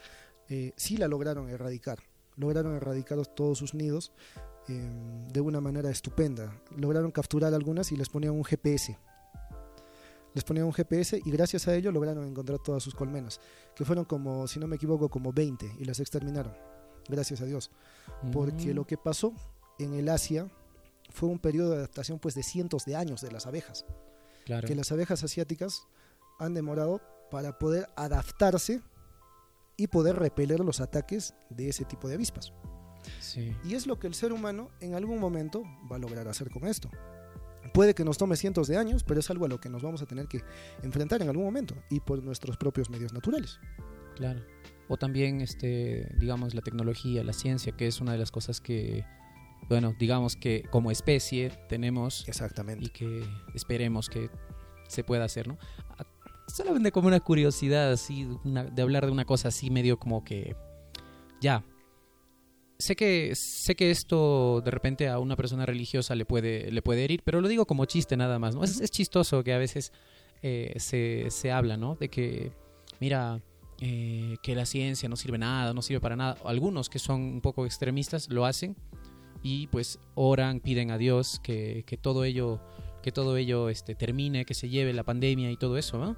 eh, 0.49 0.73
sí 0.75 0.97
la 0.97 1.07
lograron 1.07 1.49
erradicar. 1.49 1.99
Lograron 2.37 2.75
erradicar 2.75 3.25
todos 3.27 3.57
sus 3.57 3.73
nidos 3.73 4.11
eh, 4.67 4.89
de 5.31 5.41
una 5.41 5.61
manera 5.61 5.89
estupenda. 5.89 6.61
Lograron 6.75 7.11
capturar 7.11 7.53
algunas 7.53 7.91
y 7.91 7.95
les 7.97 8.09
ponían 8.09 8.33
un 8.33 8.43
GPS. 8.43 8.97
Les 10.33 10.43
ponían 10.43 10.65
un 10.65 10.73
GPS 10.73 11.21
y 11.23 11.31
gracias 11.31 11.67
a 11.67 11.75
ello 11.75 11.93
lograron 11.93 12.25
encontrar 12.27 12.59
todas 12.59 12.83
sus 12.83 12.93
colmenas, 12.93 13.39
que 13.73 13.85
fueron 13.85 14.03
como, 14.03 14.47
si 14.47 14.59
no 14.59 14.67
me 14.67 14.75
equivoco, 14.75 15.07
como 15.07 15.31
20 15.31 15.75
y 15.79 15.85
las 15.85 16.01
exterminaron. 16.01 16.53
Gracias 17.07 17.39
a 17.39 17.45
Dios. 17.45 17.71
Porque 18.33 18.73
Mm. 18.73 18.75
lo 18.75 18.85
que 18.85 18.97
pasó 18.97 19.33
en 19.79 19.93
el 19.93 20.09
Asia 20.09 20.49
fue 21.09 21.29
un 21.29 21.39
periodo 21.39 21.71
de 21.71 21.77
adaptación 21.77 22.19
pues 22.19 22.35
de 22.35 22.43
cientos 22.43 22.83
de 22.83 22.97
años 22.97 23.21
de 23.21 23.31
las 23.31 23.45
abejas 23.45 23.85
Claro. 24.45 24.67
que 24.67 24.75
las 24.75 24.91
abejas 24.91 25.23
asiáticas 25.23 25.87
han 26.39 26.53
demorado 26.53 27.01
para 27.31 27.57
poder 27.57 27.87
adaptarse 27.95 28.81
y 29.77 29.87
poder 29.87 30.17
repeler 30.17 30.59
los 30.59 30.79
ataques 30.79 31.33
de 31.49 31.69
ese 31.69 31.83
tipo 31.85 32.07
de 32.07 32.15
avispas. 32.15 32.53
Sí. 33.19 33.55
Y 33.63 33.75
es 33.75 33.87
lo 33.87 33.99
que 33.99 34.07
el 34.07 34.13
ser 34.13 34.31
humano 34.31 34.69
en 34.79 34.95
algún 34.95 35.19
momento 35.19 35.63
va 35.91 35.97
a 35.97 35.99
lograr 35.99 36.27
hacer 36.27 36.49
con 36.49 36.67
esto. 36.67 36.89
Puede 37.73 37.93
que 37.93 38.05
nos 38.05 38.17
tome 38.17 38.35
cientos 38.35 38.67
de 38.67 38.77
años, 38.77 39.03
pero 39.03 39.19
es 39.19 39.29
algo 39.29 39.45
a 39.45 39.47
lo 39.47 39.59
que 39.59 39.69
nos 39.69 39.81
vamos 39.81 40.01
a 40.01 40.05
tener 40.05 40.27
que 40.27 40.43
enfrentar 40.83 41.21
en 41.21 41.29
algún 41.29 41.43
momento 41.43 41.75
y 41.89 41.99
por 41.99 42.23
nuestros 42.23 42.57
propios 42.57 42.89
medios 42.89 43.11
naturales. 43.11 43.59
Claro. 44.15 44.41
O 44.87 44.97
también, 44.97 45.41
este, 45.41 46.07
digamos, 46.19 46.53
la 46.53 46.61
tecnología, 46.61 47.23
la 47.23 47.33
ciencia, 47.33 47.75
que 47.75 47.87
es 47.87 47.99
una 47.99 48.11
de 48.11 48.19
las 48.19 48.31
cosas 48.31 48.61
que, 48.61 49.03
bueno, 49.69 49.93
digamos 49.97 50.35
que 50.35 50.63
como 50.71 50.91
especie 50.91 51.49
tenemos 51.69 52.23
y 52.27 52.29
Exactamente. 52.29 52.89
que 52.91 53.23
esperemos 53.53 54.09
que 54.09 54.29
se 54.87 55.03
pueda 55.03 55.25
hacer, 55.25 55.47
¿no? 55.47 55.57
Ah, 55.97 56.05
Solamente 56.47 56.91
como 56.91 57.07
una 57.07 57.19
curiosidad 57.19 57.91
así, 57.91 58.27
una- 58.43 58.63
de 58.65 58.81
hablar 58.81 59.05
de 59.07 59.11
una 59.11 59.25
cosa 59.25 59.47
así 59.47 59.71
medio 59.71 59.97
como 59.97 60.23
que, 60.23 60.55
ya, 61.41 61.63
sé 62.77 62.95
que, 62.95 63.33
sé 63.35 63.75
que 63.75 63.89
esto 63.89 64.61
de 64.63 64.69
repente 64.69 65.07
a 65.09 65.17
una 65.19 65.35
persona 65.35 65.65
religiosa 65.65 66.13
le 66.13 66.23
puede, 66.25 66.71
le 66.71 66.81
puede 66.83 67.03
herir, 67.03 67.21
pero 67.23 67.41
lo 67.41 67.47
digo 67.47 67.65
como 67.65 67.85
chiste 67.85 68.15
nada 68.15 68.37
más, 68.37 68.53
¿no? 68.55 68.63
Es, 68.63 68.79
es 68.79 68.91
chistoso 68.91 69.43
que 69.43 69.53
a 69.53 69.57
veces 69.57 69.91
eh, 70.43 70.73
se, 70.77 71.31
se 71.31 71.51
habla, 71.51 71.77
¿no? 71.77 71.95
De 71.95 72.09
que, 72.09 72.51
mira, 72.99 73.41
eh, 73.81 74.35
que 74.43 74.53
la 74.55 74.65
ciencia 74.67 75.09
no 75.09 75.15
sirve 75.15 75.37
nada, 75.39 75.73
no 75.73 75.81
sirve 75.81 75.99
para 75.99 76.15
nada. 76.15 76.37
Algunos 76.45 76.89
que 76.89 76.99
son 76.99 77.21
un 77.21 77.41
poco 77.41 77.65
extremistas 77.65 78.29
lo 78.29 78.45
hacen 78.45 78.75
y 79.47 79.67
pues 79.67 79.99
oran, 80.15 80.59
piden 80.59 80.89
a 80.89 80.97
Dios 80.97 81.39
que, 81.43 81.83
que 81.85 81.97
todo 81.97 82.23
ello, 82.23 82.59
que 83.03 83.11
todo 83.11 83.37
ello 83.37 83.69
este, 83.69 83.93
termine, 83.93 84.43
que 84.43 84.55
se 84.55 84.69
lleve 84.69 84.91
la 84.91 85.03
pandemia 85.03 85.51
y 85.51 85.55
todo 85.57 85.77
eso, 85.77 85.99
¿no? 85.99 86.15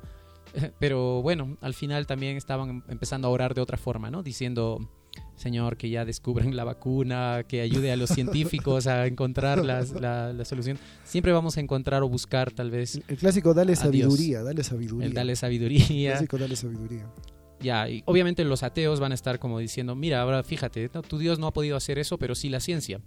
Pero 0.80 1.22
bueno, 1.22 1.58
al 1.60 1.74
final 1.74 2.08
también 2.08 2.38
estaban 2.38 2.70
em- 2.70 2.82
empezando 2.88 3.28
a 3.28 3.32
orar 3.32 3.54
de 3.54 3.60
otra 3.60 3.78
forma, 3.78 4.10
¿no? 4.10 4.24
Diciendo, 4.24 4.80
Señor, 5.36 5.76
que 5.76 5.90
ya 5.90 6.06
descubran 6.06 6.56
la 6.56 6.64
vacuna, 6.64 7.44
que 7.50 7.60
ayude 7.60 7.92
a 7.92 7.98
los 7.98 8.12
científicos 8.12 8.88
a 8.88 9.06
encontrar 9.08 9.66
las- 9.66 9.92
la, 9.92 10.32
la 10.32 10.46
solución. 10.46 10.78
Siempre 11.04 11.34
vamos 11.34 11.58
a 11.58 11.60
encontrar 11.60 12.04
o 12.04 12.08
buscar 12.08 12.54
tal 12.54 12.72
vez 12.72 13.02
El 13.10 13.18
clásico 13.18 13.54
dale 13.54 13.76
sabiduría, 13.76 14.42
dale 14.42 14.64
sabiduría. 14.64 15.06
el 15.06 15.14
darle 15.14 15.34
El 15.34 15.38
sabiduría. 15.38 16.12
clásico 16.14 16.38
dale 16.38 16.56
sabiduría. 16.56 17.06
Ya, 17.60 17.90
y 17.90 18.04
obviamente 18.06 18.44
los 18.44 18.62
ateos 18.64 19.00
van 19.00 19.12
a 19.12 19.16
estar 19.16 19.40
como 19.40 19.58
diciendo, 19.60 19.96
mira, 19.96 20.22
ahora 20.22 20.44
fíjate, 20.44 20.90
no, 20.94 21.02
tu 21.02 21.18
Dios 21.18 21.40
no 21.40 21.48
ha 21.48 21.54
podido 21.54 21.76
hacer 21.76 21.98
eso, 21.98 22.18
pero 22.20 22.36
sí 22.36 22.50
la 22.50 22.60
ciencia. 22.60 23.02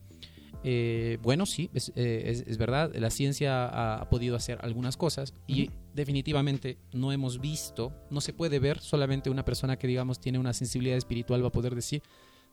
Eh, 0.64 1.18
bueno, 1.22 1.46
sí, 1.46 1.70
es, 1.72 1.90
eh, 1.94 2.24
es- 2.26 2.44
es 2.46 2.58
verdad, 2.58 2.90
la 2.94 3.10
ciencia 3.10 3.66
ha, 3.66 3.94
ha 4.02 4.10
podido 4.10 4.36
hacer 4.36 4.58
algunas 4.62 4.96
cosas 4.96 5.32
y 5.46 5.70
definitivamente 5.94 6.76
no 6.92 7.12
hemos 7.12 7.40
visto, 7.40 7.92
no 8.10 8.20
se 8.20 8.32
puede 8.34 8.58
ver, 8.58 8.78
solamente 8.80 9.30
una 9.30 9.44
persona 9.44 9.76
que 9.78 9.86
digamos 9.86 10.20
tiene 10.20 10.38
una 10.38 10.52
sensibilidad 10.52 10.98
espiritual 10.98 11.42
va 11.42 11.48
a 11.48 11.52
poder 11.52 11.74
decir, 11.74 12.02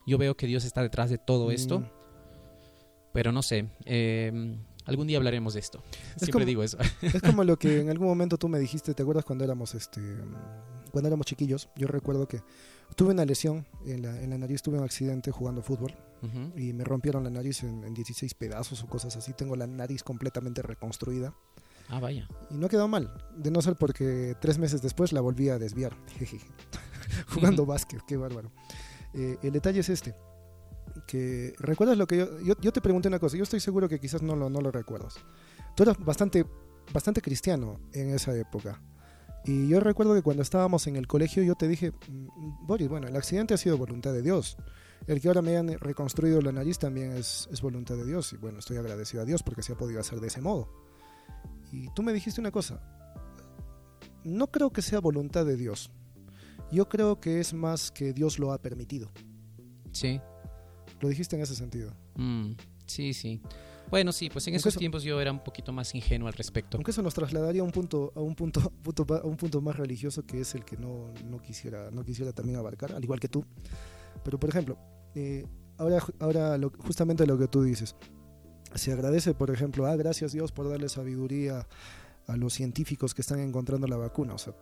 yo 0.06 0.16
veo 0.16 0.36
que 0.36 0.46
Dios 0.46 0.64
está 0.64 0.82
detrás 0.82 1.10
de 1.10 1.18
todo 1.18 1.50
esto, 1.50 1.80
Mm. 1.80 1.84
pero 3.12 3.32
no 3.32 3.42
sé, 3.42 3.68
eh, 3.84 4.56
algún 4.86 5.06
día 5.06 5.18
hablaremos 5.18 5.52
de 5.54 5.60
esto. 5.60 5.82
Siempre 6.16 6.30
como- 6.32 6.44
digo 6.46 6.62
eso. 6.62 6.78
Es 7.02 7.20
como 7.20 7.44
lo 7.44 7.58
que 7.58 7.80
en 7.82 7.90
algún 7.90 8.06
momento 8.06 8.38
tú 8.38 8.48
me 8.48 8.58
dijiste, 8.58 8.94
¿te 8.94 9.02
acuerdas 9.02 9.24
cuando 9.26 9.44
éramos 9.44 9.74
este 9.74 10.00
cuando 10.90 11.08
éramos 11.08 11.26
chiquillos? 11.26 11.68
Yo 11.76 11.86
recuerdo 11.86 12.26
que 12.28 12.42
tuve 12.96 13.12
una 13.12 13.24
lesión 13.24 13.66
en 13.86 14.02
la, 14.02 14.20
en 14.22 14.30
la 14.30 14.38
nariz, 14.38 14.62
tuve 14.62 14.78
un 14.78 14.84
accidente 14.84 15.30
jugando 15.30 15.62
fútbol 15.62 15.94
Ujú. 16.22 16.58
y 16.58 16.72
me 16.72 16.84
rompieron 16.84 17.24
la 17.24 17.30
nariz 17.30 17.62
en, 17.62 17.84
en 17.84 17.94
16 17.94 18.34
pedazos 18.34 18.82
o 18.82 18.86
cosas 18.86 19.16
así. 19.16 19.32
Tengo 19.34 19.56
la 19.56 19.66
nariz 19.66 20.02
completamente 20.02 20.62
reconstruida 20.62 21.34
Ah, 21.90 22.00
vaya. 22.00 22.28
y 22.50 22.54
no 22.58 22.68
quedó 22.68 22.86
mal, 22.86 23.10
de 23.36 23.50
no 23.50 23.62
ser 23.62 23.74
porque 23.76 24.34
tres 24.40 24.58
meses 24.58 24.82
después 24.82 25.12
la 25.12 25.20
volví 25.22 25.48
a 25.48 25.58
desviar. 25.58 25.96
Jugando 27.34 27.64
básquet, 27.66 28.00
qué 28.06 28.16
bárbaro. 28.16 28.52
Eh, 29.14 29.38
el 29.42 29.52
detalle 29.52 29.80
es 29.80 29.88
este. 29.88 30.14
Que, 31.06 31.54
¿Recuerdas 31.58 31.96
lo 31.96 32.06
que 32.06 32.18
yo, 32.18 32.40
yo, 32.40 32.54
yo 32.60 32.72
te 32.72 32.80
pregunté 32.80 33.08
una 33.08 33.18
cosa? 33.18 33.36
Yo 33.36 33.42
estoy 33.44 33.60
seguro 33.60 33.88
que 33.88 33.98
quizás 34.00 34.22
no 34.22 34.36
lo, 34.36 34.50
no 34.50 34.60
lo 34.60 34.70
recuerdas. 34.70 35.14
Tú 35.76 35.84
eras 35.84 35.96
bastante, 36.04 36.44
bastante 36.92 37.22
cristiano 37.22 37.80
en 37.92 38.10
esa 38.10 38.36
época. 38.36 38.82
Y 39.44 39.68
yo 39.68 39.80
recuerdo 39.80 40.14
que 40.14 40.22
cuando 40.22 40.42
estábamos 40.42 40.86
en 40.86 40.96
el 40.96 41.06
colegio 41.06 41.42
yo 41.42 41.54
te 41.54 41.68
dije, 41.68 41.92
"Mm, 42.08 42.66
Boris, 42.66 42.88
bueno, 42.88 43.06
el 43.06 43.16
accidente 43.16 43.54
ha 43.54 43.56
sido 43.56 43.78
voluntad 43.78 44.12
de 44.12 44.22
Dios. 44.22 44.56
El 45.06 45.20
que 45.20 45.28
ahora 45.28 45.42
me 45.42 45.50
hayan 45.50 45.78
reconstruido 45.78 46.40
la 46.42 46.52
nariz 46.52 46.78
también 46.78 47.12
es, 47.12 47.48
es 47.50 47.62
voluntad 47.62 47.96
de 47.96 48.04
Dios. 48.04 48.32
Y 48.32 48.36
bueno, 48.36 48.58
estoy 48.58 48.76
agradecido 48.76 49.22
a 49.22 49.26
Dios 49.26 49.42
porque 49.42 49.62
se 49.62 49.72
ha 49.72 49.76
podido 49.76 50.00
hacer 50.00 50.20
de 50.20 50.26
ese 50.26 50.40
modo. 50.40 50.68
Y 51.72 51.88
tú 51.94 52.02
me 52.02 52.12
dijiste 52.12 52.40
una 52.40 52.50
cosa. 52.50 52.82
No 54.24 54.48
creo 54.48 54.70
que 54.70 54.82
sea 54.82 55.00
voluntad 55.00 55.46
de 55.46 55.56
Dios. 55.56 55.90
Yo 56.70 56.88
creo 56.88 57.20
que 57.20 57.40
es 57.40 57.54
más 57.54 57.90
que 57.90 58.12
Dios 58.12 58.38
lo 58.38 58.52
ha 58.52 58.58
permitido. 58.60 59.08
Sí. 59.92 60.20
Lo 61.00 61.08
dijiste 61.08 61.36
en 61.36 61.42
ese 61.42 61.54
sentido. 61.54 61.94
Mm, 62.16 62.52
sí, 62.86 63.14
sí. 63.14 63.40
Bueno, 63.90 64.12
sí, 64.12 64.28
pues 64.30 64.46
en 64.46 64.52
Aunque 64.52 64.58
esos 64.58 64.72
eso- 64.74 64.78
tiempos 64.78 65.02
yo 65.02 65.20
era 65.20 65.32
un 65.32 65.42
poquito 65.42 65.72
más 65.72 65.94
ingenuo 65.94 66.28
al 66.28 66.34
respecto. 66.34 66.76
Aunque 66.76 66.90
eso 66.90 67.02
nos 67.02 67.14
trasladaría 67.14 67.62
a 67.62 67.64
un 67.64 67.70
punto, 67.72 68.12
a 68.14 68.20
un 68.20 68.34
punto, 68.34 68.60
a 69.22 69.26
un 69.26 69.36
punto 69.36 69.60
más 69.60 69.76
religioso 69.76 70.24
que 70.26 70.40
es 70.40 70.54
el 70.54 70.64
que 70.64 70.76
no, 70.76 71.12
no 71.24 71.40
quisiera, 71.40 71.90
no 71.90 72.04
quisiera 72.04 72.32
también 72.32 72.58
abarcar, 72.58 72.92
al 72.92 73.02
igual 73.02 73.20
que 73.20 73.28
tú. 73.28 73.44
Pero 74.24 74.38
por 74.38 74.50
ejemplo, 74.50 74.76
eh, 75.14 75.46
ahora, 75.78 76.02
ahora 76.18 76.58
lo- 76.58 76.70
justamente 76.78 77.26
lo 77.26 77.38
que 77.38 77.48
tú 77.48 77.62
dices, 77.62 77.96
se 78.74 78.92
agradece, 78.92 79.32
por 79.34 79.50
ejemplo, 79.50 79.86
ah, 79.86 79.96
gracias 79.96 80.32
Dios 80.32 80.52
por 80.52 80.68
darle 80.68 80.88
sabiduría 80.90 81.66
a 82.26 82.36
los 82.36 82.52
científicos 82.52 83.14
que 83.14 83.22
están 83.22 83.40
encontrando 83.40 83.86
la 83.86 83.96
vacuna. 83.96 84.34
O 84.34 84.38
sea, 84.38 84.52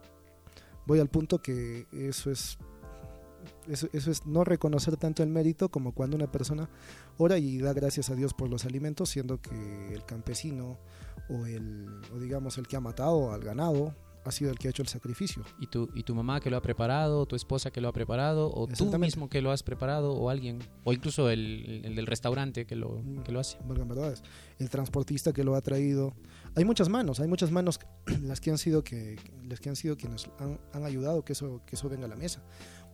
voy 0.86 1.00
al 1.00 1.08
punto 1.08 1.42
que 1.42 1.86
eso 1.92 2.30
es 2.30 2.58
eso, 3.68 3.88
eso 3.92 4.10
es 4.10 4.26
no 4.26 4.44
reconocer 4.44 4.96
tanto 4.96 5.22
el 5.22 5.28
mérito 5.28 5.68
como 5.70 5.92
cuando 5.92 6.16
una 6.16 6.30
persona 6.30 6.68
ora 7.18 7.38
y 7.38 7.58
da 7.58 7.72
gracias 7.72 8.10
a 8.10 8.14
Dios 8.14 8.34
por 8.34 8.48
los 8.48 8.64
alimentos, 8.64 9.10
siendo 9.10 9.40
que 9.40 9.92
el 9.94 10.04
campesino 10.04 10.78
o 11.28 11.46
el 11.46 11.86
o 12.14 12.18
digamos 12.18 12.58
el 12.58 12.66
que 12.66 12.76
ha 12.76 12.80
matado 12.80 13.32
al 13.32 13.42
ganado 13.42 13.94
ha 14.24 14.32
sido 14.32 14.50
el 14.50 14.58
que 14.58 14.66
ha 14.66 14.70
hecho 14.70 14.82
el 14.82 14.88
sacrificio. 14.88 15.44
Y 15.60 15.68
tu, 15.68 15.88
y 15.94 16.02
tu 16.02 16.12
mamá 16.12 16.40
que 16.40 16.50
lo 16.50 16.56
ha 16.56 16.60
preparado, 16.60 17.26
tu 17.26 17.36
esposa 17.36 17.70
que 17.70 17.80
lo 17.80 17.86
ha 17.86 17.92
preparado, 17.92 18.52
o 18.52 18.66
tú 18.66 18.98
mismo 18.98 19.28
que 19.28 19.40
lo 19.40 19.52
has 19.52 19.62
preparado, 19.62 20.14
o 20.14 20.30
alguien, 20.30 20.58
o 20.82 20.92
incluso 20.92 21.30
el, 21.30 21.82
el 21.84 21.94
del 21.94 22.06
restaurante 22.08 22.66
que 22.66 22.74
lo, 22.74 23.00
Mm. 23.04 23.22
que 23.22 23.30
lo 23.30 23.38
hace. 23.38 23.56
valgan 23.64 23.86
verdades, 23.86 24.24
el 24.58 24.68
transportista 24.68 25.32
que 25.32 25.44
lo 25.44 25.54
ha 25.54 25.60
traído. 25.60 26.12
Hay 26.56 26.64
muchas 26.64 26.88
manos, 26.88 27.20
hay 27.20 27.28
muchas 27.28 27.50
manos 27.50 27.78
las 28.22 28.40
que 28.40 28.50
han 28.50 28.58
sido 28.58 28.82
que 28.82 29.16
las 29.48 29.60
que 29.60 29.68
han 29.68 29.76
sido 29.76 29.96
quienes 29.96 30.26
han, 30.40 30.58
han 30.72 30.84
ayudado 30.84 31.24
que 31.24 31.34
eso 31.34 31.60
que 31.66 31.76
eso 31.76 31.88
venga 31.88 32.06
a 32.06 32.08
la 32.08 32.16
mesa. 32.16 32.42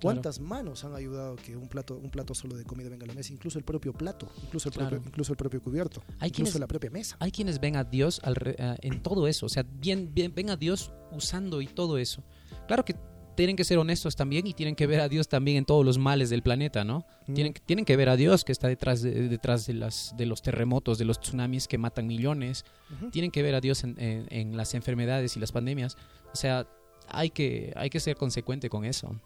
¿Cuántas 0.02 0.40
manos 0.40 0.84
han 0.84 0.96
ayudado 0.96 1.36
que 1.36 1.56
un 1.56 1.68
plato 1.68 1.96
un 1.96 2.10
plato 2.10 2.34
solo 2.34 2.56
de 2.56 2.64
comida 2.64 2.88
venga 2.88 3.04
a 3.04 3.06
la 3.06 3.14
mesa? 3.14 3.32
Incluso 3.32 3.58
el 3.60 3.64
propio 3.64 3.92
plato, 3.92 4.28
incluso 4.42 4.68
el 4.68 4.74
Claro. 4.74 4.90
propio 4.90 5.08
incluso 5.08 5.32
el 5.32 5.36
propio 5.36 5.62
cubierto, 5.62 6.02
Hay 6.18 6.30
incluso 6.30 6.34
quienes- 6.54 6.60
la 6.60 6.66
propia 6.66 6.90
mesa. 6.90 7.16
Hay 7.20 7.30
quienes 7.30 7.60
ven 7.60 7.76
a 7.76 7.84
Dios 7.84 8.20
al 8.24 8.34
re- 8.34 8.56
eh, 8.58 8.76
en 8.82 9.00
todo 9.00 9.28
eso, 9.28 9.46
o 9.46 9.48
sea, 9.48 9.62
bien, 9.62 10.10
bien, 10.12 10.34
ven 10.34 10.50
a 10.50 10.56
Dios 10.56 10.90
usando 11.12 11.60
y 11.60 11.68
todo 11.68 11.98
eso. 11.98 12.24
Claro 12.66 12.84
que 12.84 12.96
tienen 13.34 13.56
que 13.56 13.64
ser 13.64 13.78
honestos 13.78 14.14
también 14.16 14.46
y 14.46 14.52
tienen 14.54 14.74
que 14.74 14.86
ver 14.86 15.00
a 15.00 15.08
Dios 15.08 15.28
también 15.28 15.56
en 15.58 15.64
todos 15.64 15.84
los 15.84 15.98
males 15.98 16.30
del 16.30 16.42
planeta, 16.42 16.84
¿no? 16.84 17.04
Mm. 17.26 17.34
Tienen, 17.34 17.54
tienen 17.66 17.84
que 17.84 17.96
ver 17.96 18.08
a 18.08 18.16
Dios 18.16 18.44
que 18.44 18.52
está 18.52 18.68
detrás 18.68 19.02
de, 19.02 19.28
detrás 19.28 19.66
de, 19.66 19.74
las, 19.74 20.14
de 20.16 20.26
los 20.26 20.42
terremotos, 20.42 20.98
de 20.98 21.04
los 21.04 21.20
tsunamis 21.20 21.68
que 21.68 21.78
matan 21.78 22.06
millones. 22.06 22.64
Ujú. 22.94 23.10
Tienen 23.10 23.30
que 23.30 23.42
ver 23.42 23.54
a 23.54 23.60
Dios 23.60 23.84
en, 23.84 23.98
en- 24.00 24.26
en 24.30 24.56
las 24.56 24.74
enfermedades 24.74 25.36
y 25.36 25.40
las 25.40 25.52
pandemias. 25.52 25.96
O 26.32 26.36
sea, 26.36 26.66
hay 27.08 27.30
que, 27.30 27.72
hay 27.76 27.90
que 27.90 28.00
ser 28.00 28.16
consecuente 28.16 28.68
con 28.68 28.84
eso. 28.84 29.18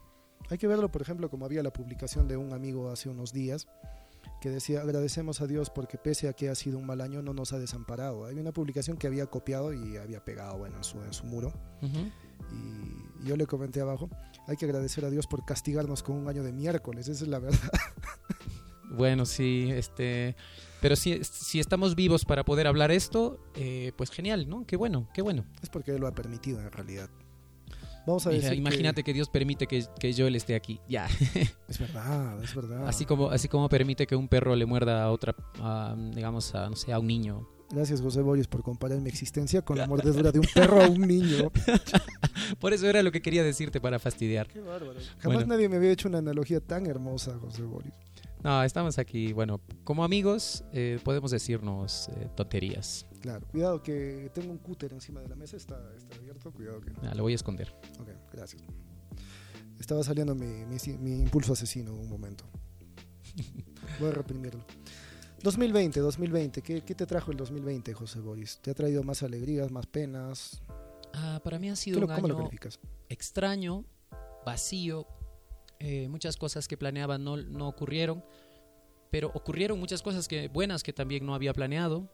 Hay 0.49 0.59
que 0.59 0.67
verlo, 0.69 0.91
por 0.91 1.03
ejemplo, 1.03 1.29
como 1.29 1.45
había 1.45 1.63
la 1.63 1.73
publicación 1.73 2.29
de 2.29 2.37
un 2.37 2.53
amigo 2.53 2.91
hace 2.91 3.09
unos 3.09 3.33
días 3.33 3.67
que 4.41 4.51
decía, 4.51 4.83
agradecemos 4.83 5.41
a 5.41 5.47
Dios 5.47 5.71
porque 5.71 5.99
pese 5.99 6.29
a 6.29 6.33
que 6.33 6.49
ha 6.49 6.55
sido 6.55 6.79
un 6.79 6.87
mal 6.87 7.01
año, 7.01 7.23
no 7.23 7.33
nos 7.33 7.53
ha 7.53 7.59
desamparado. 7.59 8.27
Hay 8.27 8.37
una 8.37 8.53
publicación 8.53 8.97
que 8.97 9.07
había 9.07 9.27
copiado 9.27 9.73
y 9.73 9.97
había 9.97 10.25
pegado 10.25 10.59
bueno, 10.59 10.77
en, 10.77 10.85
su, 10.85 11.01
en 11.03 11.13
su 11.13 11.25
muro. 11.25 11.53
Ujú. 11.83 12.11
Y 12.53 13.06
yo 13.25 13.37
le 13.37 13.47
comenté 13.47 13.81
abajo, 13.81 14.09
hay 14.47 14.57
que 14.57 14.65
agradecer 14.65 15.05
a 15.05 15.11
Dios 15.11 15.27
por 15.27 15.45
castigarnos 15.45 16.03
con 16.03 16.17
un 16.17 16.29
año 16.29 16.43
de 16.43 16.53
miércoles, 16.53 17.09
esa 17.09 17.25
es 17.25 17.29
la 17.31 17.39
verdad. 17.39 17.59
Bueno, 18.89 19.27
sí, 19.27 19.69
este... 19.73 20.37
Pero 20.81 20.95
si, 20.95 21.23
si 21.25 21.59
estamos 21.59 21.97
vivos 21.97 22.25
para 22.25 22.45
poder 22.45 22.67
hablar 22.69 22.93
esto, 22.93 23.41
eh, 23.57 23.93
pues 23.97 24.11
genial, 24.11 24.49
¿no? 24.49 24.65
Qué 24.65 24.77
bueno, 24.77 25.09
qué 25.13 25.23
bueno. 25.23 25.45
Es 25.61 25.69
porque 25.71 25.91
Él 25.91 26.01
lo 26.01 26.07
ha 26.07 26.13
permitido 26.15 26.61
en 26.61 26.71
realidad. 26.71 27.11
Vamos 28.07 28.27
a 28.29 28.31
Mira, 28.31 28.51
que- 28.51 28.55
Imagínate 28.55 29.03
que... 29.03 29.13
Dios 29.13 29.29
permite 29.29 29.67
que, 29.67 29.85
que 29.99 30.15
Joel 30.17 30.37
esté 30.37 30.55
aquí. 30.55 30.81
Ya. 30.89 31.09
Es 31.69 31.81
verdad, 31.81 32.43
es 32.45 32.55
verdad. 32.55 32.87
Así 32.87 33.05
como, 33.05 33.31
así 33.31 33.49
como 33.49 33.69
permite 33.69 34.07
que 34.07 34.15
un 34.15 34.29
perro 34.29 34.55
le 34.55 34.67
muerda 34.67 35.03
a 35.03 35.11
otra, 35.11 35.35
a, 35.61 35.97
digamos, 36.15 36.55
a, 36.55 36.71
no 36.71 36.77
sé, 36.77 36.93
a 36.93 37.01
un 37.01 37.09
niño. 37.09 37.49
Gracias 37.71 38.01
José 38.01 38.21
Boris 38.23 38.47
por 38.47 38.63
comparar 38.63 39.01
mi 39.01 39.09
existencia 39.09 39.63
con 39.63 39.77
la 39.79 39.87
mordedura 39.89 40.31
de 40.33 40.39
un 40.39 40.47
perro 40.55 40.83
a 40.83 40.89
un 40.89 41.01
niño. 41.01 41.51
Por 42.61 42.73
eso 42.73 42.87
era 42.89 43.03
lo 43.03 43.11
que 43.11 43.21
quería 43.21 43.43
decirte 43.43 43.81
para 43.81 43.99
fastidiar. 43.99 44.47
Qué 44.47 44.61
bárbaro. 44.61 45.01
Jamás 45.19 45.39
Bueno. 45.39 45.47
nadie 45.55 45.69
me 45.69 45.77
había 45.77 45.91
hecho 45.91 46.09
una 46.09 46.19
analogía 46.19 46.61
tan 46.61 46.87
hermosa, 46.87 47.37
José 47.41 47.63
Boris. 47.63 47.93
No, 48.45 48.63
estamos 48.63 48.99
aquí, 48.99 49.33
bueno, 49.33 49.61
como 49.83 50.05
amigos 50.05 50.63
eh, 50.73 51.01
podemos 51.03 51.33
decirnos 51.33 52.09
eh, 52.11 52.29
tonterías. 52.37 53.07
Claro, 53.21 53.45
cuidado 53.49 53.83
que 53.83 54.31
tengo 54.33 54.53
un 54.53 54.59
cúter 54.59 54.93
encima 54.93 55.21
de 55.21 55.29
la 55.29 55.35
mesa, 55.35 55.57
está, 55.57 55.77
está 55.97 56.15
abierto, 56.17 56.53
cuidado 56.53 56.81
que... 56.81 56.93
Ah, 57.03 57.15
lo 57.17 57.25
voy 57.25 57.33
a 57.33 57.37
esconder. 57.37 57.75
Ok, 57.99 58.11
gracias. 58.33 58.63
Estaba 59.81 60.05
saliendo 60.05 60.37
mi, 60.37 60.47
mi, 60.67 60.77
mi 60.99 61.23
impulso 61.23 61.55
asesino 61.55 61.93
un 61.93 62.09
momento. 62.09 62.45
Voy 64.01 64.09
a 64.09 64.13
reprimirlo. 64.13 64.65
2020, 65.47 66.01
2020, 66.01 66.61
¿qué, 66.61 66.81
qué 66.83 66.95
te 66.97 67.07
trajo 67.07 67.31
el 67.31 67.37
2020, 67.37 67.95
José 67.95 68.19
Boris? 68.19 68.59
¿Te 68.61 68.73
ha 68.73 68.75
traído 68.75 69.05
más 69.05 69.23
alegrías, 69.23 69.71
más 69.71 69.87
penas? 69.87 70.61
Ah, 71.15 71.41
para 71.45 71.61
mí 71.61 71.69
ha 71.69 71.75
¿Qué 71.75 71.77
sido 71.77 72.01
un 72.01 72.07
¿Cómo 72.09 72.27
lo 72.27 72.37
año 72.39 72.51
extraño, 73.09 73.85
vacío. 74.45 75.07
eh, 75.79 76.09
muchas 76.09 76.37
cosas 76.37 76.67
que 76.67 76.77
planeaba 76.77 77.17
no, 77.17 77.37
no 77.37 77.69
ocurrieron, 77.69 78.25
pero 79.13 79.31
ocurrieron 79.35 79.79
muchas 79.79 80.03
cosas 80.03 80.27
que, 80.27 80.49
buenas 80.49 80.83
que 80.83 80.93
también 80.93 81.25
no 81.25 81.33
había 81.33 81.53
planeado. 81.53 82.11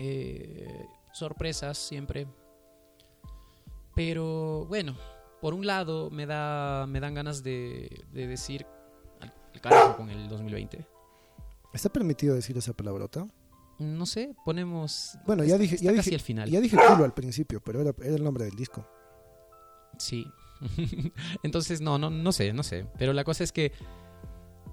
eh, 0.00 0.84
sorpresas 1.12 1.78
siempre. 1.78 2.26
Pero 3.94 4.66
bueno, 4.66 4.96
por 5.40 5.54
un 5.54 5.64
lado 5.64 6.10
me, 6.10 6.26
da, 6.26 6.88
me 6.88 6.98
dan 6.98 7.14
ganas 7.14 7.44
de, 7.44 8.04
de 8.12 8.26
decir 8.26 8.66
al 9.20 9.32
al 9.54 9.60
carajo 9.60 9.96
con 9.96 10.10
el 10.10 10.28
2020. 10.28 10.84
¿Está 11.78 11.90
permitido 11.92 12.34
decir 12.34 12.58
esa 12.58 12.72
palabrota? 12.72 13.24
No 13.78 14.04
sé, 14.04 14.34
ponemos... 14.44 15.16
Bueno, 15.24 15.44
ya 15.44 15.50
está- 15.54 15.62
dije- 15.62 15.74
está 15.76 15.84
ya 15.92 15.96
casi 15.96 16.10
dije- 16.10 16.16
al 16.16 16.24
final. 16.26 16.50
Ya 16.50 16.60
dije 16.60 16.76
culo 16.76 17.04
al 17.04 17.14
principio, 17.14 17.60
pero 17.62 17.80
era, 17.80 17.94
era 18.02 18.16
el 18.16 18.24
nombre 18.24 18.44
del 18.46 18.56
disco. 18.56 18.84
Sí. 19.96 20.26
Entonces, 21.44 21.80
no, 21.80 21.96
no, 21.96 22.10
no 22.10 22.32
sé, 22.32 22.52
no 22.52 22.64
sé. 22.64 22.86
Pero 22.98 23.12
la 23.12 23.22
cosa 23.22 23.44
es 23.44 23.52
que 23.52 23.70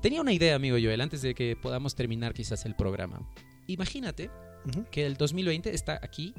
tenía 0.02 0.20
una 0.20 0.34
idea, 0.34 0.56
amigo 0.56 0.78
Joel, 0.82 1.00
antes 1.02 1.22
de 1.22 1.36
que 1.36 1.56
podamos 1.56 1.94
terminar 1.94 2.34
quizás 2.34 2.66
el 2.66 2.76
programa. 2.76 3.20
Imagínate 3.68 4.32
Ujú, 4.68 4.86
que 4.90 5.06
el 5.06 5.16
2020 5.16 5.76
está 5.76 6.00
aquí, 6.02 6.34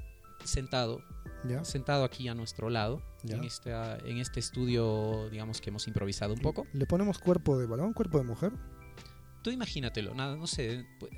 sentado, 0.45 1.01
¿Ya? 1.49 1.65
sentado 1.65 2.03
aquí 2.03 2.27
a 2.27 2.35
nuestro 2.35 2.71
lado, 2.71 3.01
en, 3.29 3.45
esta, 3.45 3.99
en 3.99 4.19
este 4.19 4.41
estudio, 4.41 5.29
digamos 5.31 5.61
que 5.61 5.71
hemos 5.71 5.87
improvisado 5.87 6.35
un 6.35 6.41
poco. 6.41 6.67
¿Le 6.73 6.87
ponemos 6.87 7.19
cuerpo 7.21 7.57
de 7.57 7.67
varón, 7.67 7.93
cuerpo 7.93 8.19
de 8.19 8.25
mujer? 8.25 8.53
Tú 9.47 9.53
imagínatelo, 9.53 10.13
nada, 10.13 10.35
no 10.35 10.49
sé. 10.49 10.85
pu- 10.99 11.09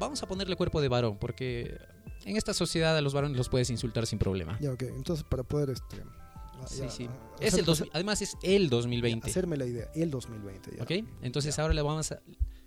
Vamos 0.00 0.22
a 0.22 0.26
ponerle 0.26 0.56
cuerpo 0.56 0.80
de 0.80 0.88
varón, 0.88 1.18
porque 1.18 1.76
en 2.24 2.34
esta 2.38 2.54
sociedad 2.54 2.96
a 2.96 3.02
los 3.02 3.12
varones 3.12 3.36
los 3.36 3.50
puedes 3.50 3.68
insultar 3.68 4.06
sin 4.06 4.18
problema. 4.18 4.56
Ya, 4.58 4.72
ok. 4.72 4.84
Entonces, 4.84 5.22
para 5.22 5.42
poder... 5.42 5.68
Este, 5.68 6.02
ah, 6.02 6.66
Sí, 6.66 6.78
ya, 6.78 6.88
sí. 6.88 7.06
ah, 7.10 7.36
Es 7.40 7.48
hacer- 7.48 7.60
el 7.60 7.66
dos- 7.66 7.80
hacer- 7.82 7.90
además 7.92 8.22
es 8.22 8.38
el 8.42 8.70
2020. 8.70 9.28
Hacerme 9.28 9.58
la 9.58 9.66
idea, 9.66 9.90
el 9.94 10.10
2020. 10.10 10.76
Ya. 10.78 10.82
¿Ok? 10.82 10.92
Entonces 11.20 11.58
ahora 11.58 11.74
le 11.74 11.82
vamos 11.82 12.10
a... 12.10 12.22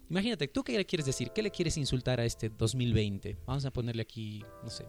Imagínate, 0.07 0.47
¿tú 0.49 0.63
qué 0.63 0.77
le 0.77 0.85
quieres 0.85 1.07
decir? 1.07 1.31
¿Qué 1.33 1.41
le 1.41 1.49
quieres 1.49 1.75
insultar 1.77 2.19
a 2.19 2.25
este 2.25 2.49
2020? 2.49 3.39
Vamos 3.47 3.65
a 3.65 3.71
ponerle 3.71 4.03
aquí, 4.03 4.45
no 4.63 4.69
sé. 4.69 4.85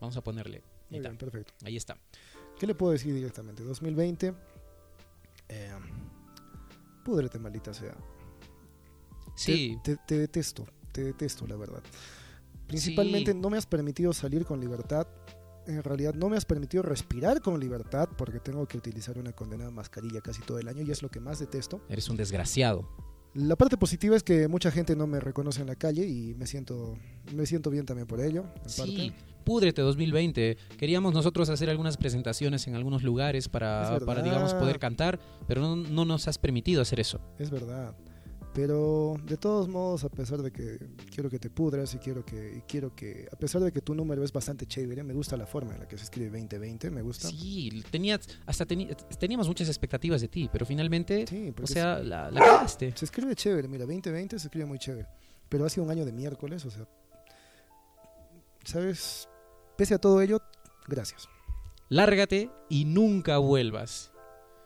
Vamos 0.00 0.16
a 0.16 0.22
ponerle... 0.22 0.62
Muy 0.88 1.00
bien, 1.00 1.18
perfecto. 1.18 1.52
Ahí 1.62 1.76
está. 1.76 1.98
¿Qué 2.58 2.66
le 2.66 2.74
puedo 2.74 2.92
decir 2.92 3.12
directamente? 3.14 3.62
2020. 3.64 4.32
Eh, 5.50 5.70
púdrete, 7.04 7.38
maldita 7.38 7.74
sea. 7.74 7.94
Sí, 9.38 9.78
Te, 9.82 9.96
te- 9.96 10.02
te 10.06 10.18
detesto, 10.18 10.66
te 10.92 11.04
detesto, 11.04 11.46
la 11.46 11.56
verdad. 11.56 11.82
Principalmente 12.66 13.32
Sí. 13.32 13.38
no 13.38 13.50
me 13.50 13.56
has 13.58 13.66
permitido 13.66 14.12
salir 14.12 14.44
con 14.44 14.60
libertad. 14.60 15.06
En 15.66 15.82
realidad 15.82 16.14
no 16.14 16.28
me 16.28 16.36
has 16.36 16.44
permitido 16.44 16.82
respirar 16.82 17.40
con 17.42 17.58
libertad 17.60 18.08
porque 18.16 18.40
tengo 18.40 18.66
que 18.66 18.78
utilizar 18.78 19.18
una 19.18 19.32
condenada 19.32 19.70
mascarilla 19.70 20.20
casi 20.20 20.40
todo 20.42 20.58
el 20.58 20.68
año 20.68 20.82
y 20.82 20.90
es 20.90 21.02
lo 21.02 21.10
que 21.10 21.20
más 21.20 21.38
detesto. 21.38 21.80
eres 21.88 22.08
un 22.08 22.16
desgraciado. 22.16 22.88
La 23.34 23.54
parte 23.56 23.76
positiva 23.76 24.16
es 24.16 24.22
que 24.22 24.48
mucha 24.48 24.70
gente 24.70 24.96
no 24.96 25.06
me 25.06 25.20
reconoce 25.20 25.60
en 25.60 25.66
la 25.66 25.76
calle 25.76 26.06
y 26.06 26.34
me 26.34 26.46
siento, 26.46 26.96
me 27.34 27.44
siento 27.46 27.70
bien 27.70 27.84
también 27.84 28.06
por 28.06 28.20
ello. 28.20 28.46
En 28.64 28.70
Sí, 28.70 28.80
parte. 28.80 29.24
púdrete 29.44 29.82
2020. 29.82 30.56
Queríamos 30.78 31.12
nosotros 31.12 31.48
hacer 31.50 31.68
algunas 31.68 31.98
presentaciones 31.98 32.66
en 32.66 32.74
algunos 32.74 33.02
lugares 33.02 33.44
Es 33.44 33.48
para, 33.50 33.98
para 34.04 34.22
digamos, 34.22 34.54
poder 34.54 34.78
cantar, 34.78 35.20
pero 35.46 35.60
no, 35.60 35.76
no 35.76 36.04
nos 36.06 36.26
has 36.26 36.38
permitido 36.38 36.80
hacer 36.80 37.00
eso. 37.00 37.20
Es 37.38 37.50
verdad. 37.50 37.94
Pero 38.58 39.14
de 39.22 39.36
todos 39.36 39.68
modos, 39.68 40.02
a 40.02 40.08
pesar 40.08 40.42
de 40.42 40.50
que 40.50 40.80
quiero 41.14 41.30
que 41.30 41.38
te 41.38 41.48
pudras 41.48 41.94
y 41.94 41.98
quiero 41.98 42.24
que, 42.24 42.56
y 42.56 42.60
quiero 42.62 42.92
que, 42.92 43.28
a 43.30 43.36
pesar 43.36 43.62
de 43.62 43.70
que 43.70 43.80
tu 43.80 43.94
número 43.94 44.24
es 44.24 44.32
bastante 44.32 44.66
chévere, 44.66 45.04
me 45.04 45.14
gusta 45.14 45.36
la 45.36 45.46
forma 45.46 45.74
en 45.74 45.78
la 45.78 45.86
que 45.86 45.96
se 45.96 46.02
escribe 46.02 46.40
2020, 46.40 46.90
me 46.90 47.02
gusta. 47.02 47.28
Sí, 47.28 47.84
tenías, 47.88 48.28
hasta 48.46 48.66
teníamos 48.66 49.46
muchas 49.46 49.68
expectativas 49.68 50.20
de 50.20 50.26
ti, 50.26 50.50
pero 50.52 50.66
finalmente, 50.66 51.24
Sí, 51.28 51.54
o 51.62 51.66
sea, 51.68 52.00
la, 52.00 52.32
la 52.32 52.66
se 52.66 52.88
escribe 52.88 53.36
chévere, 53.36 53.68
mira, 53.68 53.84
2020 53.84 54.36
se 54.36 54.48
escribe 54.48 54.66
muy 54.66 54.80
chévere. 54.80 55.06
Pero 55.48 55.64
ha 55.64 55.68
sido 55.68 55.84
un 55.84 55.92
año 55.92 56.04
de 56.04 56.10
miércoles, 56.10 56.64
o 56.64 56.70
sea, 56.72 56.88
¿sabes? 58.64 59.28
Pese 59.76 59.94
a 59.94 59.98
todo 59.98 60.20
ello, 60.20 60.42
gracias. 60.88 61.28
Lárgate 61.90 62.50
y 62.68 62.86
nunca 62.86 63.38
vuelvas. 63.38 64.10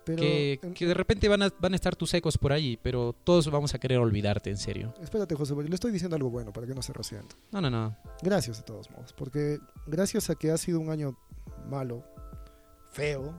Pero, 0.05 0.21
que, 0.21 0.87
de 0.87 0.95
repente 0.95 1.29
van 1.29 1.43
a, 1.43 1.49
van 1.61 1.73
a 1.73 1.77
estar 1.77 1.95
tus 1.95 2.13
ecos 2.15 2.37
por 2.37 2.53
allí, 2.53 2.77
pero 2.83 3.15
todos 3.25 3.49
vamos 3.51 3.73
a 3.75 3.79
querer 3.79 3.99
olvidarte, 3.99 4.51
en 4.51 4.57
serio. 4.57 4.93
espérate, 5.01 5.35
José, 5.37 5.55
le 5.55 5.75
estoy 5.75 5.93
diciendo 5.93 6.17
algo 6.17 6.29
bueno 6.31 6.53
para 6.53 6.67
que 6.67 6.75
no 6.75 6.83
se 6.83 6.93
resienta. 6.93 7.37
No, 7.53 7.61
no, 7.61 7.71
no. 7.71 7.97
Gracias 8.23 8.59
de 8.59 8.65
todos 8.65 8.91
modos, 8.91 9.13
porque 9.13 9.59
gracias 9.87 10.29
a 10.31 10.35
que 10.35 10.51
ha 10.51 10.59
sido 10.59 10.81
un 10.81 10.91
año 10.91 11.17
malo, 11.69 12.05
feo, 12.91 13.33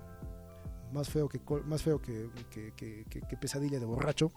más 0.94 1.10
feo 1.10 1.28
que 1.28 1.42
más 1.66 1.82
feo 1.82 2.02
que, 2.02 2.30
que- 2.78 3.38
pesadilla 3.42 3.80
de 3.80 3.86
borracho, 3.86 4.32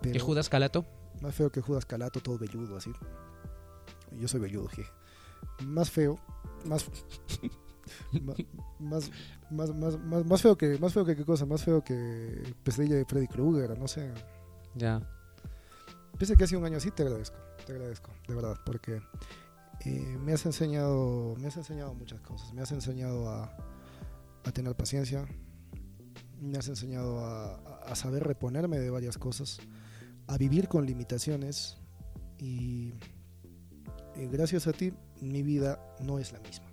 pero 0.00 0.12
¿Que 0.14 0.20
Judas 0.20 0.48
Calato? 0.48 0.86
más 1.20 1.34
feo 1.34 1.50
que 1.50 1.60
Judas 1.60 1.84
Calato, 1.84 2.20
todo 2.20 2.38
velludo 2.38 2.76
así. 2.76 2.90
Yo 4.12 4.28
soy 4.28 4.40
velludo, 4.40 4.68
je. 4.68 4.84
Más 5.64 5.90
feo, 5.90 6.18
más 6.64 6.86
más, 8.78 9.10
más, 9.50 9.74
más, 9.74 9.98
más, 9.98 10.24
más 10.26 10.42
feo 10.42 10.56
que 10.56 10.78
más 10.78 10.92
feo 10.92 11.04
que 11.04 11.16
qué 11.16 11.24
cosa, 11.24 11.46
más 11.46 11.62
feo 11.64 11.82
que 11.82 12.54
pesadilla 12.62 12.96
de 12.96 13.04
Freddy 13.04 13.26
Krueger, 13.28 13.78
no 13.78 13.88
sé. 13.88 14.12
Ya. 14.74 15.00
Pese 16.18 16.36
que 16.36 16.44
ha 16.44 16.46
sido 16.46 16.60
un 16.60 16.66
año 16.66 16.78
así, 16.78 16.90
te 16.90 17.02
agradezco, 17.02 17.36
te 17.66 17.72
agradezco, 17.72 18.10
de 18.26 18.34
verdad, 18.34 18.56
porque 18.66 19.00
eh, 19.84 20.18
me 20.24 20.32
has 20.32 20.44
enseñado, 20.46 21.34
me 21.40 21.46
has 21.46 21.56
enseñado 21.56 21.94
muchas 21.94 22.20
cosas, 22.20 22.52
me 22.52 22.62
has 22.62 22.72
enseñado 22.72 23.28
a, 23.30 23.56
a 24.44 24.52
tener 24.52 24.74
paciencia, 24.74 25.26
me 26.40 26.58
has 26.58 26.66
enseñado 26.68 27.20
a, 27.20 27.54
a- 27.54 27.78
a 27.88 27.94
saber 27.94 28.24
reponerme 28.24 28.78
de 28.78 28.90
varias 28.90 29.16
cosas, 29.16 29.58
a 30.26 30.36
vivir 30.36 30.68
con 30.68 30.84
limitaciones 30.86 31.78
y 32.38 32.92
eh, 34.16 34.28
gracias 34.30 34.66
a 34.66 34.72
ti 34.72 34.92
mi 35.20 35.42
vida 35.42 35.80
no 36.00 36.18
es 36.18 36.32
la 36.32 36.40
misma. 36.40 36.66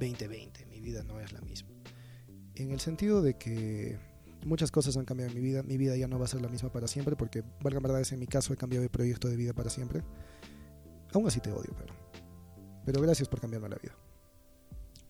2020, 0.00 0.66
mi 0.66 0.80
vida 0.80 1.02
no 1.02 1.20
es 1.20 1.32
la 1.32 1.40
misma. 1.40 1.70
En 2.54 2.70
el 2.70 2.80
sentido 2.80 3.22
de 3.22 3.34
que 3.34 3.98
muchas 4.46 4.70
cosas 4.70 4.96
han 4.96 5.04
cambiado 5.04 5.30
en 5.30 5.36
mi 5.36 5.42
vida. 5.42 5.62
Mi 5.62 5.76
vida 5.76 5.96
ya 5.96 6.08
no 6.08 6.18
va 6.18 6.24
a 6.24 6.28
ser 6.28 6.40
la 6.40 6.48
misma 6.48 6.70
para 6.70 6.86
siempre 6.86 7.16
porque, 7.16 7.42
valga 7.60 7.80
verdad, 7.80 8.02
en 8.10 8.18
mi 8.18 8.26
caso 8.26 8.52
he 8.52 8.56
cambiado 8.56 8.82
de 8.82 8.88
proyecto 8.88 9.28
de 9.28 9.36
vida 9.36 9.52
para 9.52 9.68
siempre. 9.68 10.02
Aún 11.12 11.26
así 11.26 11.40
te 11.40 11.52
odio, 11.52 11.74
pero, 11.76 11.94
pero 12.84 13.02
gracias 13.02 13.28
por 13.28 13.40
cambiarme 13.40 13.68
la 13.68 13.76
vida. 13.76 13.94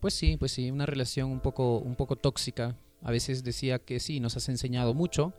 Pues 0.00 0.14
sí, 0.14 0.36
pues 0.36 0.52
sí, 0.52 0.70
una 0.70 0.86
relación 0.86 1.30
un 1.30 1.40
poco, 1.40 1.78
un 1.78 1.96
poco 1.96 2.16
tóxica 2.16 2.76
A 3.02 3.10
veces 3.10 3.42
decía 3.42 3.78
que 3.78 3.98
sí, 3.98 4.20
nos 4.20 4.36
has 4.36 4.48
enseñado 4.48 4.94
mucho, 4.94 5.32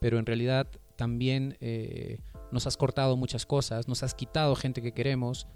pero 0.00 0.18
en 0.18 0.26
realidad 0.26 0.68
también 0.96 1.56
eh, 1.60 2.18
nos 2.50 2.66
has 2.66 2.76
cortado 2.76 3.16
muchas 3.16 3.46
cosas, 3.46 3.88
nos 3.88 4.02
has 4.02 4.14
quitado 4.14 4.54
gente 4.56 4.82
que 4.82 4.92
queremos. 4.92 5.46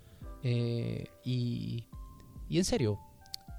eh, 0.42 1.06
y, 1.24 1.88
y 2.48 2.58
en 2.58 2.64
serio, 2.64 3.00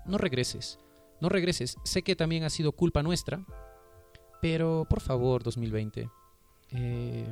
no 0.08 0.18
regreses, 0.18 0.80
no 1.22 1.30
regreses. 1.30 1.78
Sé 1.84 2.02
que 2.04 2.16
también 2.16 2.44
ha 2.44 2.50
sido 2.50 2.72
culpa 2.72 3.04
nuestra, 3.04 3.46
pero 4.42 4.86
por 4.90 5.02
favor, 5.02 5.44
2020, 5.44 6.10
eh, 6.72 7.28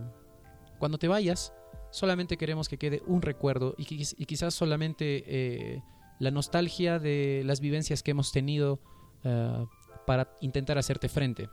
cuando 0.79 0.97
te 0.97 1.07
vayas, 1.07 1.53
solamente 1.91 2.37
queremos 2.37 2.67
que 2.69 2.77
quede 2.77 3.01
un 3.05 3.21
recuerdo 3.21 3.75
y, 3.77 3.85
quiz- 3.85 4.15
y 4.17 4.25
quizás 4.25 4.53
solamente 4.53 5.23
eh, 5.27 5.81
la 6.19 6.31
nostalgia 6.31 6.99
de 6.99 7.43
las 7.45 7.59
vivencias 7.59 8.03
que 8.03 8.11
hemos 8.11 8.31
tenido 8.31 8.79
eh, 9.23 9.65
para 10.05 10.35
intentar 10.41 10.77
hacerte 10.77 11.09
frente. 11.09 11.49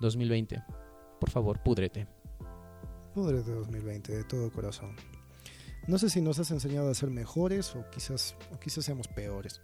2020, 0.00 0.62
por 1.20 1.30
favor, 1.30 1.62
púdrete. 1.62 2.06
Pudrete 3.14 3.52
2020, 3.52 4.12
de 4.12 4.24
todo 4.24 4.50
corazón. 4.50 4.96
No 5.86 5.98
sé 5.98 6.10
si 6.10 6.20
nos 6.20 6.38
has 6.38 6.50
enseñado 6.50 6.90
a 6.90 6.94
ser 6.94 7.10
mejores 7.10 7.76
o 7.76 7.88
quizás, 7.90 8.36
o 8.52 8.58
quizás 8.58 8.84
seamos 8.84 9.06
peores. 9.08 9.60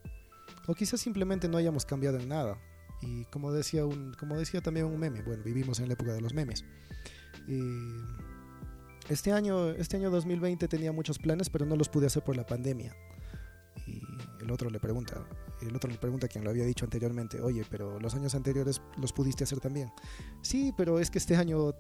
O 0.71 0.75
quizás 0.75 1.01
simplemente 1.01 1.49
no 1.49 1.59
hayamos 1.59 1.85
cambiado 1.85 2.21
en 2.21 2.29
nada. 2.29 2.57
Y 3.03 3.25
como 3.25 3.51
decía, 3.51 3.85
un, 3.85 4.14
como 4.14 4.39
decía 4.39 4.61
también 4.61 4.87
un 4.87 5.01
meme, 5.01 5.21
bueno, 5.23 5.43
vivimos 5.43 5.81
en 5.81 5.89
la 5.89 5.95
época 5.95 6.12
de 6.12 6.21
los 6.21 6.33
memes. 6.33 6.64
Este, 9.09 9.33
año, 9.33 9.71
este 9.71 9.97
año 9.97 10.11
2020 10.11 10.68
tenía 10.68 10.93
muchos 10.93 11.18
planes, 11.18 11.51
pero 11.51 11.66
no 11.66 11.75
los 11.75 11.89
pude 11.89 12.07
hacer 12.07 12.23
por 12.23 12.37
la 12.37 12.47
pandemia. 12.47 12.95
Y 13.89 14.01
el 14.41 14.49
otro 14.53 14.71
le 14.71 14.79
pregunta, 14.79 15.27
el 15.61 15.75
otro 15.75 15.91
le 15.91 15.99
pregunta 15.99 16.27
a 16.27 16.29
quien 16.29 16.45
lo 16.45 16.51
había 16.51 16.64
dicho 16.64 16.85
anteriormente, 16.85 17.41
oye, 17.41 17.64
pero 17.68 17.99
los 17.99 18.14
años 18.14 18.37
anteriores 18.37 18.81
los 18.97 19.12
pudiste 19.12 19.43
hacer 19.43 19.59
también. 19.59 19.91
Sí, 20.41 20.73
pero 20.77 21.01
es 21.01 21.11
que 21.11 21.18
este 21.18 21.35
año 21.35 21.75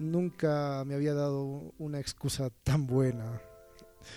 nunca 0.00 0.82
me 0.84 0.96
había 0.96 1.14
dado 1.14 1.72
una 1.78 2.00
excusa 2.00 2.50
tan 2.64 2.88
buena. 2.88 3.40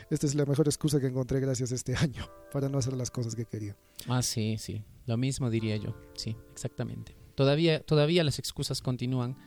Esta 0.10 0.28
es 0.28 0.36
la 0.36 0.46
mejor 0.46 0.68
excusa 0.68 1.00
que 1.00 1.08
encontré 1.08 1.40
gracias 1.40 1.72
a 1.72 1.76
este 1.76 1.96
año 1.98 2.26
para 2.52 2.70
no 2.70 2.78
hacer 2.78 2.94
las 2.94 3.12
cosas 3.12 3.36
que 3.36 3.46
quería. 3.46 3.76
Ah, 4.08 4.22
sí, 4.22 4.58
sí, 4.58 4.84
lo 5.06 5.18
mismo 5.18 5.50
diría 5.50 5.78
yo, 5.78 5.96
sí, 6.16 6.36
exactamente. 6.52 7.16
Todavía, 7.36 7.82
todavía 7.82 8.24
las 8.24 8.38
excusas 8.38 8.82
continúan, 8.82 9.38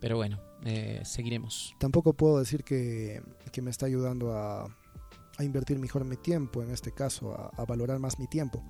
pero 0.00 0.16
bueno, 0.16 0.40
eh, 0.64 1.02
seguiremos. 1.04 1.74
Tampoco 1.78 2.14
puedo 2.14 2.38
decir 2.38 2.64
que, 2.64 3.22
que 3.52 3.62
me 3.62 3.70
está 3.70 3.86
ayudando 3.86 4.32
a, 4.32 4.64
a 5.36 5.44
invertir 5.44 5.78
mejor 5.78 6.04
mi 6.04 6.16
tiempo, 6.16 6.62
en 6.62 6.70
este 6.70 6.92
caso, 6.92 7.34
a, 7.34 7.50
a 7.60 7.64
valorar 7.66 7.98
más 7.98 8.18
mi 8.18 8.26
tiempo. 8.26 8.64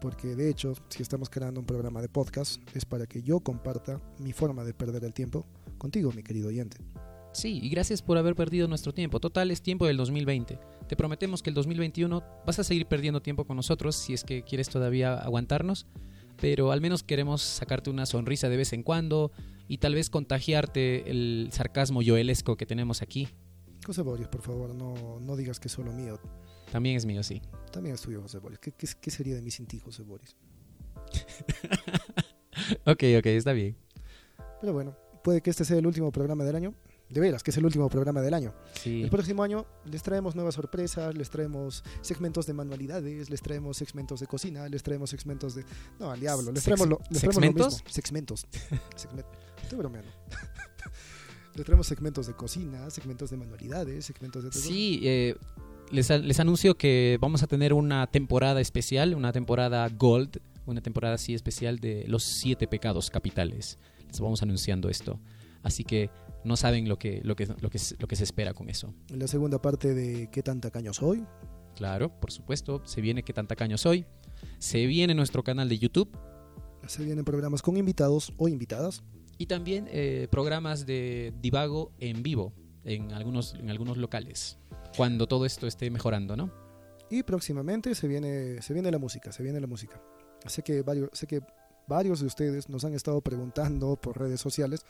Porque 0.00 0.36
de 0.36 0.50
hecho, 0.50 0.74
si 0.88 1.02
estamos 1.02 1.30
creando 1.30 1.58
un 1.58 1.66
programa 1.66 2.00
de 2.00 2.08
podcast, 2.08 2.60
es 2.76 2.84
para 2.84 3.06
que 3.06 3.22
yo 3.22 3.40
comparta 3.40 4.00
mi 4.18 4.32
forma 4.32 4.62
de 4.62 4.74
perder 4.74 5.04
el 5.04 5.14
tiempo 5.14 5.46
contigo, 5.78 6.12
mi 6.12 6.22
querido 6.22 6.48
oyente. 6.48 6.78
Sí, 7.36 7.60
y 7.62 7.68
gracias 7.68 8.00
por 8.00 8.16
haber 8.16 8.34
perdido 8.34 8.66
nuestro 8.66 8.94
tiempo. 8.94 9.20
Total, 9.20 9.50
es 9.50 9.60
tiempo 9.60 9.86
del 9.86 9.98
2020. 9.98 10.58
Te 10.88 10.96
prometemos 10.96 11.42
que 11.42 11.50
el 11.50 11.54
2021 11.54 12.24
vas 12.46 12.58
a 12.58 12.64
seguir 12.64 12.86
perdiendo 12.86 13.20
tiempo 13.20 13.44
con 13.44 13.56
nosotros 13.56 13.94
si 13.94 14.14
es 14.14 14.24
que 14.24 14.42
quieres 14.42 14.70
todavía 14.70 15.18
aguantarnos, 15.18 15.86
pero 16.40 16.72
al 16.72 16.80
menos 16.80 17.02
queremos 17.02 17.42
sacarte 17.42 17.90
una 17.90 18.06
sonrisa 18.06 18.48
de 18.48 18.56
vez 18.56 18.72
en 18.72 18.82
cuando 18.82 19.32
y 19.68 19.76
tal 19.78 19.94
vez 19.94 20.08
contagiarte 20.08 21.10
el 21.10 21.50
sarcasmo 21.52 22.00
yoelesco 22.00 22.56
que 22.56 22.64
tenemos 22.64 23.02
aquí. 23.02 23.28
José 23.84 24.00
Boris, 24.00 24.28
por 24.28 24.40
favor, 24.40 24.74
no, 24.74 25.20
no 25.20 25.36
digas 25.36 25.60
que 25.60 25.68
es 25.68 25.72
solo 25.72 25.92
mío. 25.92 26.18
También 26.72 26.96
es 26.96 27.04
mío, 27.04 27.22
sí. 27.22 27.42
También 27.70 27.96
es 27.96 28.00
tuyo, 28.00 28.22
José 28.22 28.38
Boris. 28.38 28.58
¿Qué, 28.60 28.72
qué, 28.72 28.88
qué 28.98 29.10
sería 29.10 29.34
de 29.34 29.42
mí 29.42 29.50
sin 29.50 29.66
ti, 29.66 29.78
José 29.78 30.04
Boris? 30.04 30.36
ok, 32.86 33.04
ok, 33.18 33.26
está 33.26 33.52
bien. 33.52 33.76
Pero 34.62 34.72
bueno, 34.72 34.96
puede 35.22 35.42
que 35.42 35.50
este 35.50 35.66
sea 35.66 35.76
el 35.76 35.86
último 35.86 36.10
programa 36.10 36.42
del 36.42 36.56
año. 36.56 36.74
De 37.08 37.20
veras, 37.20 37.42
que 37.44 37.52
es 37.52 37.56
el 37.56 37.64
último 37.64 37.88
programa 37.88 38.20
del 38.20 38.34
año. 38.34 38.52
Sí. 38.82 39.02
El 39.04 39.10
próximo 39.10 39.42
año 39.44 39.64
les 39.84 40.02
traemos 40.02 40.34
nuevas 40.34 40.56
sorpresas, 40.56 41.14
les 41.14 41.30
traemos 41.30 41.84
segmentos 42.00 42.46
de 42.46 42.52
manualidades, 42.52 43.30
les 43.30 43.40
traemos 43.42 43.76
segmentos 43.76 44.18
de 44.18 44.26
cocina, 44.26 44.68
les 44.68 44.82
traemos 44.82 45.10
segmentos 45.10 45.54
de... 45.54 45.64
No, 46.00 46.10
al 46.10 46.18
diablo, 46.18 46.50
les 46.50 46.64
traemos 46.64 46.88
lo, 46.88 46.98
les 47.10 47.20
traemos 47.20 47.36
lo 47.36 47.40
¿segmentos? 47.42 47.74
mismo. 47.74 47.90
Segmentos. 47.90 48.46
Segmen- 48.96 49.24
Estoy 49.62 49.78
bromeando. 49.78 50.10
les 51.54 51.64
traemos 51.64 51.86
segmentos 51.86 52.26
de 52.26 52.34
cocina, 52.34 52.90
segmentos 52.90 53.30
de 53.30 53.36
manualidades, 53.36 54.04
segmentos 54.04 54.42
de... 54.44 54.52
Sí, 54.52 55.00
eh, 55.04 55.36
les, 55.92 56.10
les 56.10 56.40
anuncio 56.40 56.76
que 56.76 57.18
vamos 57.20 57.42
a 57.44 57.46
tener 57.46 57.72
una 57.72 58.08
temporada 58.08 58.60
especial, 58.60 59.14
una 59.14 59.32
temporada 59.32 59.88
Gold, 59.88 60.40
una 60.66 60.80
temporada 60.80 61.14
así 61.14 61.34
especial 61.34 61.78
de 61.78 62.04
los 62.08 62.24
siete 62.24 62.66
pecados 62.66 63.10
capitales. 63.10 63.78
Les 64.08 64.18
vamos 64.20 64.42
anunciando 64.42 64.88
esto. 64.88 65.20
Así 65.62 65.84
que 65.84 66.10
no 66.46 66.56
saben 66.56 66.88
lo 66.88 66.98
que, 66.98 67.20
lo 67.24 67.36
que, 67.36 67.46
lo 67.60 67.68
que, 67.70 67.78
se- 67.78 67.96
lo 67.98 68.06
que 68.08 68.16
se 68.16 68.24
espera 68.24 68.54
con 68.54 68.70
eso. 68.70 68.94
La 69.08 69.26
segunda 69.26 69.60
parte 69.60 69.94
de 69.94 70.30
¿Qué 70.30 70.42
tan 70.42 70.60
tacaño 70.60 70.92
soy? 70.94 71.24
Claro, 71.74 72.18
por 72.20 72.30
supuesto, 72.32 72.80
se 72.86 73.00
viene 73.02 73.22
que 73.22 73.32
tan 73.34 73.46
tacaño 73.46 73.76
soy. 73.76 74.06
Se 74.58 74.86
viene 74.86 75.14
nuestro 75.14 75.42
canal 75.44 75.68
de 75.68 75.78
YouTube 75.78 76.10
Se 76.86 77.04
vienen 77.04 77.24
programas 77.24 77.60
con 77.62 77.76
invitados 77.76 78.32
o 78.38 78.48
invitadas. 78.48 79.02
y 79.38 79.46
también 79.46 79.86
eh, 79.90 80.28
programas 80.30 80.86
de 80.86 81.34
divago 81.42 81.92
en 81.98 82.22
vivo 82.22 82.54
en 82.84 83.12
algunos, 83.12 83.54
en 83.54 83.68
algunos 83.70 83.96
locales. 83.98 84.58
Cuando 84.96 85.26
todo 85.26 85.44
esto 85.44 85.66
esté 85.66 85.90
mejorando, 85.90 86.36
¿no? 86.36 86.50
Y 87.10 87.22
próximamente 87.24 87.94
se 87.94 88.08
viene, 88.08 88.62
se 88.62 88.72
viene 88.72 88.90
la 88.90 88.98
música, 88.98 89.30
se 89.32 89.42
viene 89.42 89.60
la 89.60 89.66
música. 89.66 90.00
Sé 90.46 90.62
que 90.62 90.82
varios, 90.82 91.10
sé 91.12 91.26
que 91.26 91.40
varios 91.86 92.20
de 92.20 92.26
ustedes 92.26 92.68
nos 92.68 92.84
han 92.84 92.94
estado 92.94 93.20
preguntando 93.20 93.96
por 93.96 94.18
redes 94.18 94.40
sociales 94.40 94.84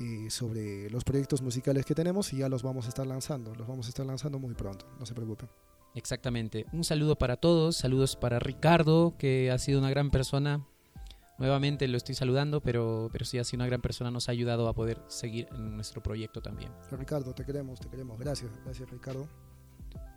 eh, 0.00 0.28
sobre 0.30 0.90
los 0.90 1.04
proyectos 1.04 1.42
musicales 1.42 1.84
que 1.84 1.94
tenemos 1.94 2.32
y 2.32 2.38
ya 2.38 2.48
los 2.48 2.62
vamos 2.62 2.86
a 2.86 2.88
estar 2.88 3.06
lanzando. 3.06 3.54
Los 3.54 3.68
vamos 3.68 3.86
a 3.86 3.88
estar 3.90 4.04
lanzando 4.04 4.38
muy 4.38 4.54
pronto, 4.54 4.86
no 4.98 5.06
se 5.06 5.14
preocupen. 5.14 5.48
Exactamente. 5.94 6.66
Un 6.72 6.82
saludo 6.82 7.16
para 7.16 7.36
todos, 7.36 7.76
saludos 7.76 8.16
para 8.16 8.40
Ricardo, 8.40 9.14
que 9.16 9.50
ha 9.50 9.58
sido 9.58 9.78
una 9.78 9.90
gran 9.90 10.10
persona. 10.10 10.66
Nuevamente 11.38 11.88
lo 11.88 11.96
estoy 11.96 12.14
saludando, 12.14 12.60
pero, 12.60 13.08
pero 13.12 13.24
sí 13.24 13.38
ha 13.38 13.44
sido 13.44 13.58
una 13.58 13.66
gran 13.66 13.80
persona, 13.80 14.10
nos 14.10 14.28
ha 14.28 14.32
ayudado 14.32 14.68
a 14.68 14.74
poder 14.74 15.00
seguir 15.08 15.48
en 15.52 15.74
nuestro 15.76 16.02
proyecto 16.02 16.40
también. 16.40 16.72
Ricardo, 16.90 17.34
te 17.34 17.44
queremos, 17.44 17.80
te 17.80 17.88
queremos. 17.88 18.18
Gracias, 18.18 18.50
gracias 18.64 18.90
Ricardo. 18.90 19.28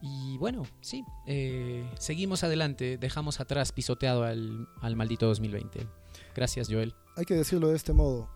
Y 0.02 0.38
bueno, 0.38 0.64
sí, 0.82 1.04
eh, 1.26 1.90
seguimos 2.00 2.44
adelante, 2.44 2.98
dejamos 2.98 3.40
atrás 3.40 3.72
pisoteado 3.72 4.24
al, 4.24 4.68
al 4.82 4.96
maldito 4.96 5.26
2020. 5.28 5.88
Gracias, 6.36 6.68
Joel. 6.70 6.94
Hay 7.16 7.26
que 7.26 7.34
decirlo 7.34 7.70
de 7.70 7.76
este 7.76 7.94
modo. 7.94 8.30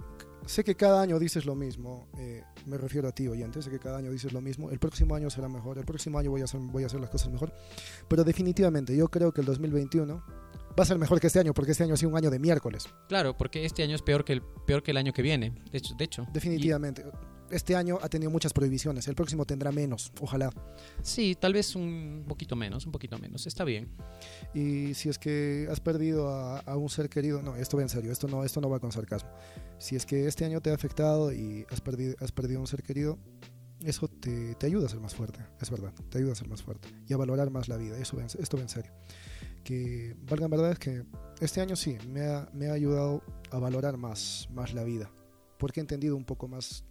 Sé 0.46 0.64
que 0.64 0.76
cada 0.76 1.02
año 1.02 1.20
dices 1.20 1.46
lo 1.46 1.54
mismo, 1.54 2.08
eh, 2.18 2.44
me 2.66 2.78
refiero 2.78 3.08
a 3.08 3.12
ti 3.12 3.28
oyente, 3.28 3.62
sé 3.62 3.70
que 3.70 3.78
cada 3.78 4.00
año 4.00 4.12
dices 4.12 4.34
lo 4.34 4.42
mismo, 4.42 4.72
el 4.72 4.80
próximo 4.80 5.14
año 5.14 5.30
será 5.30 5.48
mejor, 5.48 5.78
el 5.78 5.86
próximo 5.86 6.18
año 6.18 6.32
voy 6.32 6.42
a 6.42 6.46
hacer, 6.46 6.60
voy 6.60 6.82
a 6.82 6.88
hacer 6.88 7.00
las 7.00 7.12
cosas 7.12 7.32
mejor, 7.32 7.54
pero 8.08 8.24
definitivamente 8.24 8.96
yo 8.98 9.08
creo 9.08 9.32
que 9.32 9.42
el 9.42 9.48
2021 9.48 10.16
va 10.18 10.84
a 10.84 10.86
ser 10.86 10.98
mejor 10.98 11.20
que 11.20 11.28
este 11.28 11.39
año, 11.39 11.54
porque 11.54 11.74
este 11.74 11.84
año 11.84 11.94
ha 11.94 11.98
sido 11.98 12.10
un 12.10 12.18
año 12.18 12.32
de 12.32 12.39
miércoles, 12.39 12.89
Claro, 13.08 13.38
porque 13.38 13.66
este 13.66 13.84
año 13.84 13.96
es 13.96 14.02
peor 14.02 14.26
que 14.26 14.34
el, 14.34 14.42
peor 14.42 14.82
que 14.82 14.92
el 14.92 14.98
año 14.98 15.14
que 15.14 15.22
viene. 15.22 15.54
De 15.72 15.78
hecho, 15.78 15.94
de 15.96 16.06
hecho. 16.06 16.26
definitivamente. 16.34 17.06
Este 17.52 17.76
año 17.76 17.99
ha 18.02 18.10
tenido 18.10 18.32
muchas 18.32 18.54
prohibiciones, 18.54 19.08
el 19.08 19.16
próximo 19.16 19.45
tendrá 19.45 19.72
menos, 19.72 20.12
ojalá. 20.22 20.49
Sí, 21.02 21.36
tal 21.39 21.54
vez 21.54 21.76
un 21.76 22.26
poquito 22.28 22.56
menos, 22.56 22.86
un 22.86 22.91
poquito 22.91 23.18
menos. 23.18 23.45
Está 23.45 23.64
bien. 23.64 23.89
Y 24.54 24.93
si 24.93 25.10
es 25.10 25.20
que 25.20 25.68
has 25.70 25.80
perdido 25.80 26.30
a, 26.30 26.60
a 26.60 26.78
un 26.78 26.89
ser 26.89 27.10
querido, 27.10 27.41
no, 27.41 27.56
esto 27.56 27.78
va 27.78 27.84
en 27.84 27.89
serio, 27.89 28.12
esto 28.12 28.28
no, 28.28 28.43
esto 28.43 28.62
no 28.62 28.70
va 28.70 28.80
con 28.80 28.91
sarcasmo. 28.91 29.30
Si 29.80 29.95
es 29.95 30.06
que 30.06 30.28
este 30.28 30.45
año 30.45 30.62
te 30.62 30.72
ha 30.72 30.76
afectado 30.76 31.34
y 31.34 31.66
has 31.70 31.82
perdido, 31.82 32.16
has 32.20 32.32
perdido 32.32 32.60
a 32.60 32.62
un 32.62 32.68
ser 32.68 32.84
querido, 32.84 33.20
eso 33.84 34.08
te, 34.08 34.56
te 34.56 34.68
ayuda 34.68 34.86
a 34.86 34.89
ser 34.89 34.99
más 34.99 35.16
fuerte, 35.16 35.39
es 35.60 35.70
verdad, 35.70 35.93
te 36.10 36.20
ayuda 36.20 36.34
a 36.34 36.36
ser 36.36 36.47
más 36.47 36.62
fuerte 36.62 36.88
y 37.08 37.14
a 37.14 37.18
valorar 37.18 37.49
más 37.49 37.68
la 37.68 37.78
vida, 37.78 37.97
eso 37.97 38.20
esto 38.22 38.58
va 38.58 38.64
en 38.64 38.70
serio. 38.70 38.91
Que 39.64 40.16
valga 40.30 40.45
en 40.45 40.52
verdad 40.52 40.72
es 40.72 40.80
que 40.80 41.04
este 41.39 41.62
año 41.62 41.76
sí, 41.76 41.97
me 42.08 42.22
ha, 42.28 42.49
me 42.54 42.68
ha 42.68 42.74
ayudado 42.74 43.24
a 43.49 43.60
valorar 43.60 43.97
más, 43.97 44.47
más 44.52 44.74
la 44.74 44.84
vida, 44.84 45.12
porque 45.58 45.80
he 45.80 45.82
entendido 45.82 46.16
un 46.16 46.26
poco 46.26 46.47
más 46.47 46.86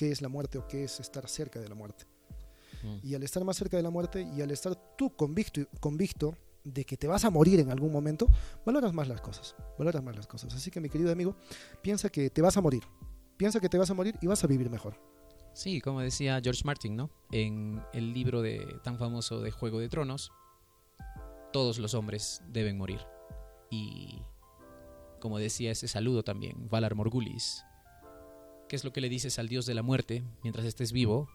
qué 0.00 0.10
es 0.10 0.22
la 0.22 0.30
muerte 0.30 0.56
o 0.56 0.66
qué 0.66 0.84
es 0.84 0.98
estar 0.98 1.28
cerca 1.28 1.60
de 1.60 1.68
la 1.68 1.74
muerte. 1.74 2.06
Mm. 2.82 3.06
Y 3.06 3.14
al 3.14 3.22
estar 3.22 3.44
más 3.44 3.58
cerca 3.58 3.76
de 3.76 3.82
la 3.82 3.90
muerte 3.90 4.26
y 4.34 4.40
al 4.40 4.50
estar 4.50 4.74
tú 4.96 5.14
convicto, 5.14 5.60
convicto 5.78 6.34
de 6.64 6.86
que 6.86 6.96
te 6.96 7.06
vas 7.06 7.26
a 7.26 7.30
morir 7.30 7.60
en 7.60 7.70
algún 7.70 7.92
momento, 7.92 8.26
valoras 8.64 8.94
más 8.94 9.08
las 9.08 9.20
cosas, 9.20 9.54
valoras 9.78 10.02
más 10.02 10.16
las 10.16 10.26
cosas. 10.26 10.54
Así 10.54 10.70
que 10.70 10.80
mi 10.80 10.88
querido 10.88 11.12
amigo, 11.12 11.36
piensa 11.82 12.08
que 12.08 12.30
te 12.30 12.40
vas 12.40 12.56
a 12.56 12.62
morir, 12.62 12.82
piensa 13.36 13.60
que 13.60 13.68
te 13.68 13.76
vas 13.76 13.90
a 13.90 13.94
morir 13.94 14.16
y 14.22 14.26
vas 14.26 14.42
a 14.42 14.46
vivir 14.46 14.70
mejor. 14.70 14.98
Sí, 15.52 15.82
como 15.82 16.00
decía 16.00 16.40
George 16.42 16.62
Martin, 16.64 16.96
¿no? 16.96 17.10
En 17.30 17.82
el 17.92 18.14
libro 18.14 18.40
de, 18.40 18.80
tan 18.82 18.96
famoso 18.96 19.42
de 19.42 19.50
Juego 19.50 19.80
de 19.80 19.90
Tronos, 19.90 20.32
todos 21.52 21.78
los 21.78 21.92
hombres 21.92 22.40
deben 22.48 22.78
morir. 22.78 23.00
Y 23.70 24.22
como 25.18 25.38
decía 25.38 25.72
ese 25.72 25.88
saludo 25.88 26.22
también, 26.22 26.70
Valar 26.70 26.94
Morgulis, 26.94 27.66
¿qué 28.70 28.76
es 28.76 28.84
lo 28.84 28.92
que 28.92 29.00
le 29.00 29.08
dices 29.08 29.40
al 29.40 29.48
dios 29.48 29.66
de 29.66 29.74
la 29.74 29.82
muerte 29.82 30.22
mientras 30.44 30.64
estés 30.64 30.92
vivo? 30.92 31.28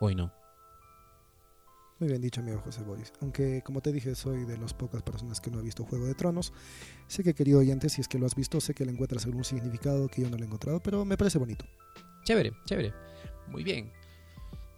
Hoy 0.00 0.14
no. 0.14 0.34
Muy 1.98 2.10
bien 2.10 2.20
dicho, 2.20 2.42
amigo 2.42 2.58
José 2.58 2.82
Boris. 2.82 3.10
Aunque, 3.22 3.62
como 3.64 3.80
te 3.80 3.90
dije, 3.90 4.14
soy 4.14 4.44
de 4.44 4.58
las 4.58 4.74
pocas 4.74 5.02
personas 5.02 5.40
que 5.40 5.50
no 5.50 5.58
ha 5.58 5.62
visto 5.62 5.82
Juego 5.86 6.04
de 6.04 6.14
Tronos. 6.14 6.52
Sé 7.06 7.24
que, 7.24 7.32
querido 7.32 7.60
oyente, 7.60 7.88
si 7.88 8.02
es 8.02 8.06
que 8.06 8.18
lo 8.18 8.26
has 8.26 8.34
visto, 8.34 8.60
sé 8.60 8.74
que 8.74 8.84
le 8.84 8.92
encuentras 8.92 9.24
algún 9.24 9.44
significado 9.44 10.08
que 10.08 10.20
yo 10.20 10.28
no 10.28 10.36
le 10.36 10.42
he 10.42 10.46
encontrado, 10.46 10.78
pero 10.82 11.06
me 11.06 11.16
parece 11.16 11.38
bonito. 11.38 11.64
Chévere, 12.24 12.52
chévere. 12.66 12.92
Muy 13.48 13.64
bien. 13.64 13.90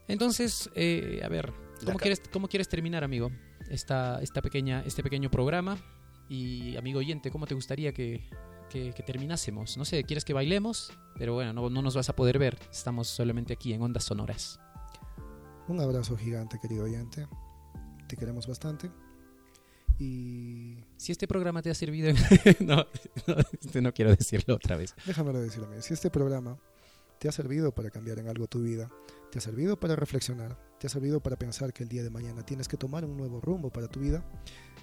Entonces, 0.06 0.70
eh, 0.76 1.22
a 1.24 1.28
ver, 1.28 1.52
¿cómo 1.84 1.98
quieres, 1.98 2.22
¿cómo 2.32 2.46
quieres 2.46 2.68
terminar, 2.68 3.02
amigo? 3.02 3.32
Esta, 3.68 4.22
esta 4.22 4.42
pequeña, 4.42 4.84
este 4.86 5.02
pequeño 5.02 5.28
programa. 5.28 5.76
Y, 6.28 6.76
amigo 6.76 7.00
oyente, 7.00 7.32
¿cómo 7.32 7.48
te 7.48 7.54
gustaría 7.54 7.92
que, 7.92 8.22
que, 8.68 8.92
que 8.92 9.02
terminásemos? 9.02 9.76
No 9.76 9.84
sé, 9.84 10.04
¿quieres 10.04 10.24
que 10.24 10.32
bailemos? 10.32 10.92
Pero 11.18 11.34
bueno, 11.34 11.52
no, 11.52 11.70
no 11.70 11.82
nos 11.82 11.94
vas 11.94 12.08
a 12.08 12.16
poder 12.16 12.38
ver. 12.38 12.58
Estamos 12.70 13.08
solamente 13.08 13.52
aquí 13.52 13.72
en 13.72 13.82
Ondas 13.82 14.04
Sonoras. 14.04 14.60
Un 15.68 15.80
abrazo 15.80 16.16
gigante, 16.16 16.58
querido 16.60 16.84
oyente. 16.84 17.26
Te 18.06 18.16
queremos 18.16 18.46
bastante. 18.46 18.90
Y 19.98 20.84
Si 20.96 21.12
este 21.12 21.26
programa 21.26 21.60
te 21.60 21.70
ha 21.70 21.74
servido... 21.74 22.12
no, 22.60 22.76
no, 23.26 23.34
este 23.60 23.82
no 23.82 23.92
quiero 23.92 24.14
decirlo 24.14 24.54
otra 24.54 24.76
vez. 24.76 24.94
déjamelo 25.04 25.40
decir 25.40 25.62
a 25.64 25.66
mí, 25.66 25.76
si 25.80 25.94
este 25.94 26.10
programa 26.10 26.58
te 27.18 27.28
ha 27.28 27.32
servido 27.32 27.72
para 27.72 27.90
cambiar 27.90 28.18
en 28.20 28.28
algo 28.28 28.46
tu 28.46 28.62
vida, 28.62 28.90
te 29.30 29.38
ha 29.38 29.42
servido 29.42 29.78
para 29.78 29.96
reflexionar, 29.96 30.56
te 30.78 30.86
ha 30.86 30.90
servido 30.90 31.20
para 31.20 31.36
pensar 31.36 31.72
que 31.72 31.82
el 31.82 31.88
día 31.88 32.02
de 32.02 32.10
mañana 32.10 32.44
tienes 32.46 32.68
que 32.68 32.76
tomar 32.76 33.04
un 33.04 33.16
nuevo 33.16 33.40
rumbo 33.40 33.70
para 33.70 33.88
tu 33.88 34.00
vida, 34.00 34.24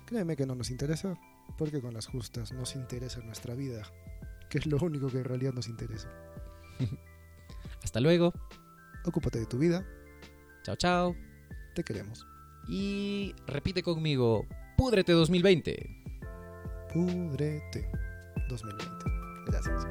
créeme 0.06 0.36
que 0.36 0.46
no 0.46 0.54
nos 0.54 0.70
interesa, 0.70 1.18
porque 1.58 1.82
con 1.82 1.94
las 1.94 2.08
justas 2.08 2.52
nos 2.52 2.76
interesa 2.76 3.20
nuestra 3.22 3.56
vida, 3.56 3.84
que 4.50 4.58
es 4.58 4.66
lo 4.66 4.78
único 4.78 5.08
que 5.08 5.20
en 5.20 5.24
realidad 5.26 5.54
nos 5.54 5.68
interesa. 5.68 6.10
Hasta 7.84 8.00
luego. 8.00 8.34
Ocúpate 9.06 9.40
de 9.40 9.46
tu 9.46 9.60
vida, 9.60 9.86
Chao, 10.64 10.76
chao. 10.76 11.16
te 11.76 11.84
queremos. 11.84 12.26
Y 12.68 13.36
repite 13.46 13.84
conmigo, 13.84 14.48
púdrete 14.78 15.12
2020. 15.12 15.78
Pudrete 16.92 17.88
2020. 18.50 19.06
Gracias. 19.46 19.86